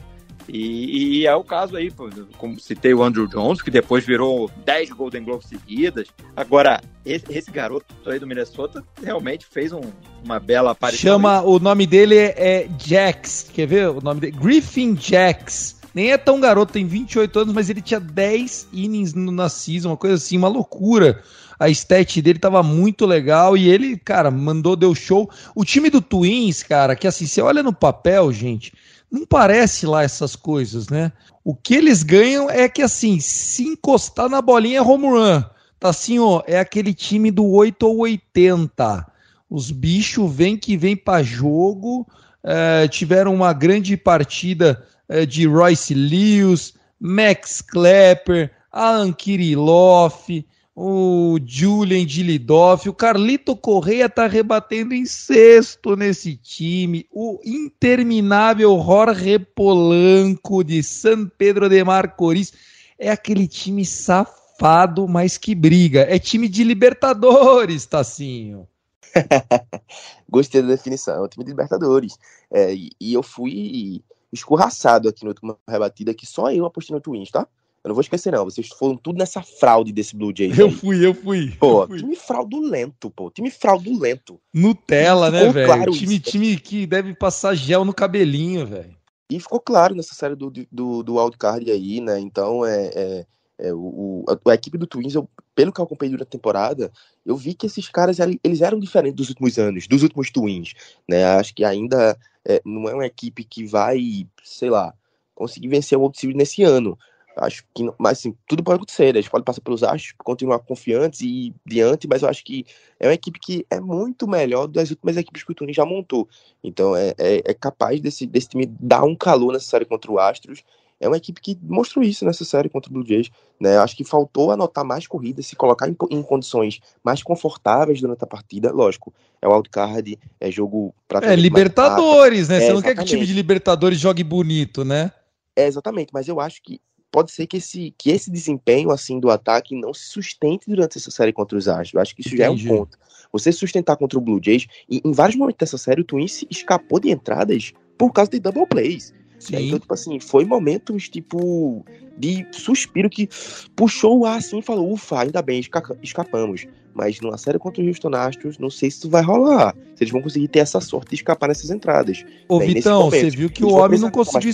E, 0.52 1.20
e, 1.20 1.26
é 1.26 1.34
o 1.34 1.42
caso 1.42 1.76
aí, 1.76 1.90
como 2.36 2.60
citei 2.60 2.92
o 2.92 3.02
Andrew 3.02 3.26
Jones, 3.26 3.62
que 3.62 3.70
depois 3.70 4.04
virou 4.04 4.50
10 4.66 4.90
Golden 4.90 5.24
Globes 5.24 5.48
seguidas. 5.48 6.08
Agora, 6.36 6.78
esse, 7.06 7.24
esse, 7.30 7.50
garoto 7.50 7.86
aí 8.04 8.18
do 8.18 8.26
Minnesota 8.26 8.84
realmente 9.02 9.46
fez 9.46 9.72
um, 9.72 9.80
uma 10.22 10.38
bela 10.38 10.72
aparição. 10.72 11.12
Chama, 11.12 11.40
aí. 11.40 11.46
o 11.46 11.58
nome 11.58 11.86
dele 11.86 12.18
é, 12.18 12.34
é 12.36 12.68
Jax, 12.78 13.50
quer 13.50 13.66
ver 13.66 13.88
o 13.88 14.02
nome 14.02 14.20
dele? 14.20 14.36
Griffin 14.38 14.94
Jax. 14.94 15.80
Nem 15.94 16.12
é 16.12 16.18
tão 16.18 16.38
garoto, 16.38 16.74
tem 16.74 16.86
28 16.86 17.40
anos, 17.40 17.54
mas 17.54 17.70
ele 17.70 17.80
tinha 17.80 18.00
10 18.00 18.68
innings 18.74 19.14
no, 19.14 19.32
na 19.32 19.48
season, 19.48 19.88
uma 19.88 19.96
coisa 19.96 20.16
assim, 20.16 20.36
uma 20.36 20.48
loucura. 20.48 21.22
A 21.58 21.70
stat 21.70 22.20
dele 22.20 22.38
tava 22.38 22.62
muito 22.62 23.06
legal 23.06 23.56
e 23.56 23.70
ele, 23.70 23.96
cara, 23.96 24.30
mandou, 24.30 24.76
deu 24.76 24.94
show. 24.94 25.30
O 25.54 25.64
time 25.64 25.88
do 25.88 26.02
Twins, 26.02 26.62
cara, 26.62 26.94
que 26.94 27.06
assim, 27.06 27.26
você 27.26 27.40
olha 27.40 27.62
no 27.62 27.72
papel, 27.72 28.32
gente, 28.32 28.72
não 29.12 29.26
parece 29.26 29.84
lá 29.84 30.02
essas 30.02 30.34
coisas, 30.34 30.88
né? 30.88 31.12
O 31.44 31.54
que 31.54 31.74
eles 31.74 32.02
ganham 32.02 32.48
é 32.48 32.66
que, 32.66 32.80
assim, 32.80 33.20
se 33.20 33.62
encostar 33.64 34.26
na 34.30 34.40
bolinha 34.40 34.78
é 34.78 34.82
home 34.82 35.06
run. 35.06 35.42
Tá 35.78 35.90
assim, 35.90 36.18
ó, 36.18 36.42
é 36.46 36.58
aquele 36.58 36.94
time 36.94 37.30
do 37.30 37.46
8 37.46 37.82
ou 37.86 37.98
80. 37.98 39.06
Os 39.50 39.70
bichos 39.70 40.32
vêm 40.32 40.56
que 40.56 40.78
vêm 40.78 40.96
para 40.96 41.22
jogo. 41.22 42.06
É, 42.42 42.88
tiveram 42.88 43.34
uma 43.34 43.52
grande 43.52 43.96
partida 43.98 44.82
é, 45.06 45.26
de 45.26 45.46
Royce 45.46 45.92
Lewis, 45.92 46.74
Max 46.98 47.60
Klepper, 47.60 48.50
Alan 48.70 49.12
Kirilov, 49.12 50.26
o 50.74 51.38
Julian 51.44 52.06
Dilidoff, 52.06 52.88
o 52.88 52.94
Carlito 52.94 53.54
Correia 53.54 54.08
tá 54.08 54.26
rebatendo 54.26 54.94
em 54.94 55.04
sexto 55.04 55.94
nesse 55.94 56.34
time, 56.36 57.06
o 57.10 57.38
interminável 57.44 58.82
Jorge 58.82 59.38
Polanco 59.38 60.64
de 60.64 60.82
San 60.82 61.26
Pedro 61.26 61.68
de 61.68 61.84
Marcoris, 61.84 62.52
é 62.98 63.10
aquele 63.10 63.46
time 63.46 63.84
safado, 63.84 65.06
mas 65.06 65.36
que 65.36 65.54
briga, 65.54 66.06
é 66.08 66.18
time 66.18 66.48
de 66.48 66.64
Libertadores, 66.64 67.84
Tacinho. 67.84 68.66
Gostei 70.28 70.62
da 70.62 70.68
definição, 70.68 71.22
é 71.22 71.28
time 71.28 71.44
de 71.44 71.50
Libertadores, 71.50 72.18
é, 72.50 72.72
e, 72.72 72.92
e 72.98 73.12
eu 73.12 73.22
fui 73.22 74.02
escorraçado 74.32 75.06
aqui 75.06 75.22
no 75.24 75.30
último 75.32 75.58
rebatida, 75.68 76.14
que 76.14 76.24
só 76.24 76.50
eu 76.50 76.64
apostei 76.64 76.94
no 76.94 77.02
Twins, 77.02 77.30
tá? 77.30 77.46
Eu 77.84 77.88
não 77.88 77.94
vou 77.94 78.02
esquecer, 78.02 78.30
não. 78.30 78.44
Vocês 78.44 78.68
foram 78.68 78.96
tudo 78.96 79.18
nessa 79.18 79.42
fraude 79.42 79.92
desse 79.92 80.14
Blue 80.14 80.32
Jays. 80.36 80.56
Eu 80.56 80.70
fui, 80.70 81.04
eu 81.04 81.12
fui. 81.12 81.50
Pô, 81.58 81.82
eu 81.82 81.88
fui. 81.88 81.98
time 81.98 82.14
fraudulento, 82.14 83.10
pô. 83.10 83.30
Time 83.30 83.50
fraudulento. 83.50 84.40
Nutella, 84.54 85.30
né, 85.30 85.48
velho? 85.50 85.66
Claro 85.66 85.92
time, 85.92 86.14
isso. 86.14 86.30
time 86.30 86.56
que 86.56 86.86
deve 86.86 87.14
passar 87.14 87.54
gel 87.54 87.84
no 87.84 87.92
cabelinho, 87.92 88.64
velho. 88.64 88.96
E 89.28 89.40
ficou 89.40 89.58
claro 89.58 89.94
nessa 89.94 90.14
série 90.14 90.36
do, 90.36 90.52
do, 90.70 91.02
do 91.02 91.16
wildcard 91.16 91.68
aí, 91.70 92.00
né? 92.00 92.20
Então, 92.20 92.64
é, 92.64 92.90
é, 92.94 93.26
é 93.58 93.74
o, 93.74 94.24
a, 94.28 94.50
a, 94.50 94.54
equipe 94.54 94.78
do 94.78 94.86
Twins, 94.86 95.14
eu, 95.14 95.28
pelo 95.54 95.72
que 95.72 95.80
eu 95.80 95.84
acompanhei 95.84 96.10
durante 96.10 96.28
a 96.28 96.30
temporada, 96.30 96.92
eu 97.24 97.34
vi 97.34 97.54
que 97.54 97.66
esses 97.66 97.88
caras, 97.88 98.18
eles 98.44 98.60
eram 98.60 98.78
diferentes 98.78 99.16
dos 99.16 99.28
últimos 99.30 99.58
anos, 99.58 99.88
dos 99.88 100.02
últimos 100.02 100.30
Twins, 100.30 100.74
né? 101.08 101.24
Acho 101.24 101.54
que 101.54 101.64
ainda 101.64 102.16
é, 102.44 102.60
não 102.64 102.88
é 102.88 102.94
uma 102.94 103.06
equipe 103.06 103.42
que 103.42 103.64
vai, 103.64 104.26
sei 104.44 104.70
lá, 104.70 104.92
conseguir 105.34 105.68
vencer 105.68 105.96
o 105.96 106.02
World 106.02 106.18
Series 106.18 106.36
nesse 106.36 106.62
ano. 106.62 106.98
Acho 107.36 107.64
que, 107.74 107.90
mas 107.98 108.18
assim, 108.18 108.36
tudo 108.46 108.62
pode 108.62 108.76
acontecer, 108.76 109.12
né? 109.12 109.18
a 109.18 109.22
gente 109.22 109.30
pode 109.30 109.44
passar 109.44 109.60
pelos 109.60 109.82
astros, 109.82 110.14
continuar 110.18 110.58
confiantes 110.58 111.20
e 111.22 111.54
diante, 111.64 112.06
mas 112.06 112.22
eu 112.22 112.28
acho 112.28 112.44
que 112.44 112.66
é 113.00 113.06
uma 113.06 113.14
equipe 113.14 113.38
que 113.40 113.66
é 113.70 113.80
muito 113.80 114.28
melhor 114.28 114.66
das 114.66 114.90
últimas 114.90 115.16
equipes 115.16 115.42
que 115.42 115.52
o 115.52 115.54
Tunis 115.54 115.74
já 115.74 115.84
montou. 115.84 116.28
Então 116.62 116.94
é, 116.94 117.14
é, 117.18 117.42
é, 117.44 117.54
capaz 117.54 118.00
desse, 118.00 118.26
desse 118.26 118.48
time 118.48 118.66
dar 118.66 119.04
um 119.04 119.16
calor 119.16 119.52
nessa 119.52 119.66
série 119.66 119.84
contra 119.84 120.10
o 120.10 120.18
Astros. 120.18 120.62
É 121.00 121.08
uma 121.08 121.16
equipe 121.16 121.40
que 121.40 121.58
mostrou 121.62 122.04
isso 122.04 122.24
nessa 122.24 122.44
série 122.44 122.68
contra 122.68 122.88
o 122.88 122.92
Blue 122.92 123.04
Jays. 123.04 123.28
Né? 123.60 123.76
Acho 123.76 123.96
que 123.96 124.04
faltou 124.04 124.52
anotar 124.52 124.84
mais 124.84 125.04
corridas, 125.04 125.46
se 125.46 125.56
colocar 125.56 125.88
em, 125.88 125.96
em 126.10 126.22
condições 126.22 126.80
mais 127.02 127.24
confortáveis 127.24 128.00
durante 128.00 128.22
a 128.22 128.26
partida. 128.26 128.70
Lógico, 128.70 129.12
é 129.40 129.48
o 129.48 129.52
wildcard, 129.52 130.16
é 130.38 130.50
jogo 130.50 130.94
para. 131.08 131.32
É 131.32 131.34
Libertadores, 131.34 132.48
né? 132.48 132.58
É, 132.58 132.60
Você 132.66 132.72
não 132.72 132.82
quer 132.82 132.94
que 132.94 133.02
o 133.02 133.04
time 133.04 133.26
de 133.26 133.32
Libertadores 133.32 133.98
jogue 133.98 134.22
bonito, 134.22 134.84
né? 134.84 135.10
É, 135.56 135.66
exatamente, 135.66 136.10
mas 136.12 136.28
eu 136.28 136.40
acho 136.40 136.62
que 136.62 136.80
pode 137.12 137.30
ser 137.30 137.46
que 137.46 137.58
esse, 137.58 137.94
que 137.96 138.10
esse 138.10 138.30
desempenho 138.30 138.90
assim 138.90 139.20
do 139.20 139.30
ataque 139.30 139.78
não 139.78 139.92
se 139.92 140.06
sustente 140.06 140.68
durante 140.68 140.96
essa 140.96 141.10
série 141.10 141.32
contra 141.32 141.56
os 141.56 141.68
Astros. 141.68 141.92
Eu 141.94 142.00
acho 142.00 142.16
que 142.16 142.22
isso 142.22 142.34
Entendi. 142.34 142.64
já 142.64 142.70
é 142.70 142.72
um 142.72 142.78
ponto. 142.78 142.98
Você 143.30 143.52
sustentar 143.52 143.96
contra 143.96 144.18
o 144.18 144.22
Blue 144.22 144.40
Jays, 144.42 144.66
e 144.88 145.00
em 145.04 145.12
vários 145.12 145.36
momentos 145.36 145.58
dessa 145.58 145.78
série 145.78 146.00
o 146.00 146.04
Twins 146.04 146.44
escapou 146.50 146.98
de 146.98 147.10
entradas 147.10 147.72
por 147.98 148.12
causa 148.12 148.30
de 148.30 148.40
double 148.40 148.66
plays. 148.66 149.12
Sim. 149.42 149.66
Então, 149.66 149.78
tipo 149.80 149.92
assim, 149.92 150.20
foi 150.20 150.44
momentos, 150.44 151.08
tipo, 151.08 151.84
de 152.16 152.46
suspiro 152.52 153.10
que 153.10 153.28
puxou 153.74 154.20
o 154.20 154.26
ar 154.26 154.38
assim 154.38 154.60
e 154.60 154.62
falou, 154.62 154.92
ufa, 154.92 155.20
ainda 155.20 155.42
bem, 155.42 155.60
escapamos. 156.00 156.66
Mas 156.94 157.20
numa 157.20 157.36
série 157.36 157.58
contra 157.58 157.82
o 157.82 157.86
Houston 157.86 158.14
Astros, 158.14 158.58
não 158.58 158.70
sei 158.70 158.90
se 158.90 158.98
isso 158.98 159.10
vai 159.10 159.22
rolar. 159.22 159.74
Se 159.96 160.04
eles 160.04 160.12
vão 160.12 160.22
conseguir 160.22 160.46
ter 160.46 160.60
essa 160.60 160.80
sorte 160.80 161.10
de 161.10 161.16
escapar 161.16 161.48
nessas 161.48 161.70
entradas. 161.70 162.24
Ô, 162.48 162.58
Bem, 162.58 162.74
Vitão, 162.74 163.10
você 163.10 163.30
viu 163.30 163.50
que 163.50 163.64
o 163.64 163.72
homem 163.72 163.98
não 163.98 164.10
conseguiu. 164.10 164.52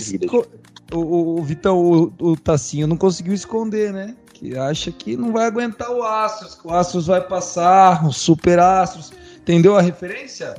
O, 0.91 1.39
o, 1.39 1.43
Vitão, 1.43 1.77
o, 1.77 2.13
o 2.31 2.37
Tacinho 2.37 2.87
não 2.87 2.97
conseguiu 2.97 3.33
esconder, 3.33 3.93
né? 3.93 4.15
Que 4.33 4.57
acha 4.57 4.91
que 4.91 5.15
não 5.15 5.33
vai 5.33 5.45
aguentar 5.45 5.91
o 5.91 6.01
Astros, 6.01 6.55
que 6.55 6.65
o 6.65 6.73
Astros 6.73 7.05
vai 7.05 7.21
passar, 7.21 8.07
o 8.07 8.11
Super 8.11 8.57
Astros. 8.57 9.11
Entendeu 9.41 9.75
a 9.75 9.81
referência? 9.81 10.55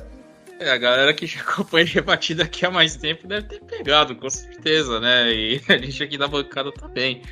É, 0.61 0.69
a 0.69 0.77
galera 0.77 1.11
que 1.11 1.25
já 1.25 1.41
acompanha 1.41 1.87
rebatida 1.87 2.43
aqui 2.43 2.63
há 2.63 2.69
mais 2.69 2.95
tempo 2.95 3.27
deve 3.27 3.47
ter 3.47 3.61
pegado, 3.61 4.15
com 4.15 4.29
certeza, 4.29 4.99
né? 4.99 5.33
E 5.33 5.61
a 5.67 5.77
gente 5.77 6.03
aqui 6.03 6.17
da 6.19 6.27
bancada 6.27 6.71
também. 6.71 7.23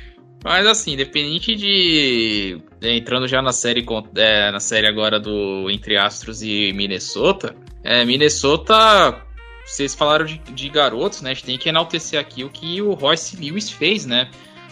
Mas 0.42 0.66
assim, 0.66 0.94
independente 0.94 1.54
de. 1.54 2.60
é, 2.82 2.96
Entrando 2.96 3.28
já 3.28 3.40
na 3.40 3.52
série, 3.52 3.86
é, 4.16 4.50
na 4.50 4.58
série 4.58 4.88
agora 4.88 5.20
do 5.20 5.70
Entre 5.70 5.96
Astros 5.96 6.42
e 6.42 6.72
Minnesota. 6.72 7.54
É, 7.84 8.04
Minnesota. 8.04 9.24
Vocês 9.64 9.94
falaram 9.94 10.24
de, 10.24 10.38
de 10.38 10.68
garotos, 10.68 11.22
né? 11.22 11.30
A 11.30 11.34
gente 11.34 11.44
tem 11.44 11.56
que 11.56 11.68
enaltecer 11.68 12.18
aqui 12.18 12.42
o 12.42 12.50
que 12.50 12.82
o 12.82 12.94
Royce 12.94 13.36
Lewis 13.36 13.70
fez, 13.70 14.04
né? 14.04 14.28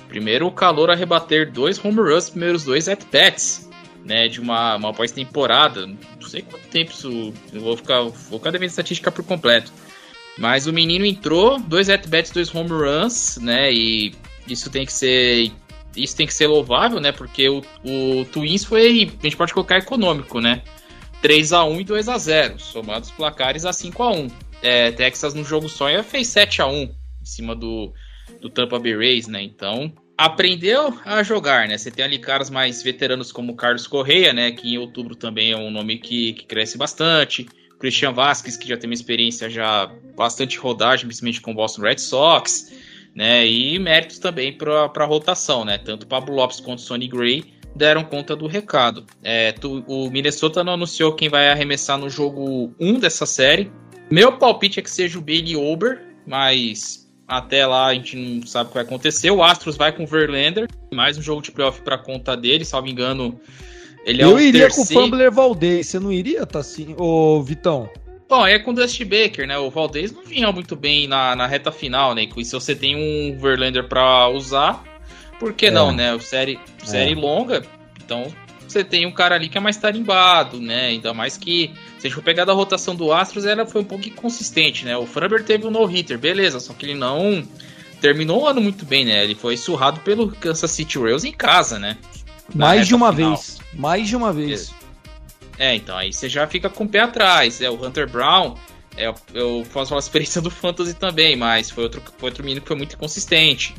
Primeiro 0.09 0.47
o 0.49 0.51
calor 0.51 0.91
a 0.91 0.97
rebater 0.97 1.53
dois 1.53 1.79
home 1.85 2.01
runs, 2.01 2.31
primeiros 2.31 2.65
dois 2.65 2.89
at-bats, 2.89 3.68
né? 4.09 4.27
De 4.27 4.41
uma, 4.41 4.77
uma 4.77 4.93
pós-temporada. 4.93 5.87
Não 5.87 6.29
sei 6.29 6.43
quanto 6.43 6.67
tempo 6.69 6.91
isso. 6.91 7.33
Eu 7.53 7.61
vou 7.61 7.77
ficar. 7.77 8.01
Vou 8.01 8.39
ficar 8.39 8.51
devendo 8.51 8.71
estatística 8.71 9.13
por 9.13 9.25
completo. 9.25 9.71
Mas 10.39 10.67
o 10.67 10.73
menino 10.73 11.05
entrou, 11.05 11.61
dois 11.61 11.89
at-bats, 11.91 12.31
dois 12.31 12.53
home 12.55 12.71
runs, 12.71 13.39
né? 13.39 13.73
E 13.73 14.15
isso 14.49 14.71
tem 14.71 14.87
que 14.87 14.93
ser. 14.93 15.53
Isso 15.95 16.17
tem 16.17 16.27
que 16.27 16.35
ser 16.35 16.47
louvável, 16.47 17.01
né? 17.01 17.13
Porque 17.13 17.49
o, 17.49 17.63
o 17.85 18.25
Twins 18.33 18.65
foi. 18.65 19.13
A 19.21 19.23
gente 19.23 19.37
pode 19.37 19.53
colocar 19.53 19.79
econômico, 19.79 20.41
né? 20.41 20.63
3 21.21 21.53
a 21.53 21.65
1 21.65 21.81
e 21.81 21.85
2 21.85 22.09
a 22.09 22.17
0 22.17 22.61
somados 22.61 23.09
os 23.09 23.15
placares 23.17 23.65
a 23.65 23.73
5 23.73 24.03
a 24.05 24.13
1 24.13 24.29
é, 24.63 24.93
Texas 24.93 25.35
no 25.35 25.43
jogo 25.43 25.69
só 25.69 25.87
fez 26.05 26.29
7 26.29 26.63
a 26.63 26.67
1 26.69 26.83
em 26.83 26.91
cima 27.25 27.57
do, 27.57 27.93
do 28.41 28.49
Tampa 28.49 28.79
Bay 28.79 28.97
Rays, 28.97 29.27
né? 29.27 29.43
Então, 29.43 29.93
aprendeu 30.19 30.99
a 31.05 31.23
jogar, 31.23 31.69
né? 31.69 31.79
Você 31.79 31.91
tem 31.91 32.05
ali 32.05 32.19
caras 32.19 32.51
mais 32.51 32.83
veteranos 32.83 33.31
como 33.31 33.55
Carlos 33.55 33.87
Correia, 33.87 34.33
né? 34.33 34.51
Que 34.51 34.75
em 34.75 34.79
outubro 34.79 35.14
também 35.14 35.53
é 35.53 35.57
um 35.57 35.71
nome 35.71 35.97
que, 35.99 36.33
que 36.33 36.45
cresce 36.45 36.77
bastante. 36.77 37.47
Christian 37.79 38.12
Vasquez, 38.12 38.57
que 38.57 38.69
já 38.69 38.77
tem 38.77 38.91
uma 38.91 38.95
experiência 38.95 39.49
já 39.49 39.89
bastante 40.16 40.59
rodagem, 40.59 41.07
principalmente 41.07 41.41
com 41.41 41.53
o 41.53 41.55
Boston 41.55 41.83
Red 41.83 41.99
Sox, 41.99 42.73
né? 43.14 43.47
E 43.47 43.79
méritos 43.79 44.19
também 44.19 44.53
para 44.53 44.91
a 44.93 45.05
rotação, 45.05 45.64
né? 45.64 45.79
Tanto 45.79 46.05
Pablo 46.07 46.35
Lopes 46.35 46.59
quanto 46.59 46.83
Sonny 46.83 47.07
Gray 47.07 47.45
deram 47.77 48.03
conta 48.03 48.35
do 48.35 48.49
recado. 48.49 49.07
É, 49.23 49.53
tu- 49.53 49.85
o 49.87 50.11
Minnesota 50.11 50.64
não 50.64 50.73
anunciou 50.73 51.12
quem 51.12 51.29
vai 51.29 51.49
arremessar 51.49 51.97
no 51.97 52.11
jogo 52.11 52.75
1 52.81 52.99
dessa 52.99 53.25
série. 53.25 53.71
Meu 54.11 54.33
palpite 54.33 54.81
é 54.81 54.83
que 54.83 54.91
seja 54.91 55.16
o 55.16 55.23
Bailey 55.23 55.55
Ober, 55.55 56.03
mas 56.27 56.98
até 57.29 57.66
lá 57.66 57.87
a 57.89 57.95
gente 57.95 58.16
não 58.16 58.47
sabe 58.47 58.66
o 58.66 58.68
que 58.70 58.74
vai 58.74 58.85
acontecer. 58.85 59.31
O 59.31 59.43
Astros 59.43 59.76
vai 59.76 59.93
com 59.93 60.05
o 60.05 60.07
Verlander, 60.07 60.66
mais 60.93 61.18
um 61.18 61.22
jogo 61.22 61.43
de 61.43 61.53
playoff 61.53 61.83
para 61.83 61.99
conta 61.99 62.35
dele, 62.37 62.64
salvo 62.64 62.89
engano. 62.89 63.39
Ele 64.05 64.22
é 64.22 64.24
eu 64.24 64.35
o 64.37 64.41
iria 64.41 64.62
terceiro. 64.62 64.89
com 64.89 64.99
o 64.99 65.03
Fumbler 65.03 65.31
Valdez, 65.31 65.87
você 65.89 65.99
não 66.01 66.11
iria, 66.11 66.47
tá 66.47 66.61
assim? 66.61 66.95
Ô, 66.97 67.43
Vitão. 67.43 67.91
Bom, 68.29 68.47
é 68.47 68.59
com 68.59 68.70
o 68.70 68.74
Dusty 68.74 69.05
Baker, 69.05 69.47
né? 69.47 69.59
O 69.59 69.70
Valdez 69.70 70.11
não 70.12 70.24
vinha 70.24 70.51
muito 70.53 70.74
bem 70.74 71.07
na, 71.07 71.37
na 71.37 71.47
reta 71.47 71.70
final, 71.70 72.14
né? 72.14 72.26
E 72.37 72.45
se 72.45 72.53
você 72.53 72.74
tem 72.74 72.97
um 72.97 73.39
Verlander 73.39 73.87
pra 73.89 74.29
usar, 74.29 74.83
por 75.39 75.53
que 75.53 75.66
É. 75.66 75.70
não, 75.70 75.93
né? 75.93 76.14
O 76.14 76.20
série, 76.20 76.59
série 76.85 77.14
longa, 77.14 77.62
então 78.03 78.26
você 78.73 78.85
tem 78.85 79.07
um 79.07 79.12
cara 79.12 79.35
ali 79.35 79.49
que 79.49 79.57
é 79.59 79.61
mais 79.61 79.77
tarimbado, 79.77 80.61
né? 80.61 80.89
Ainda 80.89 81.14
mais 81.14 81.37
que, 81.37 81.73
se 81.99 82.07
a 82.07 82.09
gente 82.09 82.14
for 82.14 82.23
pegar 82.23 82.45
da 82.45 82.53
rotação 82.53 82.95
do 82.95 83.12
Astros, 83.12 83.45
ela 83.45 83.66
foi 83.66 83.81
um 83.81 83.85
pouco 83.85 84.07
inconsistente, 84.09 84.85
né? 84.85 84.97
O 84.97 85.07
Framber 85.07 85.43
teve 85.45 85.66
um 85.66 85.71
no-hitter, 85.71 86.19
beleza, 86.19 86.61
só 86.61 86.73
que 86.73 86.87
ele 86.87 86.95
não 86.95 87.47
terminou 88.01 88.43
o 88.43 88.47
ano 88.47 88.61
muito 88.61 88.85
bem, 88.85 89.05
né? 89.05 89.25
Ele 89.25 89.35
foi 89.35 89.57
surrado 89.57 90.01
pelo 90.01 90.31
Kansas 90.33 90.71
City 90.71 90.99
Royals 90.99 91.25
em 91.25 91.33
casa, 91.33 91.79
né? 91.79 91.97
Na 92.55 92.66
Mais 92.66 92.87
de 92.87 92.95
uma 92.95 93.12
final. 93.12 93.31
vez. 93.37 93.59
Mais 93.75 94.09
de 94.09 94.16
uma 94.16 94.33
vez. 94.33 94.73
É, 95.59 95.75
então 95.75 95.97
aí 95.97 96.12
você 96.12 96.29
já 96.29 96.47
fica 96.47 96.71
com 96.71 96.85
o 96.85 96.89
pé 96.89 97.01
atrás. 97.01 97.61
É 97.61 97.69
o 97.69 97.85
Hunter 97.85 98.09
Brown. 98.09 98.55
É, 98.97 99.12
eu 99.33 99.66
posso 99.73 99.91
falar 99.91 100.01
a 100.01 100.03
experiência 100.03 100.41
do 100.41 100.51
Fantasy 100.51 100.95
também, 100.95 101.37
mas 101.37 101.71
foi 101.71 101.85
outro, 101.85 102.03
foi 102.19 102.31
outro 102.31 102.43
menino 102.43 102.61
que 102.61 102.66
foi 102.66 102.77
muito 102.77 102.95
inconsistente. 102.95 103.75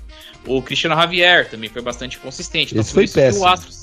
O 0.45 0.61
Christian 0.61 0.95
Javier 0.95 1.49
também 1.49 1.69
foi 1.69 1.81
bastante 1.81 2.17
inconsistente. 2.17 2.77
Esse 2.77 2.89
por 2.93 2.95
foi 2.95 3.07
péssimo. 3.07 3.43
o 3.43 3.47
Astros, 3.47 3.78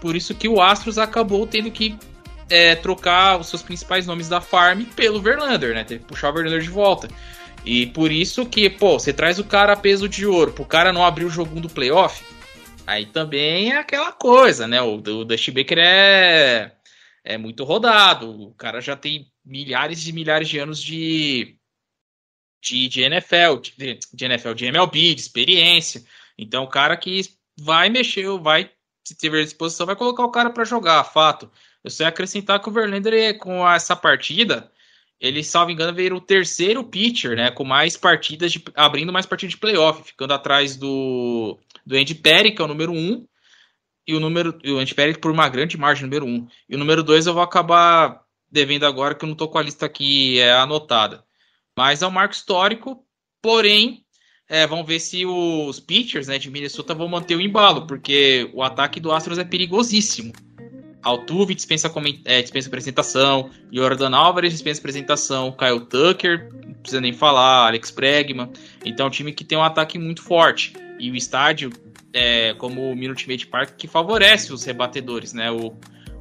por 0.00 0.16
isso 0.16 0.34
que 0.34 0.48
o 0.48 0.60
Astros 0.60 0.98
acabou 0.98 1.46
tendo 1.46 1.70
que 1.70 1.96
é, 2.48 2.74
trocar 2.74 3.38
os 3.38 3.48
seus 3.48 3.62
principais 3.62 4.06
nomes 4.06 4.28
da 4.28 4.40
farm 4.40 4.84
pelo 4.96 5.20
Verlander, 5.20 5.74
né? 5.74 5.84
Teve 5.84 6.00
que 6.00 6.06
puxar 6.06 6.30
o 6.30 6.32
Verlander 6.32 6.60
de 6.60 6.68
volta. 6.68 7.08
E 7.64 7.86
por 7.86 8.10
isso 8.10 8.46
que, 8.46 8.68
pô, 8.70 8.98
você 8.98 9.12
traz 9.12 9.38
o 9.38 9.44
cara 9.44 9.74
a 9.74 9.76
peso 9.76 10.08
de 10.08 10.26
ouro, 10.26 10.52
pro 10.52 10.64
cara 10.64 10.92
não 10.92 11.04
abrir 11.04 11.24
o 11.24 11.30
jogo 11.30 11.60
do 11.60 11.68
playoff, 11.68 12.24
aí 12.86 13.06
também 13.06 13.72
é 13.72 13.76
aquela 13.76 14.12
coisa, 14.12 14.66
né? 14.66 14.80
O, 14.80 14.94
o 14.94 15.24
Dusty 15.24 15.50
Baker 15.50 15.78
é, 15.78 16.72
é 17.22 17.38
muito 17.38 17.64
rodado, 17.64 18.30
o 18.30 18.54
cara 18.54 18.80
já 18.80 18.96
tem 18.96 19.26
milhares 19.44 20.06
e 20.06 20.12
milhares 20.12 20.48
de 20.48 20.58
anos 20.58 20.82
de, 20.82 21.56
de, 22.62 22.88
de 22.88 23.02
NFL, 23.02 23.56
de, 23.62 23.98
de 24.12 24.24
NFL, 24.24 24.54
de 24.54 24.66
MLB, 24.66 25.14
de 25.14 25.20
experiência. 25.20 26.02
Então, 26.38 26.64
o 26.64 26.68
cara 26.68 26.96
que 26.96 27.20
vai 27.58 27.90
mexer, 27.90 28.26
vai, 28.38 28.70
se 29.04 29.14
tiver 29.14 29.44
disposição, 29.44 29.86
vai 29.86 29.96
colocar 29.96 30.24
o 30.24 30.30
cara 30.30 30.50
para 30.50 30.64
jogar, 30.64 31.02
fato. 31.04 31.50
Eu 31.82 31.90
só 31.90 32.04
ia 32.04 32.08
acrescentar 32.08 32.60
que 32.60 32.68
o 32.68 32.72
Verlander, 32.72 33.38
com 33.38 33.68
essa 33.68 33.96
partida, 33.96 34.70
ele, 35.20 35.44
salvo 35.44 35.70
engano, 35.70 35.94
veio 35.94 36.16
o 36.16 36.20
terceiro 36.20 36.82
pitcher, 36.84 37.36
né? 37.36 37.50
Com 37.50 37.64
mais 37.64 37.96
partidas, 37.96 38.52
de, 38.52 38.62
abrindo 38.74 39.12
mais 39.12 39.26
partidas 39.26 39.52
de 39.52 39.60
playoff, 39.60 40.02
ficando 40.02 40.32
atrás 40.32 40.76
do, 40.76 41.58
do 41.84 41.96
Andy 41.96 42.14
Perry, 42.14 42.54
que 42.54 42.62
é 42.62 42.64
o 42.64 42.68
número 42.68 42.92
um, 42.92 43.26
e 44.06 44.14
o 44.14 44.20
número. 44.20 44.58
E 44.64 44.72
o 44.72 44.78
Andy 44.78 44.94
Perry 44.94 45.18
por 45.18 45.30
uma 45.30 45.48
grande 45.48 45.76
margem, 45.76 46.04
número 46.04 46.26
um. 46.26 46.46
E 46.68 46.74
o 46.74 46.78
número 46.78 47.02
dois 47.02 47.26
eu 47.26 47.34
vou 47.34 47.42
acabar 47.42 48.22
devendo 48.50 48.84
agora, 48.84 49.14
que 49.14 49.24
eu 49.24 49.28
não 49.28 49.36
tô 49.36 49.48
com 49.48 49.58
a 49.58 49.62
lista 49.62 49.86
aqui 49.86 50.38
é, 50.40 50.52
anotada. 50.52 51.24
Mas 51.76 52.02
é 52.02 52.06
um 52.06 52.10
marco 52.10 52.34
histórico, 52.34 53.04
porém. 53.42 54.04
É, 54.50 54.66
vamos 54.66 54.84
ver 54.84 54.98
se 54.98 55.24
os 55.24 55.78
pitchers 55.78 56.26
né, 56.26 56.36
de 56.36 56.50
Minnesota 56.50 56.92
vão 56.92 57.06
manter 57.06 57.36
o 57.36 57.40
embalo, 57.40 57.86
porque 57.86 58.50
o 58.52 58.64
ataque 58.64 58.98
do 58.98 59.12
Astros 59.12 59.38
é 59.38 59.44
perigosíssimo. 59.44 60.32
Altuve 61.00 61.54
dispensa, 61.54 61.90
é, 62.24 62.42
dispensa 62.42 62.66
apresentação, 62.66 63.48
Jordan 63.72 64.10
Álvares 64.14 64.52
dispensa 64.52 64.80
apresentação, 64.80 65.52
Kyle 65.52 65.78
Tucker, 65.86 66.50
não 66.66 66.74
precisa 66.74 67.00
nem 67.00 67.12
falar, 67.12 67.68
Alex 67.68 67.92
Bregman. 67.92 68.50
Então 68.84 69.06
é 69.06 69.08
um 69.08 69.12
time 69.12 69.32
que 69.32 69.44
tem 69.44 69.56
um 69.56 69.62
ataque 69.62 69.96
muito 70.00 70.20
forte. 70.20 70.74
E 70.98 71.12
o 71.12 71.14
estádio, 71.14 71.70
é, 72.12 72.52
como 72.54 72.90
o 72.90 72.96
Minute 72.96 73.28
Maid 73.28 73.46
Park, 73.46 73.76
que 73.78 73.86
favorece 73.86 74.52
os 74.52 74.64
rebatedores, 74.64 75.32
né? 75.32 75.48
O, 75.52 75.76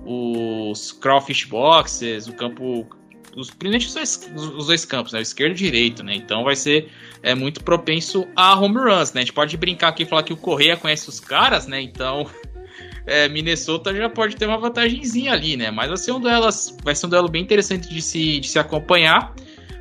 os 0.06 0.92
crawfish 0.92 1.46
boxes, 1.46 2.28
o 2.28 2.34
campo. 2.34 2.88
Os, 3.36 3.52
principalmente 3.52 3.88
os 4.36 4.56
os- 4.58 4.68
dois 4.68 4.86
campos, 4.86 5.14
né? 5.14 5.22
Esquerdo 5.22 5.52
e 5.52 5.56
direito, 5.56 6.04
né? 6.04 6.16
Então 6.16 6.44
vai 6.44 6.56
ser 6.56 6.90
é, 7.22 7.36
muito 7.36 7.64
propenso 7.64 8.28
a 8.36 8.58
home 8.60 8.78
runs, 8.78 9.14
né? 9.14 9.22
A 9.22 9.26
gente 9.26 9.34
pode 9.34 9.56
brincar 9.58 9.90
aqui 9.90 10.04
e 10.04 10.06
falar 10.06 10.24
que 10.24 10.34
o 10.34 10.38
Correia 10.38 10.76
conhece 10.78 11.08
os 11.10 11.20
caras, 11.20 11.68
né? 11.68 11.82
Então 11.82 12.28
é, 13.06 13.28
Minnesota 13.30 13.94
já 13.94 14.10
pode 14.10 14.36
ter 14.36 14.46
uma 14.46 14.58
vantagenzinha 14.58 15.34
ali, 15.34 15.56
né? 15.56 15.72
Mas 15.72 15.88
vai 15.88 15.98
ser 15.98 16.12
um 16.12 16.20
duelo, 16.20 16.48
vai 16.84 16.96
ser 16.96 17.06
um 17.06 17.10
duelo 17.10 17.30
bem 17.30 17.42
interessante 17.42 17.90
de 17.90 18.02
se, 18.02 18.40
de 18.40 18.48
se 18.48 18.60
acompanhar. 18.60 19.34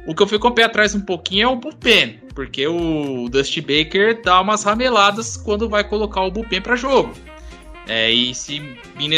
O 0.07 0.15
que 0.15 0.23
eu 0.23 0.27
fui 0.27 0.39
com 0.39 0.49
o 0.49 0.53
pé 0.53 0.65
atrás 0.65 0.95
um 0.95 1.03
pouquinho 1.03 1.45
é 1.45 1.47
o 1.49 1.57
bullpen, 1.57 2.19
porque 2.35 2.67
o 2.67 3.29
Dusty 3.29 3.61
Baker 3.61 4.23
dá 4.23 4.41
umas 4.41 4.65
rameladas 4.65 5.37
quando 5.37 5.69
vai 5.69 5.85
colocar 5.85 6.23
o 6.23 6.31
bullpen 6.31 6.63
para 6.63 6.77
jogo. 6.77 7.13
É, 7.87 8.11
e 8.11 8.35
se, 8.35 8.63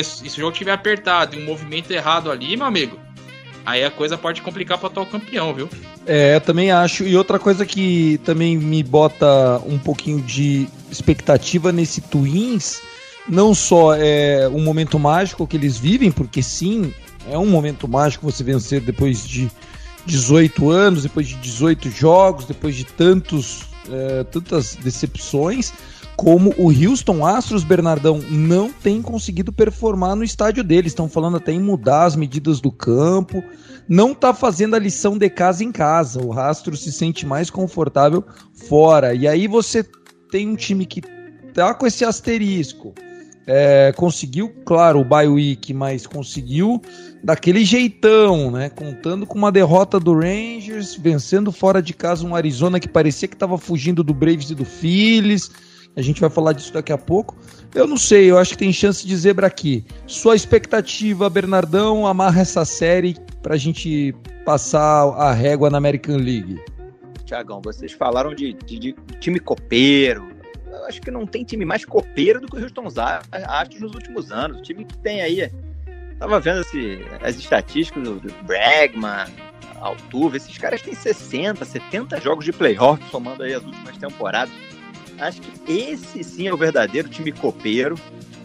se 0.05 0.39
o 0.39 0.41
jogo 0.41 0.53
tiver 0.53 0.73
apertado 0.73 1.37
e 1.37 1.43
um 1.43 1.45
movimento 1.45 1.91
errado 1.93 2.31
ali, 2.31 2.57
meu 2.57 2.67
amigo, 2.67 2.99
aí 3.65 3.85
a 3.85 3.91
coisa 3.91 4.17
pode 4.17 4.43
complicar 4.43 4.79
para 4.79 4.89
atual 4.89 5.07
campeão, 5.07 5.55
viu? 5.55 5.69
É, 6.07 6.41
também 6.41 6.71
acho. 6.71 7.05
E 7.05 7.17
outra 7.17 7.39
coisa 7.39 7.65
que 7.67 8.19
também 8.25 8.57
me 8.57 8.83
bota 8.83 9.61
um 9.67 9.79
pouquinho 9.79 10.21
de 10.21 10.69
expectativa 10.91 11.73
nesse 11.73 12.01
Twins, 12.01 12.81
não 13.29 13.55
só 13.55 13.95
é 13.95 14.49
um 14.49 14.63
momento 14.63 14.99
mágico 14.99 15.47
que 15.47 15.57
eles 15.57 15.77
vivem, 15.77 16.11
porque 16.11 16.43
sim, 16.43 16.93
é 17.31 17.39
um 17.39 17.47
momento 17.47 17.87
mágico 17.87 18.31
você 18.31 18.43
vencer 18.43 18.81
depois 18.81 19.27
de 19.27 19.51
18 20.07 20.71
anos, 20.71 21.03
depois 21.03 21.29
de 21.29 21.37
18 21.37 21.91
jogos, 21.91 22.45
depois 22.47 22.75
de 22.75 22.85
tantos, 22.85 23.63
é, 23.91 24.25
tantas 24.25 24.75
decepções, 24.77 25.73
como 26.21 26.55
o 26.59 26.67
Houston 26.69 27.25
Astros, 27.25 27.65
Bernardão, 27.65 28.19
não 28.29 28.71
tem 28.71 29.01
conseguido 29.01 29.51
performar 29.51 30.15
no 30.15 30.23
estádio 30.23 30.63
deles. 30.63 30.93
Estão 30.93 31.09
falando 31.09 31.39
até 31.39 31.51
em 31.51 31.59
mudar 31.59 32.05
as 32.05 32.15
medidas 32.15 32.61
do 32.61 32.71
campo 32.71 33.43
não 33.89 34.15
tá 34.15 34.35
fazendo 34.35 34.77
a 34.77 34.79
lição 34.79 35.17
de 35.17 35.31
casa 35.31 35.65
em 35.65 35.73
casa. 35.73 36.23
O 36.23 36.31
Rastro 36.31 36.77
se 36.77 36.93
sente 36.93 37.25
mais 37.25 37.49
confortável 37.49 38.23
fora. 38.53 39.15
E 39.15 39.27
aí 39.27 39.49
você 39.49 39.83
tem 40.31 40.47
um 40.47 40.57
time 40.57 40.85
que 40.85 41.01
tá 41.55 41.73
com 41.73 41.87
esse 41.87 42.05
asterisco. 42.05 42.95
É, 43.47 43.91
conseguiu, 43.97 44.53
claro, 44.67 45.01
o 45.01 45.05
bye 45.05 45.27
week, 45.27 45.73
mas 45.73 46.07
conseguiu 46.07 46.83
daquele 47.25 47.65
jeitão, 47.65 48.51
né? 48.51 48.69
Contando 48.69 49.27
com 49.27 49.39
uma 49.39 49.51
derrota 49.51 49.99
do 49.99 50.13
Rangers, 50.13 50.95
vencendo 50.95 51.51
fora 51.51 51.81
de 51.81 51.95
casa 51.95 52.27
um 52.27 52.37
Arizona 52.37 52.79
que 52.79 52.89
parecia 52.89 53.27
que 53.27 53.35
estava 53.35 53.57
fugindo 53.57 54.05
do 54.05 54.13
Braves 54.13 54.51
e 54.51 54.55
do 54.55 54.67
Phillies. 54.67 55.51
A 55.97 56.03
gente 56.03 56.21
vai 56.21 56.31
falar 56.31 56.53
disso 56.53 56.73
daqui 56.73 56.93
a 56.93 56.99
pouco. 56.99 57.37
Eu 57.75 57.87
não 57.87 57.97
sei, 57.97 58.31
eu 58.31 58.39
acho 58.39 58.53
que 58.53 58.59
tem 58.59 58.73
chance 58.73 59.07
de 59.07 59.17
zebra 59.17 59.47
aqui. 59.47 59.85
Sua 60.07 60.35
expectativa, 60.35 61.29
Bernardão, 61.29 62.07
amarra 62.07 62.43
essa 62.43 62.65
série 62.65 63.17
para 63.43 63.55
a 63.55 63.59
gente 63.59 64.15
passar 64.45 65.05
a 65.17 65.33
régua 65.33 65.69
na 65.71 65.79
American 65.79 66.17
League? 66.17 66.61
Tiagão, 67.25 67.61
vocês 67.63 67.93
falaram 67.93 68.35
de, 68.35 68.53
de, 68.53 68.79
de, 68.79 68.97
time 69.21 69.39
copeiro. 69.39 70.29
Eu 70.67 70.87
acho 70.87 71.01
que 71.01 71.11
não 71.11 71.27
tem 71.27 71.45
time 71.45 71.65
mais 71.65 71.85
copeiro 71.85 72.41
do 72.41 72.49
que 72.49 72.57
o 72.57 72.63
Houston 72.63 72.87
Astros 73.47 73.81
nos 73.81 73.95
últimos 73.95 74.33
anos. 74.33 74.59
O 74.59 74.63
time 74.63 74.85
que 74.85 74.97
tem 74.99 75.21
aí. 75.21 75.51
Tava 76.19 76.39
vendo 76.41 76.61
esse, 76.61 77.01
as 77.23 77.37
estatísticas 77.37 78.03
do, 78.03 78.21
do 78.21 78.33
Bregman, 78.45 79.27
Altuve, 79.81 80.37
esses 80.37 80.59
caras 80.59 80.83
têm 80.83 80.95
60, 80.95 81.65
70 81.65 82.21
jogos 82.21 82.45
de 82.45 82.53
playoff, 82.53 83.03
somando 83.11 83.43
aí 83.43 83.55
as 83.55 83.65
últimas 83.65 83.97
temporadas. 83.97 84.53
Acho 85.21 85.41
que 85.41 85.73
esse 85.73 86.25
sim 86.25 86.49
é 86.49 86.53
o 86.53 86.57
verdadeiro 86.57 87.09
time 87.09 87.31
copeiro. 87.31 87.97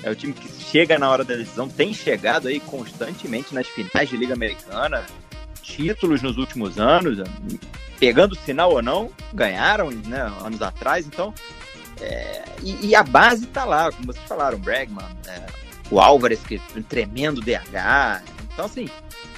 É 0.04 0.10
o 0.10 0.16
time 0.16 0.34
que 0.34 0.48
chega 0.62 1.00
na 1.00 1.10
hora 1.10 1.24
da 1.24 1.36
decisão, 1.36 1.68
tem 1.68 1.94
chegado 1.94 2.48
aí 2.48 2.60
constantemente 2.60 3.56
nas 3.56 3.66
finais 3.66 4.08
de 4.08 4.16
Liga 4.16 4.36
Americana, 4.36 5.04
títulos 5.64 6.22
nos 6.22 6.38
últimos 6.38 6.78
anos, 6.78 7.28
pegando 8.00 8.36
sinal 8.36 8.72
ou 8.72 8.84
não, 8.84 9.10
ganharam 9.34 9.90
né, 9.90 10.22
anos 10.44 10.62
atrás, 10.62 11.08
então. 11.08 11.34
É, 12.02 12.44
e, 12.62 12.88
e, 12.88 12.96
a 12.96 13.02
base 13.02 13.48
tá 13.48 13.64
lá, 13.64 13.90
como 13.92 14.08
vocês 14.08 14.26
falaram, 14.28 14.60
Bregman, 14.60 15.06
é, 15.28 15.46
o 15.90 16.00
Álvares, 16.00 16.42
que 16.42 16.56
é 16.56 16.78
um 16.78 16.84
tremendo 16.84 17.42
DH. 17.42 18.22
Então, 18.54 18.66
assim, 18.66 18.90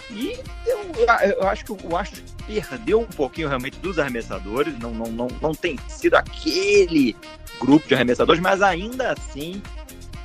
e 0.10 0.34
eu, 0.66 0.80
eu 1.40 1.48
acho 1.48 1.64
que 1.64 1.72
o 1.72 1.96
Astros 1.96 2.24
perdeu 2.48 3.02
um 3.02 3.06
pouquinho 3.06 3.48
realmente 3.48 3.78
dos 3.80 4.00
arremessadores, 4.00 4.78
não, 4.80 4.92
não, 4.92 5.12
não, 5.12 5.28
não 5.42 5.54
tem 5.54 5.78
sido 5.88 6.16
aquele 6.16 7.16
grupo 7.60 7.88
de 7.88 7.94
arremessadores, 7.94 8.42
mas 8.42 8.62
ainda 8.62 9.12
assim 9.12 9.62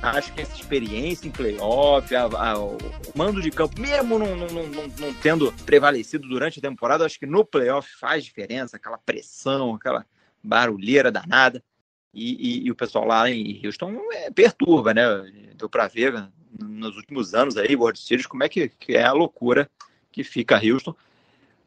acho 0.01 0.33
que 0.33 0.41
essa 0.41 0.53
experiência 0.53 1.27
em 1.27 1.31
playoff, 1.31 2.13
a, 2.13 2.23
a, 2.23 2.59
o 2.59 2.77
mando 3.15 3.41
de 3.41 3.49
campo, 3.49 3.79
mesmo 3.79 4.19
não, 4.19 4.35
não, 4.35 4.47
não, 4.47 4.67
não, 4.67 5.13
tendo 5.21 5.51
prevalecido 5.65 6.27
durante 6.27 6.59
a 6.59 6.61
temporada, 6.61 7.05
acho 7.05 7.19
que 7.19 7.25
no 7.25 7.45
playoff 7.45 7.89
faz 7.99 8.23
diferença, 8.23 8.75
aquela 8.75 8.97
pressão, 8.97 9.75
aquela 9.75 10.05
barulheira 10.43 11.11
danada. 11.11 11.63
E, 12.13 12.59
e, 12.61 12.67
e 12.67 12.71
o 12.71 12.75
pessoal 12.75 13.05
lá 13.05 13.27
em 13.27 13.59
Houston 13.65 13.97
é, 14.11 14.29
perturba, 14.29 14.93
né? 14.93 15.03
Deu 15.55 15.67
para 15.67 15.87
ver 15.87 16.29
nos 16.59 16.95
últimos 16.95 17.33
anos 17.33 17.57
aí, 17.57 17.75
World 17.75 17.99
Series, 17.99 18.27
como 18.27 18.43
é 18.43 18.49
que, 18.49 18.69
que 18.69 18.95
é 18.95 19.03
a 19.03 19.13
loucura 19.13 19.67
que 20.11 20.23
fica 20.23 20.61
Houston. 20.63 20.95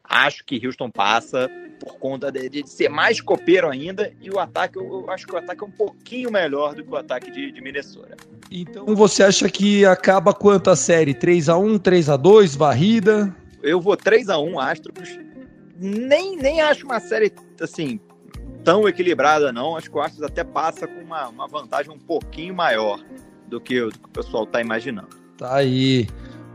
Acho 0.09 0.45
que 0.45 0.65
Houston 0.65 0.91
passa 0.91 1.51
por 1.79 1.99
conta 1.99 2.33
de, 2.33 2.49
de, 2.49 2.69
ser 2.69 2.89
mais 2.89 3.21
copeiro 3.21 3.69
ainda 3.69 4.13
e 4.21 4.31
o 4.31 4.39
ataque, 4.39 4.79
eu, 4.79 4.85
eu, 4.85 5.11
acho 5.11 5.27
que 5.27 5.35
o 5.35 5.39
ataque 5.39 5.63
é 5.63 5.67
um 5.67 5.71
pouquinho 5.71 6.31
melhor 6.31 6.75
do 6.75 6.83
que 6.83 6.91
o 6.91 6.97
ataque 6.97 7.31
de, 7.31 7.53
de 7.53 7.61
Minnesota. 7.61 8.17
Então 8.51 8.95
você 8.95 9.23
acha 9.23 9.49
que 9.49 9.85
acaba 9.85 10.33
quanto 10.33 10.71
a 10.71 10.77
série? 10.77 11.13
3 11.13 11.49
a 11.49 11.57
1 11.59 11.79
3 11.79 12.09
a 12.11 12.17
2 12.17 12.57
varrida? 12.57 13.35
Eu 13.63 13.81
vou 13.81 13.97
3 13.97 14.29
a 14.29 14.39
1 14.39 14.61
Astros. 14.61 15.19
Nem, 15.79 16.37
nem 16.37 16.61
acho 16.63 16.87
uma 16.87 17.01
série 17.01 17.33
assim 17.61 18.01
tão 18.65 18.89
equilibrada 18.89 19.53
não. 19.53 19.77
Acho 19.77 19.91
que 19.91 19.97
o 19.97 20.01
Astros 20.01 20.23
até 20.23 20.43
passa 20.43 20.87
com 20.87 21.01
uma, 21.01 21.29
uma 21.29 21.47
vantagem 21.47 21.93
um 21.93 21.99
pouquinho 21.99 22.55
maior 22.55 23.01
do 23.47 23.61
que, 23.61 23.81
do 23.81 23.93
que 23.93 24.07
o 24.07 24.09
pessoal 24.09 24.45
está 24.45 24.61
imaginando. 24.61 25.09
Tá 25.37 25.57
aí. 25.57 26.09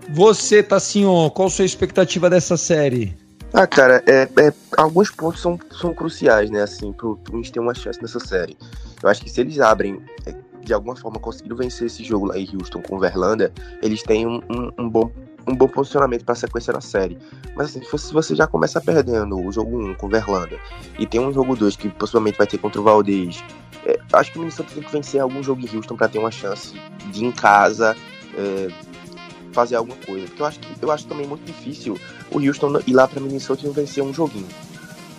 Você, 0.10 0.64
Tassinho, 0.64 1.30
qual 1.32 1.47
a 1.47 1.52
sua 1.52 1.64
expectativa 1.64 2.30
dessa 2.30 2.58
série? 2.58 3.16
Ah, 3.54 3.68
cara, 3.68 4.02
é, 4.08 4.24
é, 4.24 4.54
alguns 4.78 5.12
pontos 5.12 5.41
são, 5.41 5.60
são 5.72 5.93
cruciais, 5.93 6.49
né, 6.49 6.62
assim, 6.62 6.93
pro 6.93 7.18
Twins 7.18 7.52
ter 7.52 7.60
uma 7.60 7.74
chance 7.74 8.02
nessa 8.02 8.20
série. 8.20 8.58
Eu 9.04 9.10
acho 9.10 9.22
que 9.22 9.30
se 9.30 9.41
eles 9.41 9.60
abrem, 9.60 10.02
é, 10.26 10.34
de 10.64 10.74
alguma 10.74 10.95
forma, 10.95 11.20
conseguiram 11.20 11.58
vencer 11.58 11.88
esse 11.88 12.02
jogo 12.04 12.28
lá 12.28 12.38
em 12.38 12.47
Houston 12.56 12.82
com 12.82 12.95
o 12.95 12.99
Verlander, 12.99 13.52
eles 13.82 14.04
têm 14.04 14.26
um, 14.26 14.41
um, 14.49 14.72
um 14.78 14.89
bom 14.89 15.12
um 15.47 15.56
bom 15.56 15.68
posicionamento 15.68 16.24
para 16.24 16.34
a 16.34 16.36
sequência 16.36 16.72
da 16.72 16.82
série. 16.82 17.18
Mas 17.56 17.68
assim, 17.70 17.82
se 17.97 18.14
você 18.14 18.36
já 18.36 18.45
começa 18.45 18.80
perdendo 18.80 19.39
o 19.39 19.52
jogo 19.52 19.76
1 19.89 19.95
com 19.95 20.06
o 20.06 20.10
Verlander 20.10 20.60
e 20.99 21.08
tem 21.08 21.20
um 21.20 21.34
jogo 21.34 21.56
2 21.56 21.76
que 21.76 21.89
possivelmente 21.89 22.38
vai 22.38 22.45
ter 22.45 22.60
contra 22.60 22.80
o 22.80 22.84
Valdez, 22.84 23.43
é, 23.86 23.99
acho 24.14 24.32
que 24.32 24.38
o 24.38 24.41
Minnesota 24.41 24.70
tem 24.72 24.84
que 24.84 24.91
vencer 24.91 25.20
algum 25.20 25.41
jogo 25.41 25.62
em 25.62 25.76
Houston 25.76 25.95
para 25.95 26.08
ter 26.08 26.20
uma 26.20 26.30
chance 26.30 26.80
de 27.12 27.26
em 27.26 27.32
casa 27.32 27.95
é, 28.38 28.68
fazer 29.52 29.76
alguma 29.76 29.97
coisa. 29.97 30.28
Porque 30.28 30.41
eu 30.41 30.45
acho 30.45 30.60
que 30.60 30.84
eu 30.84 30.91
acho 30.91 31.08
também 31.08 31.28
muito 31.28 31.43
difícil 31.45 31.97
o 32.32 32.39
Houston 32.39 32.80
ir 32.88 32.93
lá 32.93 33.08
para 33.08 33.20
Minnesota 33.20 33.64
e 33.64 33.68
não 33.68 33.74
vencer 33.74 34.04
um 34.04 34.14
joguinho. 34.14 34.47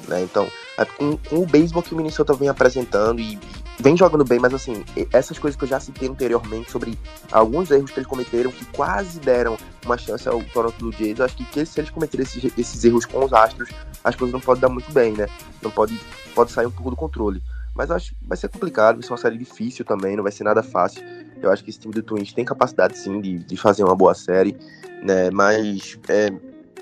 Né? 0.09 0.22
Então, 0.22 0.49
é, 0.78 0.85
com, 0.85 1.16
com, 1.16 1.37
o 1.37 1.47
beisebol 1.47 1.83
que 1.83 1.95
o 1.95 1.97
Minnesota 1.97 2.35
vem 2.35 2.49
apresentando 2.49 3.20
e 3.20 3.39
vem 3.78 3.97
jogando 3.97 4.24
bem, 4.24 4.39
mas 4.39 4.55
assim, 4.55 4.85
essas 5.12 5.39
coisas 5.39 5.59
que 5.59 5.64
eu 5.64 5.68
já 5.68 5.80
citei 5.80 6.09
anteriormente 6.09 6.70
sobre 6.70 6.99
alguns 7.30 7.70
erros 7.70 7.91
que 7.91 7.99
eles 7.99 8.09
cometeram 8.09 8.51
que 8.51 8.64
quase 8.66 9.18
deram 9.18 9.57
uma 9.85 9.99
chance 9.99 10.28
ao 10.28 10.43
Toronto 10.45 10.76
Blue 10.78 10.93
Jays, 10.93 11.18
eu 11.18 11.24
acho 11.24 11.37
que, 11.37 11.66
se 11.66 11.80
eles 11.80 11.91
cometerem 11.91 12.24
esses, 12.24 12.53
esses 12.57 12.85
erros 12.85 13.05
com 13.07 13.24
os 13.24 13.33
Astros, 13.33 13.70
as 14.05 14.14
coisas 14.14 14.33
não 14.33 14.41
podem 14.41 14.61
dar 14.61 14.68
muito 14.68 14.91
bem, 14.93 15.12
né? 15.12 15.26
Não 15.61 15.70
pode, 15.70 15.99
pode 16.35 16.53
sair 16.53 16.66
um 16.66 16.70
pouco 16.70 16.91
do 16.91 16.97
controle. 16.97 17.43
Mas 17.74 17.91
acho 17.91 18.11
que 18.11 18.16
vai 18.22 18.37
ser 18.37 18.49
complicado, 18.49 18.97
vai 18.97 19.03
ser 19.03 19.12
uma 19.12 19.18
série 19.18 19.39
difícil 19.39 19.85
também, 19.85 20.16
não 20.16 20.22
vai 20.22 20.33
ser 20.33 20.45
nada 20.45 20.62
fácil. 20.62 21.03
Eu 21.43 21.51
acho 21.51 21.62
que 21.64 21.70
esse 21.70 21.78
time 21.78 21.93
do 21.93 22.03
Twins 22.03 22.32
tem 22.32 22.45
capacidade 22.45 22.97
sim 22.97 23.20
de, 23.20 23.38
de 23.38 23.57
fazer 23.57 23.84
uma 23.84 23.95
boa 23.95 24.14
série, 24.14 24.57
né? 25.03 25.30
Mas, 25.30 25.99
é, 26.09 26.30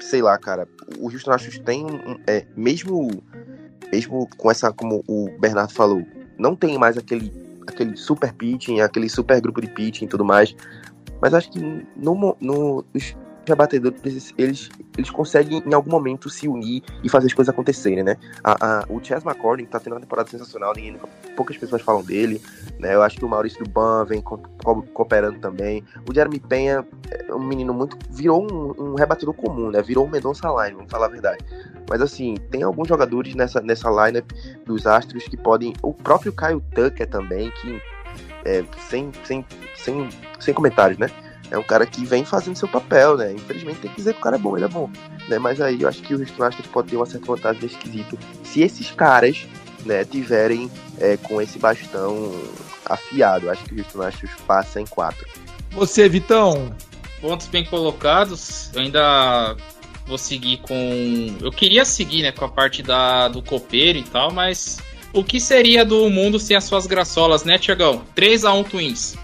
sei 0.01 0.23
lá, 0.23 0.37
cara, 0.39 0.69
o 0.99 1.07
Houston 1.07 1.33
Astros 1.33 1.59
tem, 1.61 1.87
é, 2.27 2.45
mesmo, 2.57 3.23
mesmo 3.93 4.29
com 4.37 4.51
essa, 4.51 4.73
como 4.73 5.03
o 5.09 5.31
Bernardo 5.39 5.73
falou, 5.73 6.05
não 6.39 6.55
tem 6.55 6.79
mais 6.79 6.97
aquele, 6.97 7.33
aquele 7.67 7.97
super 7.97 8.33
pitching, 8.33 8.81
aquele 8.81 9.09
super 9.09 9.41
grupo 9.41 9.61
de 9.61 9.69
pitching 9.69 10.05
e 10.05 10.09
tudo 10.09 10.25
mais. 10.25 10.55
Mas 11.21 11.35
acho 11.35 11.51
que 11.51 11.61
no, 11.97 12.37
no, 12.41 12.85
os 12.95 13.15
rebatedores, 13.51 14.33
eles, 14.39 14.71
eles 14.97 15.11
conseguem 15.11 15.63
em 15.67 15.75
algum 15.75 15.91
momento 15.91 16.31
se 16.31 16.49
unir 16.49 16.83
e 17.05 17.09
fazer 17.09 17.27
as 17.27 17.35
coisas 17.35 17.53
acontecerem, 17.53 18.03
né? 18.03 18.17
A, 18.43 18.81
a, 18.81 18.85
o 18.89 19.03
Chas 19.03 19.25
McCordy 19.25 19.67
tá 19.67 19.79
tendo 19.79 19.93
uma 19.93 20.01
temporada 20.01 20.31
sensacional, 20.31 20.73
ninguém, 20.75 20.99
poucas 21.37 21.59
pessoas 21.59 21.83
falam 21.83 22.03
dele, 22.03 22.41
né? 22.79 22.95
Eu 22.95 23.03
acho 23.03 23.19
que 23.19 23.25
o 23.25 23.29
Maurício 23.29 23.63
Duban 23.63 24.07
vem 24.07 24.23
co 24.23 24.39
co 24.65 24.83
cooperando 24.95 25.39
também. 25.39 25.85
O 26.09 26.15
Jeremy 26.15 26.41
Penha 26.41 26.87
é 27.11 27.35
um 27.35 27.45
menino 27.45 27.75
muito... 27.75 27.99
virou 28.11 28.43
um, 28.43 28.93
um 28.93 28.95
rebatedor 28.95 29.35
comum, 29.35 29.71
né? 29.71 29.83
Virou 29.83 30.07
um 30.07 30.09
Mendonça 30.09 30.49
Line, 30.49 30.77
vamos 30.77 30.91
falar 30.91 31.07
a 31.07 31.11
verdade. 31.11 31.45
Mas 31.89 32.01
assim, 32.01 32.35
tem 32.51 32.63
alguns 32.63 32.89
jogadores 32.89 33.35
nessa, 33.35 33.61
nessa 33.61 33.91
lineup 33.91 34.31
dos 34.65 34.87
Astros 34.87 35.25
que 35.25 35.37
podem... 35.37 35.75
O 35.83 35.93
próprio 35.93 36.33
Kyle 36.33 36.63
Tucker 36.75 37.07
também, 37.09 37.51
que... 37.51 37.83
É, 38.45 38.65
sem, 38.89 39.13
sem, 39.25 39.45
sem, 39.77 40.09
sem 40.39 40.55
comentários, 40.55 40.99
né? 40.99 41.11
É 41.51 41.59
um 41.59 41.63
cara 41.63 41.85
que 41.85 42.05
vem 42.05 42.25
fazendo 42.25 42.57
seu 42.57 42.69
papel, 42.69 43.17
né? 43.17 43.33
Infelizmente 43.33 43.81
tem 43.81 43.91
que 43.91 43.97
dizer 43.97 44.15
que 44.15 44.21
o 44.21 44.23
cara 44.23 44.37
é 44.37 44.39
bom, 44.39 44.57
ele 44.57 44.67
é 44.67 44.69
bom. 44.69 44.89
Né? 45.29 45.39
Mas 45.39 45.61
aí 45.61 45.83
eu 45.83 45.89
acho 45.89 46.01
que 46.03 46.15
o 46.15 46.21
Houston 46.21 46.45
Astros 46.45 46.67
pode 46.69 46.89
ter 46.89 46.97
uma 46.97 47.07
certa 47.07 47.27
vantagem 47.27 47.63
nesse 47.63 47.77
quesito 47.77 48.19
se 48.45 48.63
esses 48.63 48.91
caras 48.93 49.47
né, 49.85 50.05
tiverem 50.05 50.71
é, 50.99 51.17
com 51.17 51.43
esse 51.43 51.59
bastão 51.59 52.33
afiado. 52.87 53.47
Eu 53.47 53.53
acho 53.53 53.65
que 53.65 53.75
o 53.75 53.79
Houston 53.79 54.03
Astros 54.03 54.31
passa 54.47 54.81
em 54.81 54.87
quatro. 54.87 55.27
Você, 55.73 56.09
Vitão? 56.09 56.75
Pontos 57.21 57.49
bem 57.49 57.65
colocados. 57.65 58.71
Eu 58.73 58.83
ainda 58.83 59.57
vou 60.07 60.19
seguir 60.19 60.59
com. 60.59 61.37
Eu 61.41 61.51
queria 61.51 61.85
seguir 61.85 62.23
né, 62.23 62.31
com 62.31 62.45
a 62.45 62.49
parte 62.49 62.83
da, 62.83 63.29
do 63.29 63.43
copeiro 63.43 63.99
e 63.99 64.05
tal, 64.05 64.33
mas 64.33 64.79
o 65.13 65.25
que 65.25 65.41
seria 65.41 65.85
do 65.85 66.09
mundo 66.09 66.39
sem 66.39 66.57
as 66.57 66.65
suas 66.65 66.87
graçolas, 66.87 67.43
né, 67.43 67.59
Tiagão? 67.59 68.03
3x1 68.15 68.15
Twins. 68.15 68.21
3 68.25 68.45
a 68.45 68.53
1 68.53 68.65
Twins, 68.65 69.19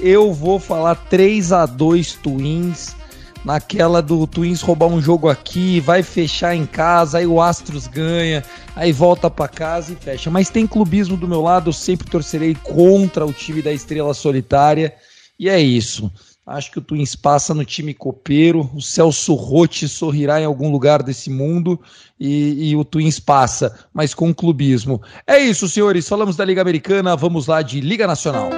eu 0.00 0.32
vou 0.32 0.58
falar 0.58 0.94
3 0.94 1.52
a 1.52 1.66
2 1.66 2.14
Twins. 2.14 2.96
Naquela 3.44 4.02
do 4.02 4.26
Twins 4.26 4.60
roubar 4.60 4.88
um 4.88 5.00
jogo 5.00 5.28
aqui, 5.28 5.80
vai 5.80 6.02
fechar 6.02 6.54
em 6.54 6.66
casa, 6.66 7.18
aí 7.18 7.26
o 7.26 7.40
Astros 7.40 7.86
ganha, 7.86 8.44
aí 8.74 8.92
volta 8.92 9.30
para 9.30 9.48
casa 9.48 9.92
e 9.92 9.96
fecha. 9.96 10.30
Mas 10.30 10.50
tem 10.50 10.66
clubismo 10.66 11.16
do 11.16 11.28
meu 11.28 11.40
lado, 11.40 11.70
eu 11.70 11.72
sempre 11.72 12.10
torcerei 12.10 12.54
contra 12.54 13.24
o 13.24 13.32
time 13.32 13.62
da 13.62 13.72
Estrela 13.72 14.12
Solitária. 14.12 14.94
E 15.38 15.48
é 15.48 15.58
isso. 15.60 16.12
Acho 16.48 16.72
que 16.72 16.78
o 16.78 16.82
Twins 16.82 17.14
passa 17.14 17.52
no 17.52 17.62
time 17.62 17.92
copeiro, 17.92 18.70
o 18.74 18.80
Celso 18.80 19.34
Rotti 19.34 19.86
sorrirá 19.86 20.40
em 20.40 20.46
algum 20.46 20.70
lugar 20.70 21.02
desse 21.02 21.28
mundo 21.28 21.78
e, 22.18 22.70
e, 22.70 22.76
o 22.76 22.86
Twins 22.86 23.20
passa, 23.20 23.78
mas 23.92 24.14
com 24.14 24.34
clubismo. 24.34 25.02
É 25.26 25.38
isso, 25.38 25.68
senhores. 25.68 26.08
Falamos 26.08 26.36
da 26.36 26.46
Liga 26.46 26.62
Americana, 26.62 27.14
vamos 27.14 27.46
lá 27.46 27.60
de 27.60 27.82
Liga 27.82 28.06
Nacional. 28.06 28.48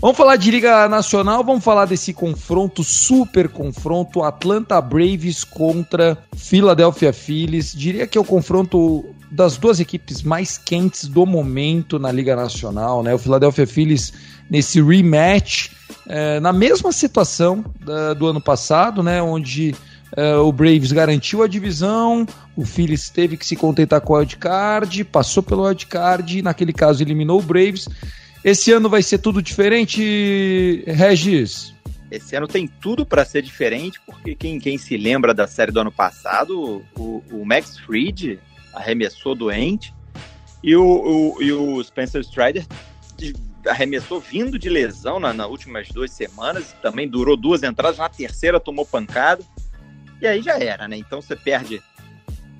Vamos 0.00 0.16
falar 0.16 0.34
de 0.34 0.50
Liga 0.50 0.88
Nacional, 0.88 1.44
vamos 1.44 1.62
falar 1.62 1.84
desse 1.84 2.12
confronto, 2.12 2.82
super 2.82 3.48
confronto, 3.48 4.24
Atlanta 4.24 4.80
Braves 4.80 5.44
contra 5.44 6.18
Philadelphia 6.36 7.12
Phillies. 7.12 7.72
Diria 7.72 8.08
que 8.08 8.18
é 8.18 8.20
o 8.20 8.24
confronto 8.24 9.04
das 9.30 9.56
duas 9.56 9.80
equipes 9.80 10.22
mais 10.22 10.56
quentes 10.56 11.06
do 11.06 11.26
momento 11.26 11.98
na 11.98 12.10
Liga 12.10 12.34
Nacional, 12.34 13.02
né? 13.02 13.14
O 13.14 13.18
Philadelphia 13.18 13.66
Phillies 13.66 14.12
nesse 14.50 14.80
rematch, 14.80 15.70
é, 16.06 16.40
na 16.40 16.52
mesma 16.52 16.92
situação 16.92 17.64
da, 17.84 18.14
do 18.14 18.26
ano 18.26 18.40
passado, 18.40 19.02
né? 19.02 19.20
Onde 19.22 19.74
é, 20.16 20.36
o 20.36 20.50
Braves 20.50 20.92
garantiu 20.92 21.42
a 21.42 21.46
divisão, 21.46 22.26
o 22.56 22.64
Phillies 22.64 23.10
teve 23.10 23.36
que 23.36 23.46
se 23.46 23.56
contentar 23.56 24.00
com 24.00 24.14
o 24.14 24.16
wildcard, 24.16 25.04
passou 25.04 25.42
pelo 25.42 25.64
wildcard, 25.64 26.42
naquele 26.42 26.72
caso 26.72 27.02
eliminou 27.02 27.38
o 27.38 27.42
Braves 27.42 27.88
Esse 28.42 28.72
ano 28.72 28.88
vai 28.88 29.02
ser 29.02 29.18
tudo 29.18 29.42
diferente, 29.42 30.82
Regis? 30.86 31.74
Esse 32.10 32.34
ano 32.34 32.48
tem 32.48 32.66
tudo 32.66 33.04
para 33.04 33.22
ser 33.22 33.42
diferente, 33.42 34.00
porque 34.06 34.34
quem, 34.34 34.58
quem 34.58 34.78
se 34.78 34.96
lembra 34.96 35.34
da 35.34 35.46
série 35.46 35.70
do 35.70 35.80
ano 35.80 35.92
passado, 35.92 36.82
o, 36.96 37.22
o 37.30 37.44
Max 37.44 37.78
Fried 37.78 38.40
arremessou 38.72 39.34
doente 39.34 39.94
e 40.62 40.74
o, 40.76 40.84
o, 40.84 41.42
e 41.42 41.52
o 41.52 41.82
Spencer 41.82 42.20
Strider 42.22 42.66
arremessou 43.66 44.20
vindo 44.20 44.58
de 44.58 44.68
lesão 44.68 45.20
na, 45.20 45.32
nas 45.32 45.48
últimas 45.48 45.88
duas 45.88 46.10
semanas, 46.10 46.74
também 46.80 47.08
durou 47.08 47.36
duas 47.36 47.62
entradas, 47.62 47.98
na 47.98 48.08
terceira 48.08 48.58
tomou 48.58 48.86
pancada, 48.86 49.42
e 50.20 50.26
aí 50.26 50.42
já 50.42 50.58
era, 50.58 50.88
né? 50.88 50.96
Então 50.96 51.20
você 51.20 51.36
perde 51.36 51.82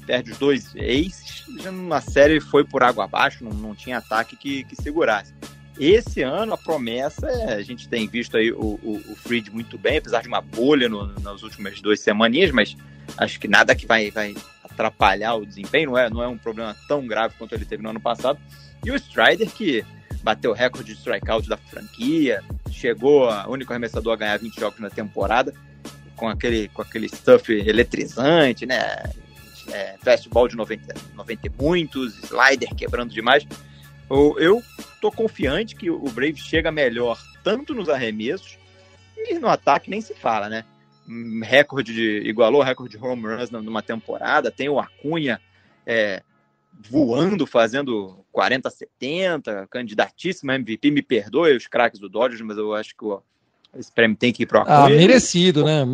perde 0.07 0.33
os 0.33 0.39
dois 0.39 0.75
aces, 0.75 1.45
na 1.71 2.01
série 2.01 2.41
foi 2.41 2.65
por 2.65 2.83
água 2.83 3.05
abaixo, 3.05 3.45
não, 3.45 3.53
não 3.53 3.75
tinha 3.75 3.99
ataque 3.99 4.37
que, 4.37 4.65
que 4.65 4.75
segurasse. 4.75 5.35
Esse 5.79 6.23
ano 6.23 6.55
a 6.55 6.57
promessa 6.57 7.29
é, 7.29 7.55
a 7.55 7.63
gente 7.63 7.89
tem 7.89 8.09
visto 8.09 8.37
aí 8.37 8.51
o, 8.51 8.81
o, 8.83 8.97
o 8.97 9.53
muito 9.53 9.77
bem, 9.77 9.99
apesar 9.99 10.23
de 10.23 10.29
uma 10.29 10.41
bolha 10.41 10.89
no, 10.89 11.07
nas 11.21 11.43
últimas 11.43 11.81
duas 11.83 12.01
semaninhas, 12.01 12.51
mas 12.51 12.75
acho 13.19 13.39
que 13.39 13.47
nada 13.47 13.75
que 13.75 13.87
vai, 13.87 14.11
vai 14.11 14.35
atrapalhar 14.79 15.35
o 15.35 15.45
desempenho, 15.45 15.91
não 15.91 15.99
é, 15.99 16.11
não 16.11 16.23
é 16.23 16.29
um 16.29 16.39
problema 16.39 16.77
tão 16.87 17.07
grave 17.07 17.35
quanto 17.37 17.55
ele 17.55 17.65
teve 17.65 17.83
no 17.83 17.91
ano 17.91 18.01
passado. 18.01 18.39
E 18.85 18.91
o 18.91 18.97
Strider, 18.97 19.51
que 19.51 19.85
bateu 20.23 20.53
o 20.53 20.55
recorde 20.55 20.93
de 20.93 20.99
strikeout 20.99 21.49
da 21.49 21.57
franquia, 21.57 22.43
chegou 22.71 23.29
a 23.29 23.49
único 23.49 23.73
arremessador 23.73 24.13
a 24.13 24.17
ganhar 24.17 24.39
20 24.39 24.61
jogos 24.61 24.81
na 24.81 24.91
temporada, 24.91 25.53
com 26.17 26.29
aquele, 26.29 26.69
com 26.69 26.83
aquele 26.83 27.09
stuff 27.09 27.53
eletrizante, 27.53 28.67
né? 28.67 29.03
é, 29.73 29.97
fastball 30.03 30.49
de 30.49 30.57
90, 30.57 30.95
90 31.15 31.47
e 31.47 31.51
muitos, 31.51 32.19
slider 32.25 32.75
quebrando 32.75 33.13
demais. 33.13 33.47
Eu, 34.09 34.37
eu 34.39 34.63
tô 35.01 35.13
confiante 35.13 35.75
que 35.75 35.91
o 35.91 36.09
Braves 36.11 36.41
chega 36.41 36.73
melhor 36.73 37.21
tanto 37.45 37.75
nos 37.75 37.89
arremessos 37.89 38.59
e 39.17 39.39
no 39.39 39.49
ataque 39.49 39.91
nem 39.91 40.01
se 40.01 40.15
fala, 40.15 40.49
né? 40.49 40.65
Recorde 41.43 41.95
de, 41.95 42.29
igualou 42.29 42.63
recorde 42.63 42.97
de 42.97 43.03
home 43.03 43.23
runs 43.23 43.51
numa 43.51 43.83
temporada, 43.83 44.51
tem 44.51 44.69
o 44.69 44.79
Acunha 44.79 45.41
é, 45.87 46.23
voando, 46.91 47.47
fazendo 47.47 48.25
40 48.31 48.71
70, 48.71 49.67
candidatíssimo 49.71 50.51
a 50.51 50.55
MVP, 50.55 50.91
me 50.91 51.03
perdoe 51.03 51.57
os 51.57 51.67
craques 51.67 51.99
do 51.99 52.09
Dodgers, 52.09 52.43
mas 52.43 52.59
eu 52.59 52.75
acho 52.75 52.95
que 52.95 53.05
o, 53.05 53.23
esse 53.77 53.93
prêmio 53.93 54.17
tem 54.17 54.33
que 54.33 54.45
ir 54.45 54.47
pro 54.47 54.65
Ah, 54.67 54.89
merecido, 54.89 55.65
né? 55.65 55.85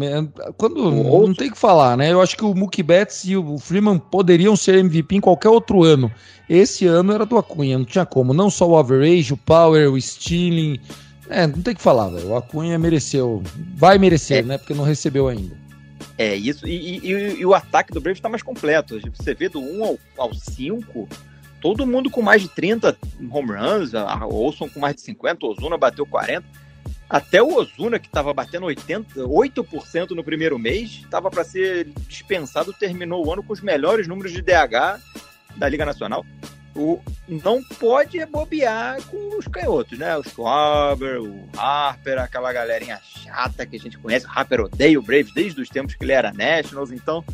Quando 0.56 0.90
não 0.90 1.34
tem 1.34 1.50
que 1.50 1.58
falar, 1.58 1.96
né? 1.96 2.12
Eu 2.12 2.20
acho 2.20 2.36
que 2.36 2.44
o 2.44 2.54
Mookie 2.54 2.82
Betts 2.82 3.24
e 3.24 3.36
o 3.36 3.58
Freeman 3.58 3.98
poderiam 3.98 4.54
ser 4.54 4.76
MVP 4.76 5.16
em 5.16 5.20
qualquer 5.20 5.48
outro 5.48 5.82
ano. 5.82 6.10
Esse 6.48 6.86
ano 6.86 7.12
era 7.12 7.26
do 7.26 7.36
Acunha, 7.36 7.78
não 7.78 7.84
tinha 7.84 8.06
como. 8.06 8.32
Não 8.32 8.48
só 8.48 8.68
o 8.68 8.78
average, 8.78 9.32
o 9.32 9.36
power, 9.36 9.90
o 9.90 10.00
stealing. 10.00 10.78
É, 11.28 11.46
não 11.46 11.62
tem 11.62 11.74
que 11.74 11.82
falar, 11.82 12.08
velho. 12.08 12.28
O 12.28 12.36
Acunha 12.36 12.78
mereceu. 12.78 13.42
Vai 13.74 13.98
merecer, 13.98 14.38
é. 14.38 14.42
né? 14.42 14.58
Porque 14.58 14.74
não 14.74 14.84
recebeu 14.84 15.28
ainda. 15.28 15.56
É 16.18 16.34
isso. 16.34 16.66
E, 16.66 16.98
e, 16.98 17.40
e 17.40 17.46
o 17.46 17.54
ataque 17.54 17.92
do 17.92 18.00
Braves 18.00 18.18
está 18.18 18.28
mais 18.28 18.42
completo. 18.42 19.00
Você 19.14 19.34
vê 19.34 19.48
do 19.48 19.60
1 19.60 19.84
ao, 19.84 19.98
ao 20.18 20.34
5, 20.34 21.08
todo 21.60 21.86
mundo 21.86 22.10
com 22.10 22.22
mais 22.22 22.42
de 22.42 22.48
30 22.48 22.96
home 23.30 23.52
runs. 23.52 23.94
A 23.94 24.26
Olson 24.26 24.68
com 24.68 24.80
mais 24.80 24.96
de 24.96 25.02
50, 25.02 25.46
o 25.46 25.50
Ozuna 25.50 25.78
bateu 25.78 26.06
40 26.06 26.64
até 27.08 27.42
o 27.42 27.54
Ozuna, 27.54 27.98
que 27.98 28.06
estava 28.06 28.32
batendo 28.32 28.66
80, 28.66 29.20
8% 29.20 30.10
no 30.10 30.24
primeiro 30.24 30.58
mês, 30.58 31.02
estava 31.04 31.30
para 31.30 31.44
ser 31.44 31.88
dispensado, 32.08 32.72
terminou 32.72 33.24
o 33.24 33.32
ano 33.32 33.42
com 33.42 33.52
os 33.52 33.60
melhores 33.60 34.08
números 34.08 34.32
de 34.32 34.42
DH 34.42 35.00
da 35.56 35.68
Liga 35.68 35.84
Nacional. 35.84 36.24
O, 36.74 37.00
não 37.28 37.62
pode 37.62 38.24
bobear 38.26 39.00
com 39.04 39.38
os 39.38 39.46
canhotos, 39.46 39.96
né? 39.96 40.16
O 40.16 40.22
Schwaber, 40.24 41.22
o 41.22 41.48
Harper, 41.56 42.18
aquela 42.18 42.52
galerinha 42.52 43.00
chata 43.04 43.64
que 43.64 43.76
a 43.76 43.78
gente 43.78 43.96
conhece. 43.96 44.26
O 44.26 44.30
Harper 44.30 44.62
odeia 44.62 44.98
o 44.98 45.02
Braves 45.02 45.32
desde 45.32 45.60
os 45.60 45.68
tempos 45.68 45.94
que 45.94 46.04
ele 46.04 46.12
era 46.12 46.32
Nationals, 46.32 46.90
então 46.90 47.24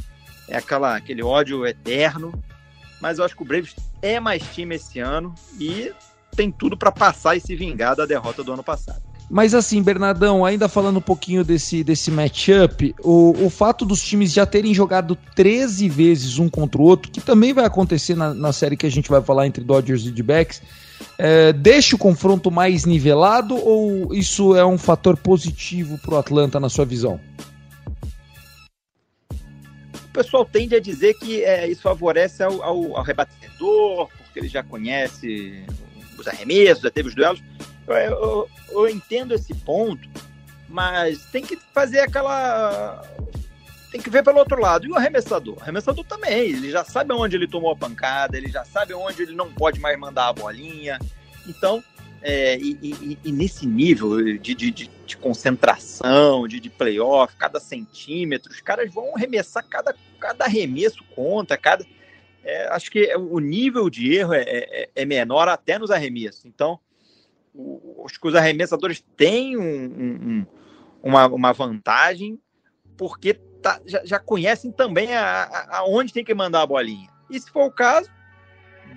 é 0.46 0.56
aquela, 0.56 0.96
aquele 0.96 1.22
ódio 1.22 1.66
eterno. 1.66 2.32
Mas 3.00 3.18
eu 3.18 3.24
acho 3.24 3.34
que 3.34 3.42
o 3.42 3.46
Braves 3.46 3.74
é 4.02 4.20
mais 4.20 4.42
time 4.54 4.74
esse 4.74 5.00
ano 5.00 5.34
e 5.58 5.90
tem 6.36 6.52
tudo 6.52 6.76
para 6.76 6.92
passar 6.92 7.34
e 7.34 7.40
se 7.40 7.56
vingar 7.56 7.96
da 7.96 8.04
derrota 8.04 8.44
do 8.44 8.52
ano 8.52 8.62
passado. 8.62 9.09
Mas 9.30 9.54
assim, 9.54 9.80
Bernardão, 9.80 10.44
ainda 10.44 10.68
falando 10.68 10.96
um 10.96 11.02
pouquinho 11.02 11.44
desse, 11.44 11.84
desse 11.84 12.10
matchup, 12.10 12.92
o, 13.00 13.46
o 13.46 13.48
fato 13.48 13.84
dos 13.84 14.02
times 14.02 14.32
já 14.32 14.44
terem 14.44 14.74
jogado 14.74 15.16
13 15.36 15.88
vezes 15.88 16.40
um 16.40 16.48
contra 16.48 16.82
o 16.82 16.84
outro, 16.84 17.12
que 17.12 17.20
também 17.20 17.52
vai 17.52 17.64
acontecer 17.64 18.16
na, 18.16 18.34
na 18.34 18.52
série 18.52 18.76
que 18.76 18.86
a 18.86 18.90
gente 18.90 19.08
vai 19.08 19.22
falar 19.22 19.46
entre 19.46 19.62
Dodgers 19.62 20.04
e 20.04 20.10
D-Backs, 20.10 20.60
é, 21.16 21.52
deixa 21.52 21.94
o 21.94 21.98
confronto 21.98 22.50
mais 22.50 22.84
nivelado 22.84 23.54
ou 23.54 24.12
isso 24.12 24.56
é 24.56 24.66
um 24.66 24.76
fator 24.76 25.16
positivo 25.16 25.96
para 25.98 26.14
o 26.16 26.18
Atlanta 26.18 26.58
na 26.58 26.68
sua 26.68 26.84
visão? 26.84 27.20
O 29.30 30.12
pessoal 30.12 30.44
tende 30.44 30.74
a 30.74 30.80
dizer 30.80 31.14
que 31.14 31.44
é, 31.44 31.68
isso 31.68 31.82
favorece 31.82 32.42
ao, 32.42 32.60
ao, 32.64 32.96
ao 32.96 33.04
rebatedor, 33.04 34.08
porque 34.08 34.40
ele 34.40 34.48
já 34.48 34.64
conhece 34.64 35.64
os 36.18 36.26
arremessos, 36.26 36.82
já 36.82 36.90
teve 36.90 37.10
os 37.10 37.14
duelos. 37.14 37.40
Eu, 37.86 38.48
eu, 38.70 38.88
entendo 38.88 39.34
esse 39.34 39.54
ponto, 39.54 40.08
mas 40.68 41.24
tem 41.26 41.44
que 41.44 41.56
fazer 41.72 42.00
aquela. 42.00 43.02
Tem 43.90 44.00
que 44.00 44.10
ver 44.10 44.22
pelo 44.22 44.38
outro 44.38 44.60
lado. 44.60 44.86
E 44.86 44.90
o 44.90 44.96
arremessador? 44.96 45.56
O 45.56 45.60
arremessador 45.60 46.04
também. 46.04 46.50
Ele 46.50 46.70
já 46.70 46.84
sabe 46.84 47.12
onde 47.12 47.34
ele 47.34 47.48
tomou 47.48 47.72
a 47.72 47.76
pancada, 47.76 48.36
ele 48.36 48.48
já 48.48 48.64
sabe 48.64 48.94
onde 48.94 49.22
ele 49.22 49.34
não 49.34 49.52
pode 49.52 49.80
mais 49.80 49.98
mandar 49.98 50.28
a 50.28 50.32
bolinha. 50.32 50.98
Então, 51.48 51.82
é, 52.22 52.58
e, 52.58 52.78
e, 52.82 53.18
e, 53.24 53.32
nesse 53.32 53.66
nível 53.66 54.38
de, 54.38 54.54
de, 54.54 54.70
de 54.70 55.16
concentração, 55.16 56.46
de, 56.46 56.60
de, 56.60 56.68
playoff, 56.68 57.34
cada 57.36 57.58
centímetro, 57.58 58.52
os 58.52 58.60
caras 58.60 58.92
vão 58.92 59.16
arremessar 59.16 59.64
cada, 59.68 59.94
cada 60.18 60.44
arremesso 60.44 61.02
conta, 61.14 61.56
cada. 61.56 61.84
É, 62.44 62.68
acho 62.68 62.90
que 62.90 63.14
o 63.16 63.38
nível 63.38 63.88
de 63.90 64.14
erro 64.14 64.34
é, 64.34 64.44
é, 64.46 64.90
é 64.94 65.04
menor 65.04 65.48
até 65.48 65.78
nos 65.78 65.90
arremessos. 65.90 66.44
Então, 66.44 66.78
os, 67.54 68.12
os 68.22 68.34
arremessadores 68.34 69.04
têm 69.16 69.56
um, 69.56 69.62
um, 69.62 70.46
uma, 71.02 71.26
uma 71.26 71.52
vantagem 71.52 72.38
porque 72.96 73.34
tá, 73.62 73.80
já, 73.86 74.04
já, 74.04 74.18
conhecem 74.18 74.70
também 74.70 75.08
aonde 75.70 76.12
tem 76.12 76.24
que 76.24 76.34
mandar 76.34 76.62
a 76.62 76.66
bolinha. 76.66 77.08
E 77.30 77.40
se 77.40 77.50
for 77.50 77.66
o 77.66 77.70
caso, 77.70 78.10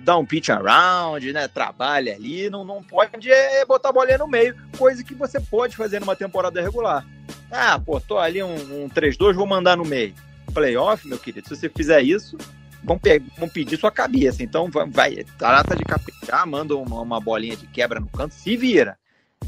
dá 0.00 0.16
um 0.16 0.26
pitch 0.26 0.50
around, 0.50 1.32
né? 1.32 1.48
Trabalha 1.48 2.14
ali, 2.14 2.50
não, 2.50 2.64
não 2.64 2.82
pode 2.82 3.30
é, 3.30 3.64
botar 3.64 3.88
a 3.90 3.92
bolinha 3.92 4.18
no 4.18 4.28
meio, 4.28 4.56
coisa 4.76 5.02
que 5.02 5.14
você 5.14 5.40
pode 5.40 5.76
fazer 5.76 6.00
numa 6.00 6.16
temporada 6.16 6.60
regular. 6.60 7.06
Ah, 7.50 7.78
pô, 7.78 8.00
tô 8.00 8.18
ali 8.18 8.42
um, 8.42 8.84
um 8.84 8.88
3-2, 8.88 9.34
vou 9.34 9.46
mandar 9.46 9.76
no 9.76 9.84
meio. 9.84 10.14
Playoff, 10.52 11.06
meu 11.08 11.18
querido, 11.18 11.48
se 11.48 11.56
você 11.56 11.68
fizer 11.68 12.02
isso, 12.02 12.36
vão, 12.84 13.00
vão 13.38 13.48
pedir 13.48 13.78
sua 13.78 13.90
cabeça. 13.90 14.42
Então 14.42 14.68
vai, 14.90 15.24
trata 15.38 15.74
de 15.74 15.84
caprichar, 15.84 16.46
manda 16.46 16.76
uma, 16.76 17.00
uma, 17.00 17.20
bolinha 17.20 17.56
de 17.56 17.66
quebra 17.66 17.98
no 17.98 18.08
canto, 18.08 18.34
se 18.34 18.56
vira. 18.56 18.96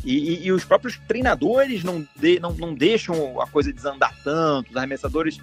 E, 0.04 0.16
e, 0.16 0.46
e 0.46 0.52
os 0.52 0.64
próprios 0.64 0.98
treinadores 1.06 1.82
não, 1.82 2.06
de, 2.16 2.38
não, 2.40 2.52
não 2.52 2.74
deixam 2.74 3.40
a 3.40 3.46
coisa 3.46 3.72
desandar 3.72 4.14
tanto, 4.22 4.70
os 4.70 4.76
arremessadores 4.76 5.38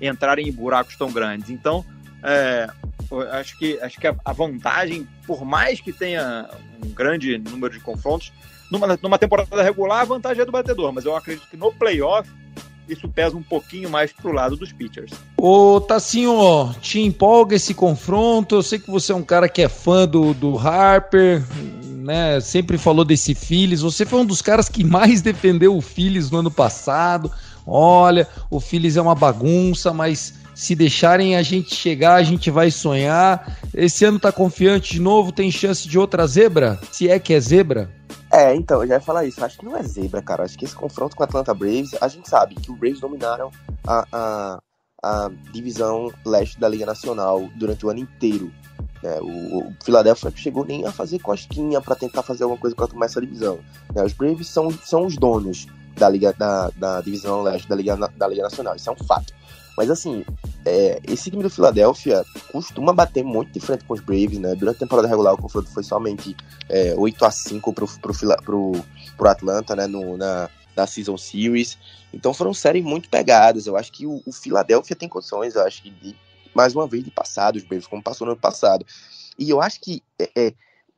entrarem 0.00 0.48
em 0.48 0.52
buracos 0.52 0.96
tão 0.96 1.10
grandes. 1.10 1.50
Então, 1.50 1.84
é, 2.22 2.68
acho 3.32 3.58
que, 3.58 3.78
acho 3.80 3.98
que 3.98 4.06
a, 4.06 4.14
a, 4.24 4.32
vantagem, 4.32 5.06
por 5.26 5.44
mais 5.44 5.80
que 5.80 5.92
tenha 5.92 6.48
um 6.84 6.88
grande 6.90 7.38
número 7.38 7.72
de 7.72 7.80
confrontos, 7.80 8.32
numa, 8.70 8.98
numa 9.02 9.18
temporada 9.18 9.62
regular, 9.62 10.00
a 10.00 10.04
vantagem 10.04 10.42
é 10.42 10.44
do 10.44 10.52
batedor, 10.52 10.92
mas 10.92 11.04
eu 11.04 11.16
acredito 11.16 11.48
que 11.48 11.56
no 11.56 11.72
playoff 11.72 12.30
isso 12.88 13.08
pesa 13.08 13.36
um 13.36 13.42
pouquinho 13.42 13.90
mais 13.90 14.12
pro 14.12 14.32
lado 14.32 14.56
dos 14.56 14.72
pitchers. 14.72 15.12
Ô, 15.36 15.80
Tassinho, 15.80 16.74
te 16.80 17.00
empolga 17.00 17.56
esse 17.56 17.74
confronto? 17.74 18.56
Eu 18.56 18.62
sei 18.62 18.78
que 18.78 18.90
você 18.90 19.12
é 19.12 19.14
um 19.14 19.22
cara 19.22 19.48
que 19.48 19.62
é 19.62 19.68
fã 19.68 20.06
do, 20.06 20.34
do 20.34 20.56
Harper, 20.58 21.42
né? 21.84 22.40
Sempre 22.40 22.78
falou 22.78 23.04
desse 23.04 23.34
Phillies. 23.34 23.82
Você 23.82 24.06
foi 24.06 24.20
um 24.20 24.24
dos 24.24 24.42
caras 24.42 24.68
que 24.68 24.82
mais 24.82 25.20
defendeu 25.20 25.76
o 25.76 25.80
Phillies 25.80 26.30
no 26.30 26.38
ano 26.38 26.50
passado. 26.50 27.30
Olha, 27.66 28.26
o 28.50 28.60
Phillies 28.60 28.96
é 28.96 29.02
uma 29.02 29.14
bagunça, 29.14 29.92
mas 29.92 30.32
se 30.54 30.74
deixarem 30.74 31.36
a 31.36 31.42
gente 31.42 31.74
chegar, 31.74 32.14
a 32.14 32.22
gente 32.22 32.50
vai 32.50 32.70
sonhar. 32.70 33.58
Esse 33.74 34.04
ano 34.04 34.18
tá 34.18 34.32
confiante 34.32 34.94
de 34.94 35.00
novo? 35.00 35.30
Tem 35.30 35.50
chance 35.50 35.86
de 35.86 35.98
outra 35.98 36.26
zebra? 36.26 36.80
Se 36.90 37.08
é 37.08 37.18
que 37.18 37.34
é 37.34 37.40
zebra? 37.40 37.97
É, 38.30 38.54
então, 38.54 38.82
eu 38.82 38.88
já 38.88 38.94
ia 38.94 39.00
falar 39.00 39.24
isso. 39.24 39.42
Acho 39.44 39.58
que 39.58 39.64
não 39.64 39.76
é 39.76 39.82
zebra, 39.82 40.20
cara. 40.20 40.44
Acho 40.44 40.58
que 40.58 40.64
esse 40.64 40.74
confronto 40.74 41.16
com 41.16 41.22
o 41.22 41.26
Atlanta 41.26 41.54
Braves, 41.54 41.94
a 42.00 42.08
gente 42.08 42.28
sabe 42.28 42.54
que 42.54 42.70
o 42.70 42.76
Braves 42.76 43.00
dominaram 43.00 43.50
a, 43.86 44.04
a, 44.12 44.62
a 45.02 45.30
divisão 45.52 46.12
leste 46.24 46.60
da 46.60 46.68
Liga 46.68 46.84
Nacional 46.84 47.48
durante 47.56 47.86
o 47.86 47.90
ano 47.90 48.00
inteiro. 48.00 48.52
É, 49.02 49.20
o, 49.20 49.68
o 49.68 49.74
Philadelphia 49.82 50.32
chegou 50.34 50.64
nem 50.64 50.84
a 50.84 50.92
fazer 50.92 51.20
cosquinha 51.20 51.80
para 51.80 51.94
tentar 51.94 52.22
fazer 52.22 52.42
alguma 52.42 52.60
coisa 52.60 52.76
contra 52.76 53.02
essa 53.04 53.20
divisão. 53.20 53.60
É, 53.94 54.02
os 54.02 54.12
Braves 54.12 54.48
são, 54.48 54.70
são 54.70 55.06
os 55.06 55.16
donos 55.16 55.66
da 55.96 56.08
Liga 56.08 56.32
da, 56.32 56.70
da 56.76 57.00
divisão 57.00 57.42
leste 57.42 57.68
da 57.68 57.76
Liga, 57.76 57.96
da 57.96 58.28
Liga 58.28 58.42
Nacional. 58.42 58.76
Isso 58.76 58.90
é 58.90 58.92
um 58.92 59.04
fato. 59.06 59.32
Mas 59.76 59.90
assim, 59.90 60.24
é, 60.68 61.00
esse 61.08 61.30
time 61.30 61.42
do 61.42 61.50
Philadelphia 61.50 62.24
costuma 62.52 62.92
bater 62.92 63.24
muito 63.24 63.50
de 63.52 63.60
frente 63.60 63.84
com 63.84 63.94
os 63.94 64.00
Braves, 64.00 64.38
né? 64.38 64.54
Durante 64.54 64.76
a 64.76 64.80
temporada 64.80 65.08
regular, 65.08 65.34
o 65.34 65.38
confronto 65.38 65.70
foi 65.70 65.82
somente 65.82 66.36
é, 66.68 66.94
8 66.96 67.24
a 67.24 67.30
5 67.30 67.72
pro, 67.72 67.86
pro, 67.86 68.14
pro, 68.42 68.72
pro 69.16 69.28
Atlanta, 69.28 69.74
né? 69.74 69.86
No, 69.86 70.16
na, 70.16 70.50
na 70.76 70.86
Season 70.86 71.16
Series. 71.16 71.78
Então 72.12 72.32
foram 72.32 72.54
séries 72.54 72.84
muito 72.84 73.08
pegadas. 73.08 73.66
Eu 73.66 73.76
acho 73.76 73.92
que 73.92 74.06
o, 74.06 74.22
Philadelphia 74.32 74.96
tem 74.96 75.08
condições, 75.08 75.54
eu 75.54 75.66
acho 75.66 75.82
que 75.82 75.90
de, 75.90 76.16
mais 76.54 76.74
uma 76.74 76.86
vez, 76.86 77.04
de 77.04 77.10
passar 77.10 77.56
os 77.56 77.64
Braves, 77.64 77.86
como 77.86 78.02
passou 78.02 78.26
no 78.26 78.32
ano 78.32 78.40
passado. 78.40 78.84
E 79.38 79.50
eu 79.50 79.60
acho 79.60 79.80
que 79.80 80.02
é, 80.18 80.30
é 80.36 80.54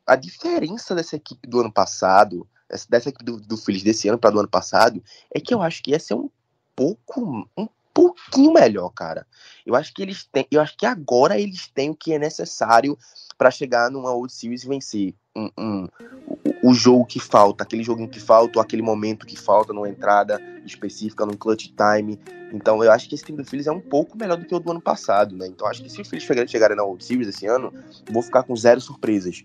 a 0.06 0.16
diferença 0.16 0.94
dessa 0.94 1.16
equipe 1.16 1.46
do 1.48 1.60
ano 1.60 1.72
passado, 1.72 2.46
dessa 2.88 3.08
equipe 3.08 3.24
do, 3.24 3.40
do 3.40 3.56
Phillies 3.56 3.82
desse 3.82 4.08
ano 4.08 4.18
para 4.18 4.30
do 4.30 4.40
ano 4.40 4.48
passado, 4.48 5.02
é 5.34 5.40
que 5.40 5.54
eu 5.54 5.62
acho 5.62 5.82
que 5.82 5.90
ia 5.92 6.00
ser 6.00 6.14
um 6.14 6.28
pouco, 6.74 7.46
um 7.56 7.68
pouquinho 7.92 8.52
melhor, 8.52 8.90
cara. 8.90 9.26
Eu 9.64 9.74
acho 9.74 9.92
que 9.92 10.02
eles 10.02 10.24
têm, 10.30 10.46
eu 10.50 10.60
acho 10.60 10.76
que 10.76 10.86
agora 10.86 11.38
eles 11.38 11.68
têm 11.68 11.90
o 11.90 11.94
que 11.94 12.12
é 12.12 12.18
necessário 12.18 12.96
para 13.36 13.50
chegar 13.50 13.90
numa 13.90 14.12
World 14.12 14.32
Series 14.32 14.64
e 14.64 14.68
vencer 14.68 15.14
um, 15.34 15.48
um, 15.58 15.88
o, 16.26 16.70
o, 16.70 16.74
jogo 16.74 17.06
que 17.06 17.20
falta, 17.20 17.64
aquele 17.64 17.82
joguinho 17.82 18.08
que 18.08 18.20
falta, 18.20 18.58
ou 18.58 18.62
aquele 18.62 18.82
momento 18.82 19.26
que 19.26 19.36
falta 19.36 19.72
numa 19.72 19.88
entrada 19.88 20.40
específica, 20.64 21.24
num 21.24 21.36
clutch 21.36 21.68
time. 21.68 22.18
Então 22.52 22.82
eu 22.82 22.90
acho 22.90 23.08
que 23.08 23.14
esse 23.14 23.24
time 23.24 23.38
do 23.38 23.44
Phillies 23.44 23.66
é 23.66 23.72
um 23.72 23.80
pouco 23.80 24.18
melhor 24.18 24.36
do 24.36 24.44
que 24.44 24.54
o 24.54 24.58
do 24.58 24.70
ano 24.70 24.80
passado, 24.80 25.36
né? 25.36 25.46
Então 25.46 25.66
acho 25.66 25.82
que 25.82 25.88
se 25.88 26.00
o 26.00 26.04
Phillies 26.04 26.50
chegarem 26.50 26.76
na 26.76 26.82
World 26.82 27.04
Series 27.04 27.28
esse 27.28 27.46
ano, 27.46 27.72
vou 28.10 28.22
ficar 28.22 28.42
com 28.42 28.56
zero 28.56 28.80
surpresas. 28.80 29.44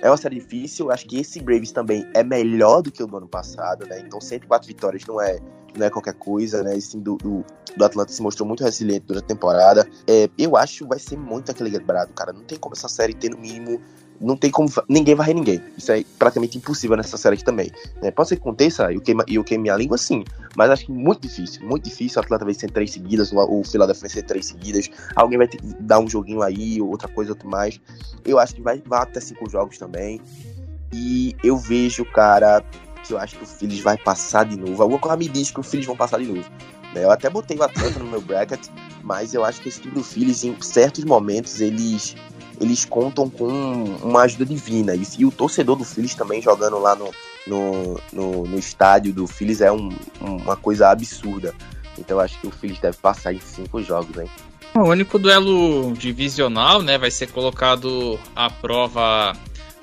É 0.00 0.10
uma 0.10 0.16
série 0.16 0.38
difícil, 0.38 0.90
acho 0.90 1.06
que 1.06 1.18
esse 1.18 1.40
Braves 1.40 1.72
também 1.72 2.06
é 2.14 2.22
melhor 2.22 2.82
do 2.82 2.90
que 2.90 3.02
o 3.02 3.06
do 3.06 3.16
ano 3.16 3.28
passado, 3.28 3.86
né? 3.86 4.00
Então 4.00 4.20
104 4.20 4.66
vitórias 4.66 5.04
não 5.06 5.20
é 5.20 5.38
não 5.76 5.86
é 5.86 5.90
qualquer 5.90 6.14
coisa, 6.14 6.62
né? 6.62 6.76
Esse 6.76 6.92
time 6.92 7.02
do, 7.02 7.16
do, 7.16 7.44
do 7.76 7.84
Atlanta 7.84 8.12
se 8.12 8.22
mostrou 8.22 8.46
muito 8.46 8.62
resiliente 8.62 9.06
durante 9.06 9.24
a 9.24 9.28
temporada. 9.28 9.88
É, 10.06 10.28
eu 10.38 10.56
acho 10.56 10.78
que 10.78 10.88
vai 10.88 10.98
ser 10.98 11.18
muito 11.18 11.50
equilibrado, 11.50 12.12
cara. 12.12 12.32
Não 12.32 12.44
tem 12.44 12.58
como 12.58 12.74
essa 12.74 12.88
série 12.88 13.14
ter 13.14 13.30
no 13.30 13.38
mínimo. 13.38 13.80
Não 14.20 14.36
tem 14.36 14.50
como. 14.50 14.68
Ninguém 14.88 15.14
varrer 15.14 15.34
ninguém. 15.34 15.60
Isso 15.76 15.92
é 15.92 16.04
praticamente 16.18 16.58
impossível 16.58 16.96
nessa 16.96 17.16
série 17.16 17.34
aqui 17.34 17.44
também. 17.44 17.70
Né? 18.02 18.10
Pode 18.10 18.28
ser 18.28 18.36
que 18.36 18.42
aconteça 18.42 18.90
e 18.92 18.96
eu 18.96 19.00
queime, 19.00 19.22
eu 19.28 19.44
queime 19.44 19.70
a 19.70 19.76
língua, 19.76 19.98
sim. 19.98 20.24
Mas 20.56 20.70
acho 20.70 20.86
que 20.86 20.92
muito 20.92 21.22
difícil. 21.22 21.66
Muito 21.66 21.84
difícil. 21.84 22.20
O 22.20 22.24
Atlanta 22.24 22.44
vai 22.44 22.54
ser 22.54 22.70
três 22.70 22.92
seguidas. 22.92 23.32
O, 23.32 23.38
o 23.60 23.64
Philadelphia 23.64 24.02
vai 24.02 24.10
ser 24.10 24.22
três 24.22 24.46
seguidas. 24.46 24.90
Alguém 25.16 25.38
vai 25.38 25.48
ter 25.48 25.58
que 25.58 25.66
dar 25.80 25.98
um 25.98 26.08
joguinho 26.08 26.42
aí, 26.42 26.80
outra 26.80 27.08
coisa, 27.08 27.32
outro 27.32 27.48
mais. 27.48 27.80
Eu 28.24 28.38
acho 28.38 28.54
que 28.54 28.62
vai, 28.62 28.82
vai 28.86 29.02
até 29.02 29.20
cinco 29.20 29.48
jogos 29.50 29.78
também. 29.78 30.20
E 30.92 31.34
eu 31.42 31.56
vejo, 31.56 32.04
cara, 32.04 32.62
que 33.04 33.12
eu 33.12 33.18
acho 33.18 33.36
que 33.36 33.44
o 33.44 33.46
Phillies 33.46 33.80
vai 33.80 33.98
passar 33.98 34.44
de 34.44 34.56
novo. 34.56 34.82
Alguma 34.82 34.98
coisa 34.98 35.16
me 35.16 35.28
diz 35.28 35.50
que 35.50 35.60
o 35.60 35.62
Phillies 35.62 35.86
vão 35.86 35.96
passar 35.96 36.18
de 36.18 36.26
novo. 36.26 36.48
Né? 36.94 37.04
Eu 37.04 37.10
até 37.10 37.28
botei 37.28 37.56
o 37.56 37.62
Atlanta 37.62 37.98
no 37.98 38.06
meu 38.06 38.20
bracket, 38.20 38.68
mas 39.02 39.34
eu 39.34 39.44
acho 39.44 39.60
que 39.60 39.68
esse 39.68 39.80
time 39.80 39.94
do 39.94 40.02
Phillies, 40.02 40.44
em 40.44 40.56
certos 40.62 41.04
momentos, 41.04 41.60
eles 41.60 42.14
eles 42.60 42.84
contam 42.84 43.28
com 43.28 43.48
uma 44.02 44.22
ajuda 44.22 44.44
divina. 44.44 44.94
E, 44.94 45.02
e 45.18 45.24
o 45.24 45.30
torcedor 45.30 45.76
do 45.76 45.84
Phillies 45.84 46.14
também 46.14 46.40
jogando 46.40 46.78
lá 46.78 46.94
no, 46.94 47.10
no, 47.46 48.00
no, 48.12 48.46
no 48.46 48.58
estádio 48.58 49.12
do 49.12 49.26
Phillies 49.26 49.60
é 49.60 49.70
um, 49.70 49.90
uma 50.20 50.56
coisa 50.56 50.90
absurda. 50.90 51.54
Então 51.98 52.18
acho 52.18 52.40
que 52.40 52.46
o 52.46 52.50
Phillies 52.50 52.80
deve 52.80 52.96
passar 52.96 53.32
em 53.32 53.40
cinco 53.40 53.82
jogos, 53.82 54.16
hein? 54.18 54.28
O 54.74 54.88
único 54.88 55.20
duelo 55.20 55.92
divisional, 55.92 56.82
né, 56.82 56.98
vai 56.98 57.10
ser 57.10 57.28
colocado 57.28 58.18
à 58.34 58.50
prova 58.50 59.32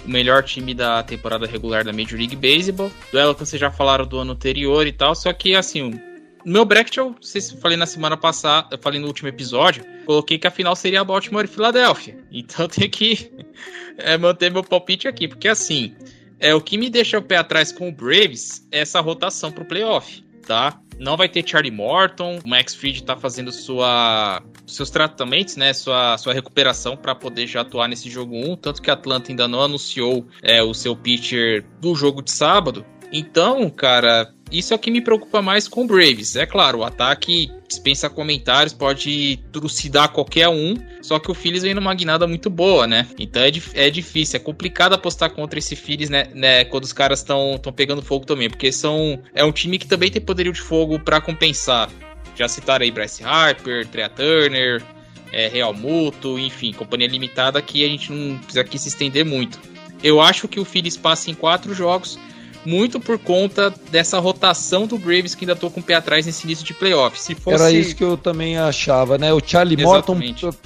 o 0.05 0.09
melhor 0.09 0.43
time 0.43 0.73
da 0.73 1.01
temporada 1.03 1.47
regular 1.47 1.85
da 1.85 1.93
Major 1.93 2.17
League 2.17 2.35
Baseball. 2.35 2.91
Duelo 3.11 3.33
que 3.33 3.45
vocês 3.45 3.59
já 3.59 3.71
falaram 3.71 4.05
do 4.05 4.17
ano 4.17 4.33
anterior 4.33 4.85
e 4.85 4.91
tal, 4.91 5.15
só 5.15 5.31
que 5.31 5.55
assim, 5.55 5.97
meu 6.45 6.65
bracket 6.65 6.97
eu, 6.97 7.15
vocês 7.21 7.51
falei 7.51 7.77
na 7.77 7.85
semana 7.85 8.17
passada, 8.17 8.69
eu 8.71 8.77
falei 8.77 8.99
no 8.99 9.07
último 9.07 9.29
episódio, 9.29 9.85
coloquei 10.05 10.37
que 10.37 10.47
a 10.47 10.51
final 10.51 10.75
seria 10.75 11.03
Baltimore 11.03 11.45
e 11.45 11.47
Filadélfia. 11.47 12.19
Então 12.31 12.67
tenho 12.67 12.89
que 12.89 13.31
é, 13.97 14.17
manter 14.17 14.51
meu 14.51 14.63
palpite 14.63 15.07
aqui, 15.07 15.27
porque 15.27 15.47
assim, 15.47 15.93
é 16.39 16.55
o 16.55 16.61
que 16.61 16.77
me 16.77 16.89
deixa 16.89 17.19
o 17.19 17.21
pé 17.21 17.37
atrás 17.37 17.71
com 17.71 17.89
o 17.89 17.91
Braves 17.91 18.67
é 18.71 18.79
essa 18.79 18.99
rotação 18.99 19.51
pro 19.51 19.65
playoff, 19.65 20.23
tá? 20.47 20.79
Não 20.97 21.17
vai 21.17 21.27
ter 21.27 21.47
Charlie 21.47 21.71
Morton, 21.71 22.39
o 22.43 22.49
Max 22.49 22.73
Fried 22.73 23.03
tá 23.03 23.17
fazendo 23.17 23.51
sua 23.51 24.41
seus 24.65 24.89
tratamentos, 24.89 25.55
né, 25.57 25.73
sua, 25.73 26.17
sua 26.17 26.33
recuperação 26.33 26.95
para 26.95 27.13
poder 27.13 27.47
já 27.47 27.61
atuar 27.61 27.87
nesse 27.87 28.09
jogo 28.09 28.35
1, 28.35 28.55
tanto 28.57 28.81
que 28.81 28.89
a 28.89 28.93
Atlanta 28.93 29.31
ainda 29.31 29.47
não 29.47 29.61
anunciou 29.61 30.25
é, 30.41 30.63
o 30.63 30.73
seu 30.73 30.95
pitcher 30.95 31.65
do 31.79 31.93
jogo 31.95 32.21
de 32.21 32.31
sábado. 32.31 32.85
Então, 33.11 33.69
cara, 33.69 34.33
isso 34.51 34.73
é 34.73 34.75
o 34.75 34.79
que 34.79 34.91
me 34.91 35.01
preocupa 35.01 35.41
mais 35.41 35.67
com 35.67 35.83
o 35.83 35.87
Braves. 35.87 36.35
É 36.35 36.45
claro, 36.45 36.79
o 36.79 36.83
ataque 36.83 37.51
dispensa 37.67 38.09
comentários, 38.09 38.73
pode 38.73 39.39
trucidar 39.51 40.09
qualquer 40.09 40.49
um, 40.49 40.75
só 41.01 41.17
que 41.19 41.31
o 41.31 41.33
Phillies 41.33 41.63
vem 41.63 41.73
numa 41.73 41.93
guinada 41.93 42.27
muito 42.27 42.49
boa, 42.49 42.85
né? 42.85 43.07
Então 43.17 43.41
é, 43.41 43.51
é 43.73 43.89
difícil, 43.89 44.37
é 44.37 44.39
complicado 44.39 44.93
apostar 44.93 45.31
contra 45.31 45.57
esse 45.57 45.75
Phillies, 45.75 46.09
né, 46.09 46.27
né 46.33 46.65
quando 46.65 46.83
os 46.83 46.91
caras 46.91 47.19
estão 47.19 47.57
pegando 47.73 48.01
fogo 48.01 48.25
também, 48.25 48.49
porque 48.49 48.71
são 48.71 49.21
é 49.33 49.43
um 49.43 49.51
time 49.51 49.79
que 49.79 49.87
também 49.87 50.11
tem 50.11 50.21
poderio 50.21 50.51
de 50.51 50.61
fogo 50.61 50.99
para 50.99 51.21
compensar. 51.21 51.89
Já 52.35 52.47
citaram 52.47 52.83
aí 52.83 52.91
Bryce 52.91 53.23
Harper, 53.23 53.87
Trea 53.87 54.09
Turner, 54.09 54.83
é, 55.31 55.47
Real 55.47 55.73
Muto, 55.73 56.37
enfim, 56.37 56.73
companhia 56.73 57.07
limitada 57.07 57.61
que 57.61 57.85
a 57.85 57.87
gente 57.87 58.11
não 58.11 58.37
precisa 58.37 58.61
aqui 58.61 58.77
se 58.77 58.89
estender 58.89 59.25
muito. 59.25 59.59
Eu 60.03 60.19
acho 60.19 60.47
que 60.47 60.59
o 60.59 60.65
Phillies 60.65 60.97
passa 60.97 61.29
em 61.29 61.33
quatro 61.33 61.73
jogos, 61.73 62.19
muito 62.65 62.99
por 62.99 63.17
conta 63.17 63.73
dessa 63.89 64.19
rotação 64.19 64.85
do 64.85 64.97
Braves 64.97 65.35
que 65.35 65.45
ainda 65.45 65.55
tô 65.55 65.69
com 65.69 65.79
o 65.79 65.83
pé 65.83 65.95
atrás 65.95 66.25
nesse 66.25 66.45
início 66.45 66.65
de 66.65 66.73
playoff. 66.73 67.19
Se 67.19 67.35
fosse... 67.35 67.55
Era 67.55 67.71
isso 67.71 67.95
que 67.95 68.03
eu 68.03 68.17
também 68.17 68.57
achava, 68.57 69.17
né? 69.17 69.33
O 69.33 69.41
Charlie 69.43 69.81
Exatamente. 69.81 70.43
Morton 70.43 70.59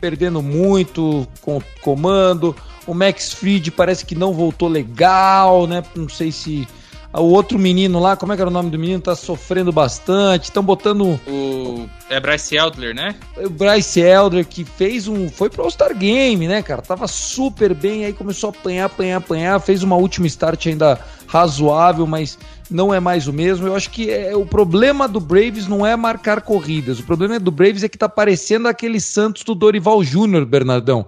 perdendo 0.00 0.42
muito 0.42 1.28
com 1.40 1.62
comando, 1.80 2.56
o 2.88 2.92
Max 2.92 3.32
Fried 3.32 3.70
parece 3.70 4.04
que 4.04 4.16
não 4.16 4.32
voltou 4.32 4.68
legal, 4.68 5.66
né? 5.68 5.84
Não 5.94 6.08
sei 6.08 6.32
se 6.32 6.66
o 7.14 7.24
outro 7.24 7.58
menino 7.58 8.00
lá, 8.00 8.16
como 8.16 8.32
é 8.32 8.36
que 8.36 8.40
era 8.42 8.50
o 8.50 8.52
nome 8.52 8.70
do 8.70 8.78
menino? 8.78 9.00
Tá 9.00 9.14
sofrendo 9.14 9.70
bastante. 9.70 10.44
Estão 10.44 10.62
botando. 10.62 11.20
O. 11.26 11.88
É 12.08 12.18
Bryce 12.18 12.56
Elder, 12.56 12.94
né? 12.94 13.14
O 13.36 13.50
Bryce 13.50 14.00
Elder 14.00 14.46
que 14.46 14.64
fez 14.64 15.06
um. 15.06 15.28
Foi 15.28 15.50
pro 15.50 15.62
All-Star 15.62 15.94
Game, 15.96 16.48
né, 16.48 16.62
cara? 16.62 16.80
Tava 16.80 17.06
super 17.06 17.74
bem, 17.74 18.06
aí 18.06 18.12
começou 18.12 18.48
a 18.48 18.50
apanhar, 18.50 18.86
apanhar, 18.86 19.18
apanhar. 19.18 19.60
Fez 19.60 19.82
uma 19.82 19.96
última 19.96 20.26
start 20.26 20.66
ainda 20.66 20.98
razoável, 21.32 22.06
mas 22.06 22.38
não 22.70 22.92
é 22.92 23.00
mais 23.00 23.26
o 23.26 23.32
mesmo. 23.32 23.66
Eu 23.66 23.74
acho 23.74 23.88
que 23.88 24.10
é, 24.10 24.36
o 24.36 24.44
problema 24.44 25.08
do 25.08 25.18
Braves 25.18 25.66
não 25.66 25.86
é 25.86 25.96
marcar 25.96 26.42
corridas. 26.42 27.00
O 27.00 27.04
problema 27.04 27.40
do 27.40 27.50
Braves 27.50 27.82
é 27.82 27.88
que 27.88 27.96
tá 27.96 28.06
parecendo 28.06 28.68
aquele 28.68 29.00
Santos 29.00 29.42
do 29.42 29.54
Dorival 29.54 30.04
Júnior, 30.04 30.44
Bernardão. 30.44 31.06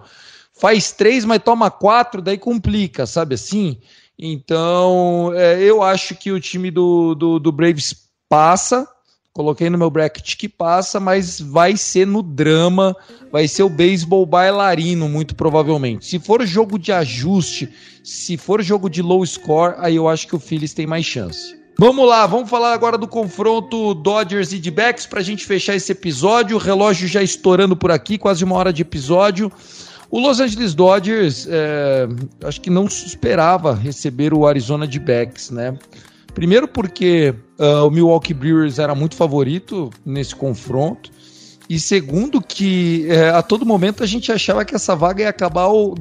Faz 0.58 0.92
três, 0.92 1.26
mas 1.26 1.42
toma 1.42 1.70
quatro, 1.70 2.22
daí 2.22 2.38
complica, 2.38 3.04
sabe 3.04 3.34
assim? 3.34 3.76
Então, 4.18 5.30
é, 5.34 5.62
eu 5.62 5.82
acho 5.82 6.14
que 6.14 6.32
o 6.32 6.40
time 6.40 6.70
do, 6.70 7.14
do, 7.14 7.38
do, 7.38 7.52
Braves 7.52 7.94
passa. 8.26 8.88
Coloquei 9.34 9.68
no 9.68 9.76
meu 9.76 9.90
bracket 9.90 10.36
que 10.36 10.48
passa, 10.48 11.00
mas 11.00 11.40
vai 11.40 11.76
ser 11.76 12.06
no 12.06 12.22
drama, 12.22 12.94
vai 13.32 13.48
ser 13.48 13.64
o 13.64 13.68
beisebol 13.68 14.24
bailarino, 14.24 15.08
muito 15.08 15.34
provavelmente. 15.34 16.06
Se 16.06 16.20
for 16.20 16.46
jogo 16.46 16.78
de 16.78 16.92
ajuste, 16.92 17.68
se 18.04 18.36
for 18.36 18.62
jogo 18.62 18.88
de 18.88 19.02
low 19.02 19.26
score, 19.26 19.74
aí 19.78 19.96
eu 19.96 20.08
acho 20.08 20.28
que 20.28 20.36
o 20.36 20.38
Phillies 20.38 20.72
tem 20.72 20.86
mais 20.86 21.04
chance. 21.04 21.58
Vamos 21.76 22.08
lá, 22.08 22.24
vamos 22.28 22.48
falar 22.48 22.72
agora 22.72 22.96
do 22.96 23.08
confronto 23.08 23.92
Dodgers 23.94 24.52
e 24.52 24.60
D-backs 24.60 25.04
para 25.04 25.18
a 25.18 25.24
gente 25.24 25.44
fechar 25.44 25.74
esse 25.74 25.90
episódio. 25.90 26.56
O 26.56 26.60
relógio 26.60 27.08
já 27.08 27.20
estourando 27.20 27.74
por 27.74 27.90
aqui, 27.90 28.16
quase 28.16 28.44
uma 28.44 28.54
hora 28.54 28.72
de 28.72 28.82
episódio. 28.82 29.50
O 30.08 30.20
Los 30.20 30.38
Angeles 30.38 30.74
Dodgers, 30.74 31.48
é, 31.50 32.06
acho 32.44 32.60
que 32.60 32.70
não 32.70 32.84
esperava 32.84 33.74
receber 33.74 34.32
o 34.32 34.46
Arizona 34.46 34.86
D-backs, 34.86 35.50
né? 35.50 35.76
Primeiro 36.34 36.66
porque 36.66 37.34
uh, 37.58 37.86
o 37.86 37.90
Milwaukee 37.90 38.34
Brewers 38.34 38.78
era 38.78 38.94
muito 38.94 39.14
favorito 39.14 39.90
nesse 40.04 40.34
confronto. 40.34 41.10
E 41.68 41.80
segundo 41.80 42.42
que 42.42 43.06
é, 43.08 43.30
a 43.30 43.40
todo 43.40 43.64
momento 43.64 44.02
a 44.02 44.06
gente 44.06 44.30
achava 44.30 44.64
que 44.64 44.74
essa 44.74 44.94
vaga 44.94 45.22
ia 45.22 45.30
acabar, 45.30 45.68
ou 45.68 45.94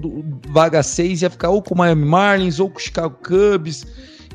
vaga 0.50 0.84
6 0.84 1.22
ia 1.22 1.30
ficar 1.30 1.50
ou 1.50 1.62
com 1.62 1.74
o 1.74 1.78
Miami 1.78 2.04
Marlins 2.04 2.60
ou 2.60 2.70
com 2.70 2.78
o 2.78 2.82
Chicago 2.82 3.16
Cubs. 3.24 3.86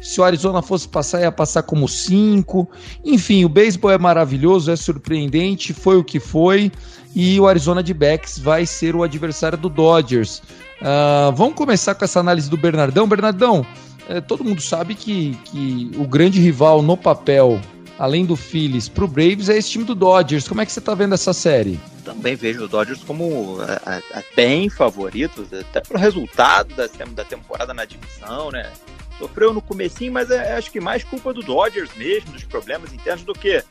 Se 0.01 0.21
o 0.21 0.25
Arizona 0.25 0.63
fosse 0.63 0.89
passar, 0.89 1.21
ia 1.21 1.33
passar 1.33 1.65
como 1.65 1.87
5. 1.87 2.67
Enfim, 3.05 3.45
o 3.45 3.49
beisebol 3.49 3.91
é 3.91 3.99
maravilhoso, 3.99 4.71
é 4.71 4.77
surpreendente, 4.77 5.75
foi 5.75 5.99
o 5.99 6.05
que 6.05 6.19
foi 6.21 6.73
e 7.15 7.39
o 7.41 7.47
Arizona 7.47 7.83
de 7.83 7.93
Backs 7.93 8.39
vai 8.39 8.65
ser 8.65 8.95
o 8.95 9.03
adversário 9.03 9.59
do 9.59 9.69
Dodgers. 9.69 10.39
Uh, 10.81 11.33
vamos 11.35 11.55
começar 11.55 11.95
com 11.95 12.05
essa 12.05 12.21
análise 12.21 12.49
do 12.49 12.57
Bernardão. 12.57 13.09
Bernardão, 13.09 13.67
é, 14.09 14.21
todo 14.21 14.45
mundo 14.45 14.61
sabe 14.61 14.95
que, 14.95 15.37
que 15.45 15.91
o 15.97 16.07
grande 16.07 16.41
rival 16.41 16.83
no 16.83 16.97
papel, 16.97 17.61
além 17.99 18.25
do 18.25 18.37
Phillies, 18.37 18.89
para 18.89 19.05
o 19.05 19.09
Braves 19.09 19.49
é 19.49 19.57
esse 19.57 19.71
time 19.71 19.85
do 19.85 19.95
Dodgers. 19.95 20.49
Como 20.49 20.61
é 20.61 20.67
que 20.67 20.73
você 20.73 20.79
está 20.79 20.95
vendo 20.95 21.15
essa 21.15 21.33
série? 21.33 21.79
Também 22.05 22.35
vejo 22.35 22.65
o 22.65 22.69
Dodgers 22.69 23.05
como 23.05 23.59
a, 23.61 23.97
a, 23.97 24.19
a 24.19 24.23
bem 24.35 24.71
favorito, 24.71 25.47
até 25.53 25.81
pelo 25.81 26.01
resultado 26.01 26.75
da, 26.75 26.87
da 26.87 27.25
temporada 27.25 27.75
na 27.75 27.85
divisão, 27.85 28.51
né? 28.51 28.73
Sofreu 29.19 29.53
no 29.53 29.61
comecinho, 29.61 30.13
mas 30.13 30.31
é, 30.31 30.55
acho 30.57 30.71
que 30.71 30.81
mais 30.81 31.05
culpa 31.05 31.35
do 31.35 31.43
Dodgers 31.43 31.91
mesmo, 31.97 32.33
dos 32.33 32.45
problemas 32.45 32.93
internos, 32.93 33.25
do 33.25 33.35
que 33.35 33.63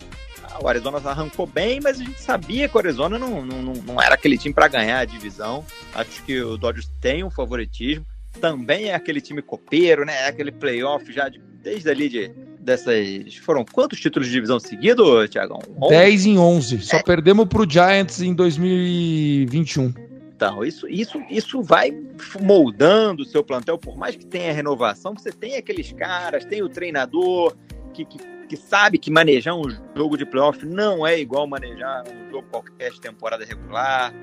o 0.62 0.68
Arizona 0.68 0.98
arrancou 0.98 1.46
bem, 1.46 1.80
mas 1.82 2.00
a 2.00 2.04
gente 2.04 2.22
sabia 2.22 2.68
que 2.68 2.76
o 2.76 2.80
Arizona 2.80 3.18
não, 3.18 3.46
não, 3.46 3.74
não 3.74 4.02
era 4.02 4.16
aquele 4.16 4.38
time 4.38 4.54
para 4.54 4.68
ganhar 4.68 5.00
a 5.00 5.06
divisão. 5.06 5.66
Acho 5.94 6.24
que 6.24 6.42
o 6.42 6.58
Dodgers 6.58 6.90
tem 7.02 7.24
um 7.24 7.30
favoritismo. 7.30 8.06
Também 8.40 8.86
é 8.86 8.96
aquele 8.96 9.20
time 9.22 9.42
copeiro, 9.42 10.06
né? 10.06 10.14
É 10.24 10.28
aquele 10.28 10.52
playoff 10.52 11.12
já 11.12 11.28
de, 11.30 11.40
desde 11.62 11.90
ali 11.90 12.10
de, 12.10 12.32
dessas. 12.60 13.36
Foram 13.38 13.66
quantos 13.66 14.00
títulos 14.00 14.28
de 14.28 14.34
divisão 14.34 14.60
seguidos, 14.60 15.30
Tiagão? 15.30 15.60
10 15.90 16.26
em 16.26 16.38
11. 16.38 16.82
Só 16.82 16.98
é. 16.98 17.04
perdemos 17.04 17.48
pro 17.48 17.70
Giants 17.70 18.22
em 18.22 18.34
2021. 18.34 19.94
Então, 20.38 20.64
isso, 20.64 20.88
isso, 20.88 21.20
isso 21.32 21.64
vai 21.64 21.92
moldando 22.40 23.24
o 23.24 23.26
seu 23.26 23.44
plantel, 23.44 23.76
por 23.76 23.98
mais 23.98 24.16
que 24.16 24.24
tenha 24.24 24.54
renovação, 24.54 25.16
você 25.16 25.32
tem 25.32 25.56
aqueles 25.56 25.92
caras, 25.92 26.46
tem 26.46 26.62
o 26.62 26.70
treinador 26.70 27.56
que, 27.92 28.06
que, 28.06 28.20
que 28.48 28.56
sabe 28.56 29.00
que 29.00 29.10
manejar 29.10 29.56
um 29.56 29.64
jogo 29.96 30.16
de 30.16 30.28
playoff 30.28 30.64
não 30.64 31.08
é 31.08 31.20
igual 31.20 31.48
manejar 31.48 32.04
um 32.08 32.30
jogo 32.30 32.48
qualquer 32.52 32.92
de 32.92 33.02
temporada 33.02 33.44
regular. 33.44 34.14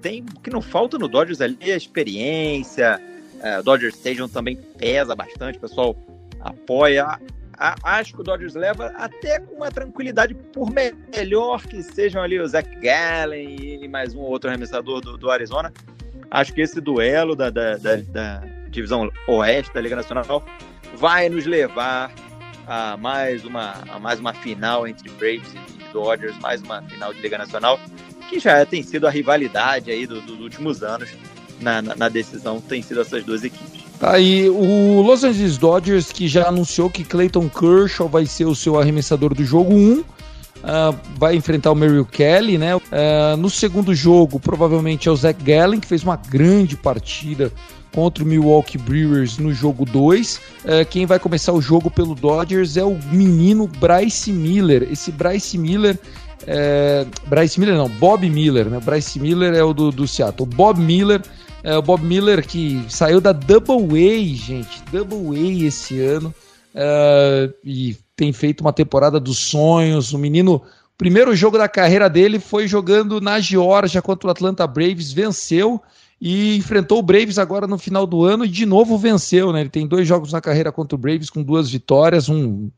Tem 0.00 0.22
o 0.22 0.40
que 0.40 0.48
não 0.48 0.62
falta 0.62 0.96
no 0.96 1.08
Dodgers 1.08 1.42
ali 1.42 1.58
é 1.60 1.74
a 1.74 1.76
experiência. 1.76 2.98
É, 3.44 3.58
o 3.58 3.62
Dodgers 3.62 3.94
Stadium 3.96 4.26
também 4.26 4.56
pesa 4.56 5.14
bastante, 5.14 5.58
o 5.58 5.60
pessoal 5.60 5.94
apoia 6.40 7.18
a, 7.58 7.98
acho 7.98 8.14
que 8.14 8.20
o 8.22 8.24
Dodgers 8.24 8.54
leva 8.54 8.86
até 8.96 9.38
com 9.38 9.56
uma 9.56 9.70
tranquilidade, 9.70 10.34
por 10.34 10.70
melhor 10.70 11.62
que 11.62 11.82
sejam 11.82 12.22
ali 12.22 12.40
o 12.40 12.48
Zach 12.48 12.68
Gallen 12.80 13.82
e 13.84 13.86
mais 13.86 14.14
um 14.14 14.20
outro 14.20 14.48
arremessador 14.48 15.00
do, 15.00 15.18
do 15.18 15.30
Arizona. 15.30 15.72
Acho 16.30 16.52
que 16.52 16.62
esse 16.62 16.80
duelo 16.80 17.36
da, 17.36 17.50
da, 17.50 17.76
da, 17.76 17.96
da, 17.96 18.42
divisão 18.70 19.10
oeste 19.28 19.72
da 19.72 19.80
Liga 19.80 19.94
Nacional 19.94 20.44
vai 20.96 21.28
nos 21.28 21.44
levar 21.44 22.12
a 22.66 22.96
mais 22.96 23.44
uma, 23.44 23.74
a 23.88 24.00
mais 24.00 24.18
uma 24.18 24.32
final 24.32 24.88
entre 24.88 25.08
Braves 25.10 25.54
e 25.54 25.92
Dodgers, 25.92 26.36
mais 26.38 26.60
uma 26.62 26.82
final 26.82 27.12
de 27.12 27.20
Liga 27.20 27.38
Nacional, 27.38 27.78
que 28.28 28.40
já 28.40 28.64
tem 28.64 28.82
sido 28.82 29.06
a 29.06 29.10
rivalidade 29.10 29.90
aí 29.90 30.06
do, 30.06 30.20
dos 30.22 30.40
últimos 30.40 30.82
anos 30.82 31.14
na, 31.64 31.82
na, 31.82 31.96
na 31.96 32.08
decisão, 32.08 32.60
tem 32.60 32.82
sido 32.82 33.00
essas 33.00 33.24
duas 33.24 33.42
equipes. 33.42 33.82
Aí 34.00 34.48
o 34.50 35.00
Los 35.00 35.24
Angeles 35.24 35.56
Dodgers 35.56 36.12
que 36.12 36.28
já 36.28 36.48
anunciou 36.48 36.90
que 36.90 37.02
Clayton 37.02 37.48
Kershaw 37.48 38.08
vai 38.08 38.26
ser 38.26 38.44
o 38.44 38.54
seu 38.54 38.78
arremessador 38.78 39.34
do 39.34 39.44
jogo 39.44 39.72
1. 39.72 40.00
Uh, 40.00 40.04
ah, 40.62 40.94
vai 41.18 41.36
enfrentar 41.36 41.72
o 41.72 41.74
Merrill 41.74 42.06
Kelly, 42.06 42.56
né? 42.56 42.74
Uh, 42.76 42.80
no 43.38 43.50
segundo 43.50 43.94
jogo, 43.94 44.40
provavelmente 44.40 45.08
é 45.08 45.12
o 45.12 45.16
Zach 45.16 45.42
Gallen, 45.42 45.78
que 45.78 45.86
fez 45.86 46.02
uma 46.02 46.16
grande 46.16 46.76
partida 46.76 47.52
contra 47.94 48.24
o 48.24 48.26
Milwaukee 48.26 48.78
Brewers 48.78 49.38
no 49.38 49.52
jogo 49.52 49.84
2. 49.84 50.36
Uh, 50.36 50.40
ah, 50.66 50.84
quem 50.84 51.06
vai 51.06 51.18
começar 51.18 51.52
o 51.52 51.60
jogo 51.60 51.90
pelo 51.90 52.14
Dodgers 52.14 52.76
é 52.76 52.84
o 52.84 52.98
menino 53.12 53.66
Bryce 53.66 54.32
Miller. 54.32 54.88
Esse 54.90 55.12
Bryce 55.12 55.58
Miller. 55.58 55.98
É... 56.46 57.06
Bryce 57.26 57.58
Miller 57.58 57.74
não, 57.76 57.88
Bob 57.88 58.28
Miller, 58.28 58.66
né? 58.66 58.78
Bryce 58.78 59.18
Miller 59.18 59.54
é 59.54 59.64
o 59.64 59.72
do, 59.72 59.90
do 59.90 60.06
Seattle. 60.06 60.46
Bob 60.46 60.78
Miller 60.78 61.22
é, 61.64 61.78
o 61.78 61.82
Bob 61.82 62.04
Miller, 62.04 62.46
que 62.46 62.84
saiu 62.90 63.22
da 63.22 63.32
Double 63.32 63.98
A, 63.98 64.36
gente. 64.36 64.82
Double 64.92 65.34
A 65.34 65.66
esse 65.66 65.98
ano. 65.98 66.32
É, 66.74 67.50
e 67.64 67.96
tem 68.14 68.34
feito 68.34 68.60
uma 68.60 68.72
temporada 68.72 69.18
dos 69.18 69.38
sonhos. 69.38 70.12
O 70.12 70.18
menino, 70.18 70.56
o 70.56 70.98
primeiro 70.98 71.34
jogo 71.34 71.56
da 71.56 71.66
carreira 71.66 72.10
dele 72.10 72.38
foi 72.38 72.68
jogando 72.68 73.18
na 73.18 73.40
Geórgia 73.40 74.02
contra 74.02 74.28
o 74.28 74.30
Atlanta 74.30 74.66
Braves, 74.66 75.10
venceu 75.10 75.80
e 76.20 76.56
enfrentou 76.56 76.98
o 76.98 77.02
Braves 77.02 77.38
agora 77.38 77.66
no 77.66 77.78
final 77.78 78.06
do 78.06 78.22
ano 78.24 78.44
e 78.44 78.48
de 78.48 78.66
novo 78.66 78.98
venceu, 78.98 79.50
né? 79.50 79.62
Ele 79.62 79.70
tem 79.70 79.86
dois 79.86 80.06
jogos 80.06 80.32
na 80.32 80.42
carreira 80.42 80.70
contra 80.70 80.94
o 80.94 80.98
Braves 80.98 81.30
com 81.30 81.42
duas 81.42 81.70
vitórias, 81.70 82.28
um, 82.28 82.68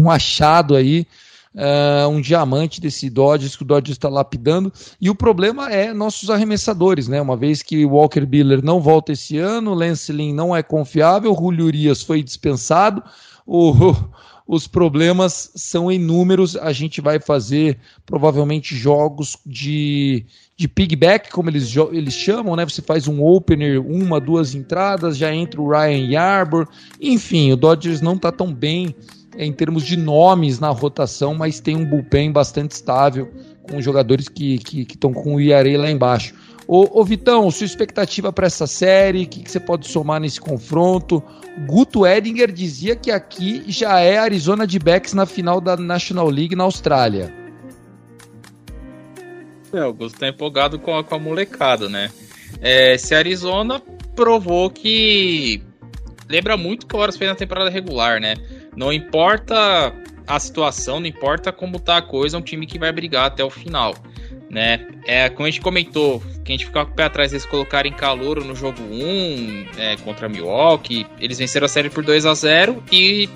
um 0.00 0.10
achado 0.10 0.74
aí 0.74 1.06
uh, 1.54 2.08
um 2.08 2.20
diamante 2.20 2.80
desse 2.80 3.08
Dodgers 3.10 3.56
que 3.56 3.62
o 3.62 3.66
Dodgers 3.66 3.96
está 3.96 4.08
lapidando. 4.08 4.72
E 5.00 5.10
o 5.10 5.14
problema 5.14 5.70
é 5.70 5.92
nossos 5.92 6.30
arremessadores, 6.30 7.08
né? 7.08 7.20
Uma 7.20 7.36
vez 7.36 7.62
que 7.62 7.84
Walker 7.84 8.24
Buehler 8.24 8.64
não 8.64 8.80
volta 8.80 9.12
esse 9.12 9.38
ano, 9.38 9.74
Lance 9.74 10.12
Lynn 10.12 10.34
não 10.34 10.54
é 10.54 10.62
confiável, 10.62 11.34
Julio 11.34 11.66
Urias 11.66 12.02
foi 12.02 12.22
dispensado, 12.22 13.02
o, 13.46 13.94
os 14.46 14.66
problemas 14.66 15.50
são 15.54 15.90
inúmeros. 15.90 16.56
A 16.56 16.72
gente 16.72 17.00
vai 17.00 17.20
fazer 17.20 17.78
provavelmente 18.06 18.74
jogos 18.74 19.36
de, 19.44 20.24
de 20.56 20.68
pigback, 20.68 21.30
como 21.30 21.50
eles, 21.50 21.74
eles 21.92 22.14
chamam, 22.14 22.56
né? 22.56 22.64
Você 22.64 22.82
faz 22.82 23.06
um 23.08 23.22
opener, 23.22 23.80
uma, 23.80 24.20
duas 24.20 24.54
entradas, 24.54 25.16
já 25.16 25.34
entra 25.34 25.60
o 25.60 25.70
Ryan 25.70 26.06
Yarbor. 26.10 26.68
Enfim, 27.00 27.52
o 27.52 27.56
Dodgers 27.56 28.00
não 28.00 28.14
está 28.14 28.32
tão 28.32 28.52
bem 28.52 28.94
em 29.36 29.52
termos 29.52 29.84
de 29.84 29.96
nomes 29.96 30.58
na 30.58 30.68
rotação, 30.68 31.34
mas 31.34 31.60
tem 31.60 31.76
um 31.76 31.84
bullpen 31.84 32.30
bastante 32.32 32.72
estável, 32.72 33.30
com 33.62 33.80
jogadores 33.80 34.28
que 34.28 34.60
estão 34.74 35.12
com 35.12 35.36
o 35.36 35.40
IARE 35.40 35.76
lá 35.76 35.90
embaixo. 35.90 36.34
Ô, 36.66 37.00
ô 37.00 37.04
Vitão, 37.04 37.50
sua 37.50 37.66
expectativa 37.66 38.32
para 38.32 38.46
essa 38.46 38.66
série, 38.66 39.24
o 39.24 39.26
que, 39.26 39.42
que, 39.42 39.50
você 39.50 39.60
pode 39.60 39.88
somar 39.88 40.20
nesse 40.20 40.40
confronto? 40.40 41.22
Guto 41.66 42.06
Edinger 42.06 42.52
dizia 42.52 42.96
que 42.96 43.10
aqui 43.10 43.64
já 43.68 44.00
é 44.00 44.16
Arizona 44.18 44.66
de 44.66 44.78
backs 44.78 45.12
na 45.12 45.26
final 45.26 45.60
da 45.60 45.76
National 45.76 46.28
League 46.28 46.56
na 46.56 46.64
Austrália. 46.64 47.34
É, 49.72 49.84
o 49.84 49.92
Guto 49.92 50.18
tá 50.18 50.28
empolgado 50.28 50.78
com 50.78 50.96
a, 50.96 51.02
com 51.02 51.14
a 51.14 51.18
molecada, 51.18 51.88
né? 51.88 52.10
É, 52.60 52.96
se 52.98 53.14
Arizona 53.14 53.82
provou 54.14 54.70
que 54.70 55.62
lembra 56.28 56.56
muito 56.56 56.86
que 56.86 56.94
o 56.94 56.98
Horas 56.98 57.16
fez 57.16 57.30
na 57.30 57.36
temporada 57.36 57.70
regular, 57.70 58.20
né? 58.20 58.34
Não 58.76 58.92
importa 58.92 59.94
a 60.26 60.38
situação, 60.38 61.00
não 61.00 61.06
importa 61.06 61.52
como 61.52 61.78
tá 61.78 61.98
a 61.98 62.02
coisa, 62.02 62.36
é 62.36 62.40
um 62.40 62.42
time 62.42 62.66
que 62.66 62.78
vai 62.78 62.92
brigar 62.92 63.26
até 63.26 63.44
o 63.44 63.50
final. 63.50 63.94
Né? 64.48 64.86
É, 65.06 65.28
como 65.28 65.46
a 65.46 65.50
gente 65.50 65.60
comentou, 65.60 66.20
que 66.44 66.52
a 66.52 66.54
gente 66.54 66.66
ficava 66.66 66.86
com 66.86 66.92
o 66.92 66.94
pé 66.94 67.04
atrás 67.04 67.32
eles 67.32 67.46
colocarem 67.46 67.92
calor 67.92 68.44
no 68.44 68.54
jogo 68.54 68.82
1 68.82 69.66
é, 69.78 69.96
contra 69.96 70.28
Milwaukee, 70.28 71.06
eles 71.18 71.38
venceram 71.38 71.64
a 71.64 71.68
série 71.68 71.88
por 71.88 72.04
2 72.04 72.26
a 72.26 72.34
0 72.34 72.82
e 72.92 73.28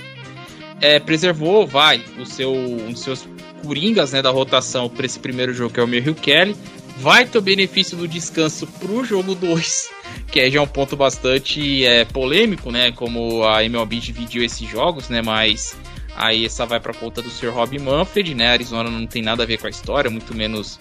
é, 0.81 0.99
preservou, 0.99 1.67
vai, 1.67 2.03
o 2.19 2.27
seu, 2.27 2.53
um 2.53 2.93
dos 2.93 3.01
seus 3.01 3.27
coringas 3.65 4.13
né, 4.13 4.21
da 4.21 4.31
rotação 4.31 4.89
para 4.89 5.07
esse 5.07 5.19
primeiro 5.19 5.55
jogo, 5.55 5.73
que 5.73 5.81
é 5.81 5.83
o 5.83 5.89
Merrill 5.89 6.15
Kelly. 6.15 6.57
Vai 6.99 7.27
ter 7.27 7.37
o 7.37 7.43
benefício 7.43 7.97
do 7.97 8.09
descanso 8.09 8.67
para 8.67 8.91
o 8.91 9.05
jogo 9.05 9.35
2, 9.35 9.91
que 10.33 10.41
é 10.41 10.51
já 10.51 10.63
um 10.63 10.67
ponto 10.67 10.97
bastante 10.97 11.85
é, 11.85 12.05
polêmico, 12.07 12.71
né? 12.71 12.91
Como 12.93 13.45
a 13.45 13.63
MLB 13.63 14.01
dividiu 14.01 14.43
esses 14.43 14.69
jogos, 14.69 15.09
né? 15.11 15.21
Mas 15.21 15.77
aí 16.17 16.47
essa 16.47 16.65
vai 16.65 16.81
para 16.81 16.95
conta 16.95 17.21
do 17.21 17.29
Sr. 17.29 17.51
Rob 17.51 17.79
Manfred, 17.79 18.35
né? 18.35 18.49
Arizona 18.49 18.91
não 18.91 19.07
tem 19.07 19.21
nada 19.21 19.43
a 19.43 19.47
ver 19.47 19.59
com 19.59 19.67
a 19.67 19.71
história, 19.71 20.11
muito 20.11 20.35
menos 20.35 20.79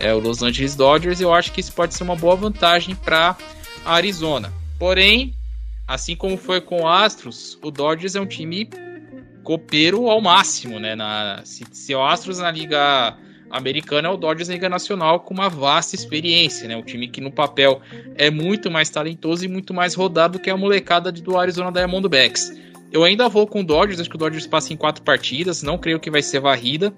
é, 0.00 0.14
o 0.14 0.18
Los 0.18 0.42
Angeles 0.42 0.74
Dodgers. 0.74 1.20
Eu 1.20 1.34
acho 1.34 1.52
que 1.52 1.60
isso 1.60 1.72
pode 1.72 1.94
ser 1.94 2.02
uma 2.02 2.16
boa 2.16 2.34
vantagem 2.34 2.94
para 2.94 3.36
Arizona. 3.84 4.50
Porém, 4.78 5.34
assim 5.86 6.16
como 6.16 6.38
foi 6.38 6.62
com 6.62 6.82
o 6.82 6.88
Astros, 6.88 7.58
o 7.62 7.70
Dodgers 7.70 8.14
é 8.14 8.20
um 8.20 8.26
time 8.26 8.70
copeiro 9.42 10.08
ao 10.08 10.20
máximo, 10.20 10.78
né? 10.78 10.94
Na, 10.94 11.42
se, 11.44 11.64
se 11.72 11.94
o 11.94 12.02
Astros 12.02 12.38
na 12.38 12.50
liga 12.50 13.16
americana 13.50 14.08
é 14.08 14.10
o 14.10 14.16
Dodgers 14.16 14.48
Liga 14.48 14.68
Nacional 14.68 15.20
com 15.20 15.34
uma 15.34 15.48
vasta 15.48 15.94
experiência, 15.94 16.68
né? 16.68 16.76
Um 16.76 16.82
time 16.82 17.08
que 17.08 17.20
no 17.20 17.30
papel 17.30 17.80
é 18.14 18.30
muito 18.30 18.70
mais 18.70 18.90
talentoso 18.90 19.44
e 19.44 19.48
muito 19.48 19.72
mais 19.72 19.94
rodado 19.94 20.38
que 20.38 20.50
a 20.50 20.56
molecada 20.56 21.10
do 21.10 21.36
Arizona 21.36 21.72
Diamondbacks. 21.72 22.52
Eu 22.90 23.04
ainda 23.04 23.28
vou 23.28 23.46
com 23.46 23.60
o 23.60 23.64
Dodgers, 23.64 24.00
acho 24.00 24.08
que 24.08 24.16
o 24.16 24.18
Dodgers 24.18 24.46
passa 24.46 24.72
em 24.72 24.76
quatro 24.76 25.02
partidas, 25.02 25.62
não 25.62 25.76
creio 25.76 26.00
que 26.00 26.10
vai 26.10 26.22
ser 26.22 26.40
varrida. 26.40 26.92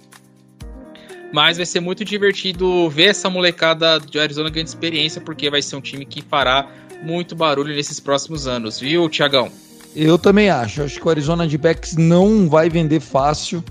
Mas 1.33 1.57
vai 1.57 1.67
ser 1.67 1.81
muito 1.81 2.05
divertido 2.05 2.91
ver 2.91 3.07
essa 3.07 3.31
molecada 3.31 4.01
de 4.01 4.19
Arizona 4.19 4.51
ganhando 4.51 4.69
experiência, 4.69 5.21
porque 5.21 5.49
vai 5.49 5.63
ser 5.63 5.77
um 5.77 5.81
time 5.81 6.05
que 6.05 6.23
fará 6.23 6.69
muito 7.03 7.35
barulho 7.35 7.75
nesses 7.75 8.01
próximos 8.01 8.47
anos, 8.47 8.79
viu, 8.81 9.09
Tiagão? 9.09 9.51
Eu 9.95 10.19
também 10.19 10.51
acho. 10.51 10.83
Acho 10.83 11.01
que 11.01 11.07
o 11.07 11.11
Arizona 11.11 11.47
Backs 11.59 11.97
não 11.97 12.49
vai 12.49 12.69
vender 12.69 13.01
fácil. 13.01 13.65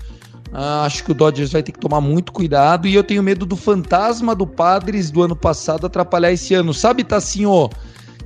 Ah, 0.52 0.84
acho 0.84 1.04
que 1.04 1.12
o 1.12 1.14
Dodgers 1.14 1.52
vai 1.52 1.62
ter 1.62 1.72
que 1.72 1.78
tomar 1.78 2.00
muito 2.00 2.32
cuidado 2.32 2.88
e 2.88 2.94
eu 2.94 3.04
tenho 3.04 3.22
medo 3.22 3.46
do 3.46 3.56
fantasma 3.56 4.34
do 4.34 4.46
Padres 4.46 5.10
do 5.10 5.22
ano 5.22 5.36
passado 5.36 5.86
atrapalhar 5.86 6.32
esse 6.32 6.54
ano. 6.54 6.74
Sabe, 6.74 7.04
tá 7.04 7.16
assim, 7.16 7.46
ó. 7.46 7.68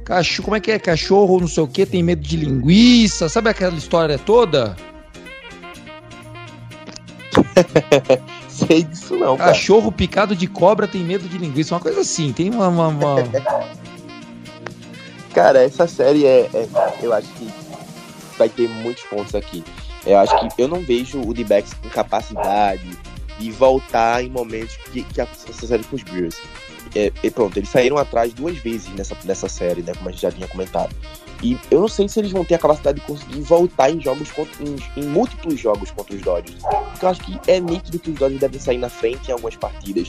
Cachorro, 0.05 0.45
como 0.45 0.57
é 0.57 0.61
que 0.61 0.71
é? 0.71 0.79
Cachorro, 0.79 1.41
não 1.41 1.49
sei 1.49 1.63
o 1.63 1.69
que, 1.69 1.85
tem 1.85 2.03
medo 2.03 2.23
de 2.23 2.37
linguiça. 2.37 3.29
Sabe 3.29 3.51
aquela 3.51 3.77
história 3.77 4.19
toda? 4.19 4.77
Sei 8.49 8.85
disso 8.85 9.17
não. 9.17 9.37
Cara. 9.37 9.51
Cachorro 9.51 9.91
picado 9.91 10.37
de 10.37 10.47
cobra 10.47 10.87
tem 10.87 11.03
medo 11.03 11.29
de 11.29 11.39
linguiça. 11.39 11.75
Uma 11.75 11.81
coisa 11.81 12.01
assim, 12.01 12.33
tem 12.33 12.51
uma. 12.51 12.69
uma, 12.69 12.89
uma... 12.89 13.17
cara, 15.35 15.65
essa 15.65 15.89
série 15.89 16.25
é, 16.25 16.49
é. 16.55 16.69
Eu 17.03 17.13
acho 17.13 17.29
que 17.33 17.49
vai 18.39 18.49
ter 18.49 18.69
muitos 18.69 19.03
pontos 19.05 19.35
aqui. 19.35 19.65
Eu 20.07 20.19
acho 20.19 20.39
que 20.39 20.63
eu 20.63 20.69
não 20.69 20.81
vejo 20.81 21.21
o 21.21 21.33
D-backs 21.33 21.75
com 21.75 21.89
capacidade 21.89 22.89
de 23.39 23.51
voltar 23.51 24.23
em 24.23 24.29
momentos 24.29 24.77
que, 24.93 25.03
que 25.03 25.21
essa 25.21 25.67
série 25.67 25.85
com 25.85 25.97
os 25.97 26.03
Brewers. 26.03 26.41
É, 26.95 27.11
e 27.23 27.31
pronto, 27.31 27.57
eles 27.57 27.69
saíram 27.69 27.97
atrás 27.99 28.33
duas 28.33 28.57
vezes 28.59 28.89
nessa, 28.95 29.17
nessa 29.25 29.49
série, 29.49 29.83
né? 29.83 29.93
Como 29.95 30.09
a 30.09 30.13
gente 30.13 30.23
já 30.23 30.31
tinha 30.31 30.47
comentado. 30.47 30.95
E 31.45 31.59
eu 31.71 31.79
não 31.79 31.89
sei 31.89 32.09
se 32.09 32.19
eles 32.19 32.33
vão 32.33 32.43
ter 32.43 32.55
a 32.55 32.59
capacidade 32.59 33.01
de 33.01 33.07
conseguir 33.07 33.43
voltar 33.43 33.91
em 33.91 34.01
jogos 34.01 34.33
contra, 34.33 34.65
em, 34.65 34.77
em 34.97 35.05
múltiplos 35.07 35.61
jogos 35.61 35.91
contra 35.91 36.17
os 36.17 36.23
Dodgers. 36.23 36.59
Porque 36.63 37.05
eu 37.05 37.09
acho 37.11 37.21
que 37.21 37.39
é 37.47 37.61
nítido 37.61 37.99
que 37.99 38.11
os 38.11 38.19
Dodgers 38.19 38.41
devem 38.41 38.59
sair 38.59 38.79
na 38.79 38.89
frente 38.89 39.29
em 39.29 39.33
algumas 39.33 39.55
partidas. 39.55 40.09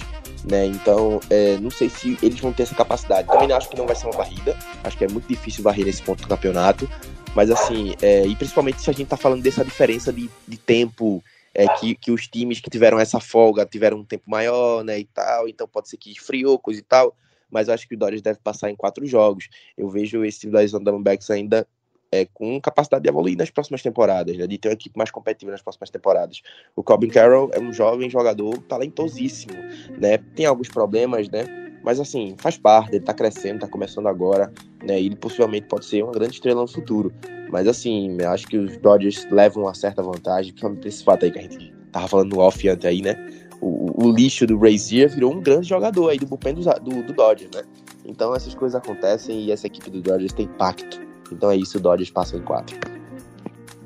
Né? 0.50 0.68
Então, 0.68 1.20
é, 1.30 1.58
não 1.58 1.70
sei 1.70 1.90
se 1.90 2.18
eles 2.24 2.40
vão 2.40 2.54
ter 2.54 2.64
essa 2.64 2.74
capacidade. 2.74 3.28
Também 3.28 3.52
acho 3.52 3.68
que 3.70 3.76
não 3.76 3.86
vai 3.86 3.98
ser 3.98 4.06
uma 4.06 4.16
varrida. 4.16 4.58
Acho 4.82 4.98
que 4.98 5.04
é 5.04 5.10
muito 5.10 5.28
difícil 5.28 5.62
varrer 5.62 5.86
nesse 5.86 6.02
ponto 6.02 6.22
do 6.22 6.28
campeonato. 6.30 6.90
Mas 7.36 7.52
assim, 7.52 7.94
é, 8.02 8.26
e 8.26 8.34
principalmente 8.34 8.82
se 8.82 8.90
a 8.90 8.94
gente 8.94 9.10
tá 9.10 9.18
falando 9.18 9.44
dessa 9.44 9.66
diferença 9.66 10.14
de, 10.14 10.30
de 10.48 10.58
tempo 10.58 11.22
é, 11.54 11.68
que, 11.68 11.96
que 11.96 12.12
os 12.12 12.30
times 12.30 12.62
que 12.62 12.70
tiveram 12.70 12.98
essa 12.98 13.20
folga 13.20 13.66
tiveram 13.66 13.98
um 13.98 14.06
tempo 14.06 14.24
maior, 14.30 14.86
né, 14.86 15.00
e 15.00 15.06
tal, 15.06 15.50
então 15.50 15.68
pode 15.68 15.90
ser 15.90 15.98
que 15.98 16.12
esfriou, 16.12 16.58
coisa 16.58 16.80
e 16.80 16.84
tal, 16.84 17.14
mas 17.56 17.70
eu 17.70 17.74
acho 17.74 17.88
que 17.88 17.96
o 17.96 17.98
Dodgers 17.98 18.22
deve 18.22 18.38
passar 18.40 18.70
em 18.70 18.76
quatro 18.76 19.06
jogos. 19.06 19.48
Eu 19.78 19.88
vejo 19.88 20.26
esse 20.26 20.50
das 20.50 20.72
Diamondbacks 20.72 21.32
ainda 21.32 21.66
é, 22.12 22.26
com 22.26 22.60
capacidade 22.60 23.04
de 23.04 23.10
evoluir 23.10 23.38
nas 23.38 23.50
próximas 23.50 23.82
temporadas, 23.82 24.36
né, 24.38 24.46
de 24.46 24.58
ter 24.58 24.68
uma 24.68 24.74
equipe 24.74 24.98
mais 24.98 25.10
competitiva 25.10 25.54
nas 25.54 25.62
próximas 25.62 25.90
temporadas. 25.90 26.42
O 26.76 26.84
Corbin 26.84 27.08
Carroll 27.08 27.50
é 27.54 27.60
um 27.60 27.72
jovem 27.72 28.10
jogador 28.10 28.58
talentosíssimo, 28.64 29.56
né, 29.98 30.18
tem 30.36 30.46
alguns 30.46 30.68
problemas, 30.68 31.30
né, 31.30 31.46
mas 31.82 31.98
assim, 31.98 32.36
faz 32.38 32.58
parte, 32.58 32.96
ele 32.96 33.06
tá 33.06 33.14
crescendo, 33.14 33.60
tá 33.60 33.68
começando 33.68 34.08
agora, 34.08 34.52
né? 34.84 35.00
Ele 35.00 35.16
possivelmente 35.16 35.68
pode 35.68 35.86
ser 35.86 36.02
uma 36.02 36.12
grande 36.12 36.34
estrela 36.34 36.62
no 36.62 36.68
futuro. 36.68 37.14
Mas 37.52 37.68
assim, 37.68 38.18
eu 38.20 38.32
acho 38.32 38.48
que 38.48 38.58
os 38.58 38.76
Dodgers 38.78 39.28
levam 39.30 39.66
uma 39.66 39.76
certa 39.76 40.02
vantagem, 40.02 40.52
principalmente 40.52 40.88
esse 40.88 41.04
fato 41.04 41.26
aí 41.26 41.32
que 41.32 41.38
a 41.38 41.44
gente 41.44 41.72
tava 41.92 42.08
falando 42.08 42.34
no 42.34 42.40
off 42.40 42.68
antes 42.68 42.86
aí, 42.86 43.04
né? 43.04 43.16
O, 43.62 44.06
o 44.06 44.12
lixo 44.12 44.46
do 44.46 44.58
Razier 44.58 45.10
virou 45.10 45.34
um 45.34 45.42
grande 45.42 45.68
jogador 45.68 46.10
aí 46.10 46.18
do 46.18 46.26
bullpen 46.26 46.54
do, 46.54 46.62
do, 46.62 47.04
do 47.04 47.14
Dodgers, 47.14 47.52
né? 47.54 47.64
Então 48.06 48.36
essas 48.36 48.54
coisas 48.54 48.76
acontecem 48.76 49.46
e 49.46 49.52
essa 49.52 49.68
equipe 49.68 49.90
do 49.90 50.02
Dodgers 50.02 50.34
tem 50.34 50.48
pacto. 50.48 51.00
Então 51.32 51.50
é 51.50 51.58
isso, 51.58 51.78
o 51.78 51.82
Dodgers 51.82 52.12
passa 52.12 52.38
em 52.38 52.42
quatro. 52.42 52.78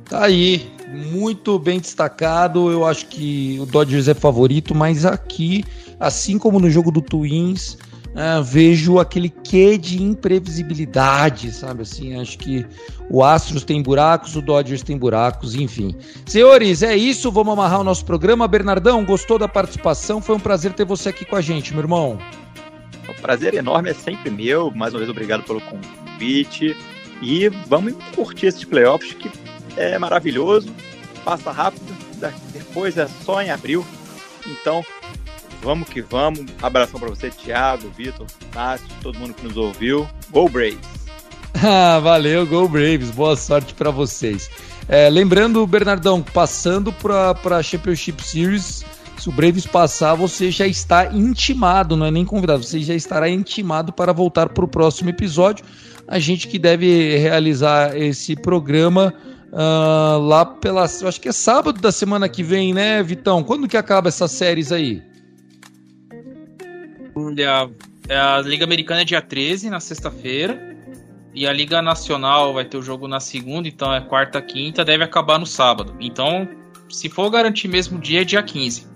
Tá 0.09 0.25
aí, 0.25 0.71
muito 1.13 1.59
bem 1.59 1.79
destacado. 1.79 2.71
Eu 2.71 2.85
acho 2.85 3.05
que 3.07 3.59
o 3.61 3.65
Dodgers 3.65 4.07
é 4.07 4.13
favorito, 4.13 4.73
mas 4.73 5.05
aqui, 5.05 5.63
assim 5.99 6.37
como 6.39 6.59
no 6.59 6.69
jogo 6.69 6.91
do 6.91 7.01
Twins, 7.01 7.77
uh, 8.09 8.43
vejo 8.43 8.99
aquele 8.99 9.29
quê 9.29 9.77
de 9.77 10.01
imprevisibilidade, 10.01 11.51
sabe? 11.51 11.83
Assim, 11.83 12.19
acho 12.19 12.37
que 12.37 12.65
o 13.09 13.23
Astros 13.23 13.63
tem 13.63 13.81
buracos, 13.81 14.35
o 14.35 14.41
Dodgers 14.41 14.83
tem 14.83 14.97
buracos, 14.97 15.55
enfim. 15.55 15.95
Senhores, 16.25 16.83
é 16.83 16.95
isso. 16.95 17.31
Vamos 17.31 17.53
amarrar 17.53 17.81
o 17.81 17.83
nosso 17.83 18.05
programa. 18.05 18.47
Bernardão, 18.47 19.03
gostou 19.05 19.37
da 19.37 19.47
participação? 19.47 20.21
Foi 20.21 20.35
um 20.35 20.39
prazer 20.39 20.73
ter 20.73 20.85
você 20.85 21.09
aqui 21.09 21.25
com 21.25 21.35
a 21.35 21.41
gente, 21.41 21.73
meu 21.73 21.81
irmão. 21.81 22.19
O 23.07 23.21
prazer 23.21 23.53
enorme 23.53 23.89
é 23.89 23.93
sempre 23.93 24.29
meu. 24.29 24.71
Mais 24.71 24.93
uma 24.93 24.99
vez, 24.99 25.09
obrigado 25.09 25.43
pelo 25.43 25.61
convite. 25.61 26.75
E 27.21 27.49
vamos 27.67 27.93
curtir 28.15 28.47
esses 28.47 28.63
playoffs 28.63 29.13
que 29.13 29.29
é 29.75 29.97
maravilhoso, 29.97 30.73
passa 31.23 31.51
rápido, 31.51 31.95
depois 32.53 32.97
é 32.97 33.07
só 33.23 33.41
em 33.41 33.49
abril. 33.49 33.85
Então, 34.45 34.83
Vamos 35.61 35.89
que 35.89 36.01
vamos. 36.01 36.45
Abração 36.61 36.99
para 36.99 37.09
você, 37.09 37.29
Thiago, 37.29 37.89
Vitor, 37.89 38.25
Tássio, 38.51 38.87
todo 39.01 39.19
mundo 39.19 39.33
que 39.33 39.43
nos 39.43 39.57
ouviu. 39.57 40.07
Go 40.31 40.49
Braves! 40.49 40.77
Ah, 41.61 41.99
valeu, 41.99 42.45
Go 42.45 42.69
Braves. 42.69 43.09
Boa 43.09 43.35
sorte 43.35 43.73
para 43.73 43.89
vocês. 43.89 44.49
É, 44.87 45.09
lembrando, 45.09 45.65
Bernardão, 45.67 46.21
passando 46.21 46.93
para 46.93 47.57
a 47.57 47.63
Championship 47.63 48.23
Series, 48.23 48.85
se 49.19 49.27
o 49.27 49.31
Braves 49.31 49.65
passar, 49.65 50.15
você 50.15 50.49
já 50.49 50.65
está 50.65 51.07
intimado, 51.07 51.97
não 51.97 52.05
é 52.05 52.11
nem 52.11 52.23
convidado, 52.23 52.63
você 52.63 52.79
já 52.79 52.93
estará 52.95 53.29
intimado 53.29 53.91
para 53.91 54.13
voltar 54.13 54.49
para 54.49 54.63
o 54.63 54.67
próximo 54.67 55.09
episódio. 55.09 55.65
A 56.07 56.17
gente 56.19 56.47
que 56.47 56.57
deve 56.57 57.17
realizar 57.17 57.95
esse 57.97 58.35
programa 58.35 59.13
uh, 59.51 60.19
lá 60.19 60.45
pela. 60.45 60.83
Acho 60.83 61.21
que 61.21 61.29
é 61.29 61.33
sábado 61.33 61.81
da 61.81 61.91
semana 61.91 62.29
que 62.29 62.41
vem, 62.41 62.73
né, 62.73 63.03
Vitão? 63.03 63.43
Quando 63.43 63.67
que 63.67 63.77
acaba 63.77 64.07
essas 64.07 64.31
séries 64.31 64.71
aí? 64.71 65.03
A, 67.47 68.37
a 68.37 68.41
Liga 68.41 68.63
Americana 68.63 69.01
é 69.01 69.05
dia 69.05 69.21
13, 69.21 69.69
na 69.69 69.79
sexta-feira. 69.79 70.69
E 71.33 71.45
a 71.45 71.53
Liga 71.53 71.81
Nacional 71.81 72.53
vai 72.53 72.65
ter 72.65 72.77
o 72.77 72.81
jogo 72.81 73.07
na 73.07 73.19
segunda, 73.19 73.67
então 73.67 73.93
é 73.93 74.01
quarta, 74.01 74.41
quinta, 74.41 74.83
deve 74.83 75.03
acabar 75.03 75.37
no 75.37 75.45
sábado. 75.45 75.95
Então, 75.99 76.47
se 76.89 77.07
for 77.07 77.29
garantir 77.29 77.67
mesmo 77.67 77.99
dia, 77.99 78.21
é 78.21 78.25
dia 78.25 78.41
15. 78.41 78.87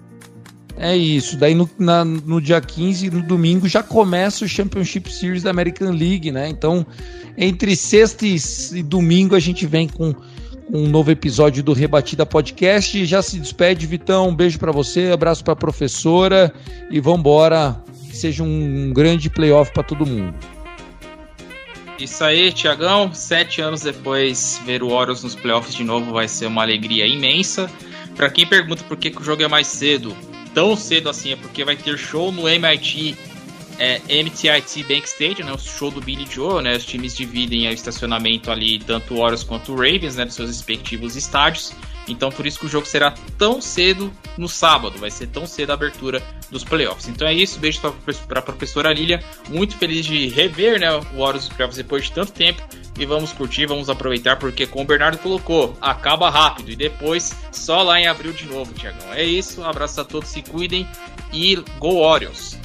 É 0.78 0.96
isso. 0.98 1.38
Daí 1.38 1.54
no, 1.54 1.70
na, 1.78 2.04
no 2.04 2.42
dia 2.42 2.60
15, 2.60 3.12
no 3.12 3.22
domingo, 3.22 3.68
já 3.68 3.84
começa 3.84 4.44
o 4.44 4.48
Championship 4.48 5.12
Series 5.12 5.44
da 5.44 5.52
American 5.52 5.92
League, 5.92 6.32
né? 6.32 6.50
Então, 6.50 6.86
entre 7.38 7.76
sexta 7.76 8.26
e, 8.26 8.82
domingo, 8.82 9.36
a 9.36 9.40
gente 9.40 9.68
vem 9.68 9.88
com 9.88 10.16
um 10.72 10.88
novo 10.88 11.12
episódio 11.12 11.64
do 11.64 11.74
Rebatida 11.74 12.26
Podcast. 12.26 13.06
Já 13.06 13.22
se 13.22 13.38
despede, 13.38 13.86
Vitão. 13.86 14.30
Um 14.30 14.36
beijo 14.36 14.58
para 14.58 14.72
você, 14.72 15.12
abraço 15.12 15.44
para 15.44 15.56
professora 15.56 16.52
e 16.90 17.00
vamos 17.00 17.20
embora 17.20 17.80
que 18.14 18.20
seja 18.20 18.44
um 18.44 18.94
grande 18.94 19.28
playoff 19.28 19.74
para 19.74 19.82
todo 19.82 20.06
mundo. 20.06 20.38
Isso 21.98 22.24
aí, 22.24 22.52
Tiagão. 22.52 23.12
Sete 23.12 23.60
anos 23.60 23.82
depois, 23.82 24.62
ver 24.66 24.84
o 24.84 24.92
Orioles 24.92 25.24
nos 25.24 25.36
playoffs 25.36 25.74
de 25.74 25.84
novo 25.84 26.14
vai 26.14 26.28
ser 26.28 26.46
uma 26.46 26.62
alegria 26.62 27.08
imensa. 27.08 27.70
Para 28.16 28.30
quem 28.30 28.46
pergunta 28.46 28.84
por 28.84 28.98
que, 28.98 29.10
que 29.10 29.20
o 29.20 29.24
jogo 29.24 29.42
é 29.42 29.48
mais 29.48 29.66
cedo, 29.66 30.16
tão 30.54 30.76
cedo 30.76 31.10
assim, 31.10 31.32
é 31.32 31.36
porque 31.36 31.66
vai 31.66 31.76
ter 31.76 31.98
show 31.98 32.32
no 32.32 32.48
MIT 32.48 33.18
é, 33.80 34.00
MTIT 34.24 34.84
Bank 34.84 35.08
Stadium, 35.08 35.48
né, 35.48 35.54
o 35.54 35.58
show 35.58 35.90
do 35.90 36.00
Billy 36.00 36.28
Joe, 36.30 36.62
né, 36.62 36.76
os 36.76 36.86
times 36.86 37.18
dividem 37.18 37.68
o 37.68 37.72
estacionamento 37.72 38.52
ali, 38.52 38.78
tanto 38.78 39.16
o 39.16 39.18
Orioles 39.18 39.44
quanto 39.44 39.72
o 39.72 39.76
Ravens, 39.76 40.16
né, 40.16 40.26
dos 40.26 40.36
seus 40.36 40.50
respectivos 40.50 41.16
estádios. 41.16 41.74
Então 42.08 42.32
por 42.32 42.46
isso 42.46 42.60
que 42.60 42.66
o 42.66 42.70
jogo 42.70 42.86
será 42.86 43.14
tão 43.38 43.62
cedo 43.62 44.12
no 44.38 44.50
sábado, 44.50 44.98
vai 45.00 45.12
ser 45.12 45.28
tão 45.28 45.46
cedo 45.46 45.72
a 45.72 45.74
abertura 45.74 46.22
dos 46.50 46.64
playoffs. 46.64 47.08
Então 47.08 47.28
é 47.28 47.34
isso, 47.34 47.60
beijo 47.60 47.80
para 48.28 48.40
a 48.40 48.42
professora 48.42 48.94
Lilia, 48.94 49.24
muito 49.50 49.78
feliz 49.78 50.06
de 50.06 50.28
rever 50.28 50.80
né, 50.80 50.92
o 50.92 51.20
Horus 51.20 51.48
dos 51.48 51.56
playoffs 51.56 51.78
depois 51.78 52.06
de 52.06 52.12
tanto 52.12 52.32
tempo. 52.32 52.62
E 52.98 53.08
vamos 53.08 53.32
curtir, 53.32 53.66
vamos 53.66 53.90
aproveitar, 53.90 54.38
porque 54.38 54.68
como 54.68 54.84
o 54.84 54.88
Bernardo 54.88 55.18
colocou, 55.18 55.76
acaba 55.82 56.30
rápido 56.30 56.70
e 56.70 56.76
depois 56.76 57.34
só 57.52 57.82
lá 57.82 58.00
em 58.00 58.06
abril 58.06 58.32
de 58.34 58.46
novo, 58.46 58.72
Tiagão. 58.74 59.12
É 59.14 59.24
isso, 59.24 59.62
um 59.62 59.66
abraço 59.66 60.00
a 60.02 60.06
todos, 60.06 60.30
se 60.30 60.44
cuidem 60.44 60.88
e 61.32 61.56
Go 61.80 61.96
Orioles! 61.96 62.56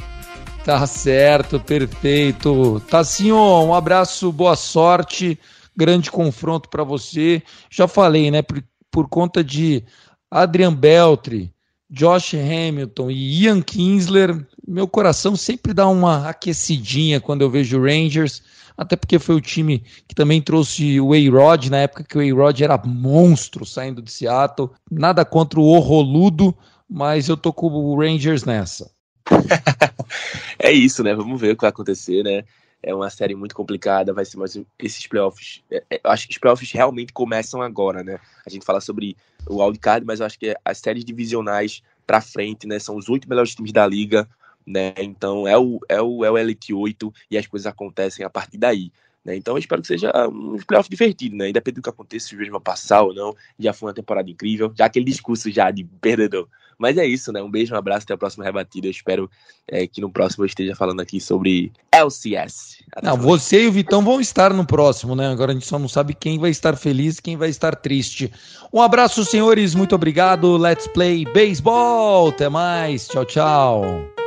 Tá 0.68 0.86
certo, 0.86 1.58
perfeito. 1.58 2.78
Tassinho, 2.90 3.36
um 3.38 3.72
abraço, 3.72 4.30
boa 4.30 4.54
sorte, 4.54 5.38
grande 5.74 6.10
confronto 6.10 6.68
para 6.68 6.84
você. 6.84 7.42
Já 7.70 7.88
falei, 7.88 8.30
né? 8.30 8.42
Por 8.90 9.08
conta 9.08 9.42
de 9.42 9.84
Adrian 10.30 10.74
Beltri, 10.74 11.52
Josh 11.90 12.34
Hamilton 12.34 13.10
e 13.10 13.44
Ian 13.44 13.62
Kinsler, 13.62 14.46
meu 14.66 14.86
coração 14.86 15.34
sempre 15.34 15.72
dá 15.72 15.88
uma 15.88 16.28
aquecidinha 16.28 17.20
quando 17.20 17.42
eu 17.42 17.50
vejo 17.50 17.78
o 17.78 17.82
Rangers, 17.82 18.42
até 18.76 18.94
porque 18.94 19.18
foi 19.18 19.34
o 19.34 19.40
time 19.40 19.82
que 20.06 20.14
também 20.14 20.40
trouxe 20.42 21.00
o 21.00 21.12
A-Rod, 21.12 21.66
na 21.66 21.78
época 21.78 22.04
que 22.04 22.16
o 22.16 22.20
A-Rod 22.20 22.60
era 22.60 22.80
monstro 22.84 23.64
saindo 23.64 24.02
de 24.02 24.10
Seattle. 24.12 24.70
Nada 24.90 25.24
contra 25.24 25.58
o 25.58 25.64
Horroludo, 25.64 26.54
mas 26.88 27.28
eu 27.28 27.36
tô 27.36 27.52
com 27.52 27.66
o 27.66 27.98
Rangers 27.98 28.44
nessa. 28.44 28.90
é 30.58 30.70
isso, 30.70 31.02
né? 31.02 31.14
Vamos 31.14 31.40
ver 31.40 31.52
o 31.52 31.56
que 31.56 31.62
vai 31.62 31.70
acontecer, 31.70 32.22
né? 32.22 32.44
É 32.82 32.94
uma 32.94 33.10
série 33.10 33.34
muito 33.34 33.54
complicada, 33.54 34.12
vai 34.12 34.24
ser 34.24 34.36
mais 34.36 34.58
esses 34.78 35.06
playoffs. 35.06 35.62
É, 35.70 35.82
é, 35.90 36.00
eu 36.02 36.10
acho 36.10 36.26
que 36.26 36.32
os 36.32 36.38
playoffs 36.38 36.70
realmente 36.70 37.12
começam 37.12 37.60
agora, 37.60 38.02
né? 38.02 38.18
A 38.46 38.50
gente 38.50 38.64
fala 38.64 38.80
sobre 38.80 39.16
o 39.46 39.62
wildcard, 39.62 40.06
mas 40.06 40.20
eu 40.20 40.26
acho 40.26 40.38
que 40.38 40.54
as 40.64 40.78
séries 40.78 41.04
divisionais 41.04 41.82
para 42.06 42.20
frente, 42.20 42.66
né, 42.66 42.78
são 42.78 42.96
os 42.96 43.08
oito 43.08 43.28
melhores 43.28 43.54
times 43.54 43.72
da 43.72 43.86
liga, 43.86 44.28
né? 44.66 44.94
Então 44.98 45.46
é 45.46 45.58
o 45.58 45.80
é 45.88 46.00
o 46.00 46.24
é 46.24 46.30
o 46.30 46.38
Elite 46.38 46.72
8 46.72 47.12
e 47.30 47.38
as 47.38 47.46
coisas 47.46 47.66
acontecem 47.66 48.24
a 48.24 48.30
partir 48.30 48.58
daí. 48.58 48.92
Né? 49.28 49.36
Então 49.36 49.54
eu 49.54 49.58
espero 49.58 49.82
que 49.82 49.88
seja 49.88 50.10
um 50.26 50.56
playoff 50.66 50.88
divertido, 50.88 51.36
né? 51.36 51.50
Independente 51.50 51.80
do 51.80 51.82
que 51.82 51.90
aconteça, 51.90 52.28
se 52.28 52.34
o 52.34 52.38
Ravens 52.38 52.52
vai 52.52 52.60
passar 52.60 53.02
ou 53.02 53.14
não. 53.14 53.36
Já 53.58 53.74
foi 53.74 53.88
uma 53.88 53.94
temporada 53.94 54.30
incrível, 54.30 54.72
já 54.74 54.86
aquele 54.86 55.04
discurso 55.04 55.50
já 55.50 55.70
de 55.70 55.84
perdedor. 55.84 56.48
Mas 56.78 56.96
é 56.96 57.04
isso, 57.04 57.30
né? 57.32 57.42
Um 57.42 57.50
beijo, 57.50 57.74
um 57.74 57.76
abraço, 57.76 58.04
até 58.04 58.14
a 58.14 58.16
próxima 58.16 58.44
rebatida. 58.44 58.86
Eu 58.86 58.90
espero 58.90 59.30
é, 59.66 59.86
que 59.86 60.00
no 60.00 60.08
próximo 60.08 60.44
eu 60.44 60.46
esteja 60.46 60.74
falando 60.76 61.00
aqui 61.00 61.20
sobre 61.20 61.72
LCS. 61.92 62.78
Até 62.92 63.06
não, 63.06 63.16
você 63.16 63.64
e 63.64 63.66
o 63.66 63.72
Vitão 63.72 64.00
vão 64.00 64.20
estar 64.20 64.54
no 64.54 64.64
próximo, 64.64 65.14
né? 65.14 65.26
Agora 65.26 65.50
a 65.50 65.54
gente 65.54 65.66
só 65.66 65.78
não 65.78 65.88
sabe 65.88 66.14
quem 66.14 66.38
vai 66.38 66.50
estar 66.50 66.76
feliz 66.76 67.18
e 67.18 67.22
quem 67.22 67.36
vai 67.36 67.50
estar 67.50 67.74
triste. 67.74 68.32
Um 68.72 68.80
abraço, 68.80 69.24
senhores. 69.24 69.74
Muito 69.74 69.94
obrigado. 69.94 70.56
Let's 70.56 70.86
play 70.86 71.24
baseball. 71.24 72.28
Até 72.28 72.48
mais. 72.48 73.08
Tchau, 73.08 73.24
tchau. 73.24 74.17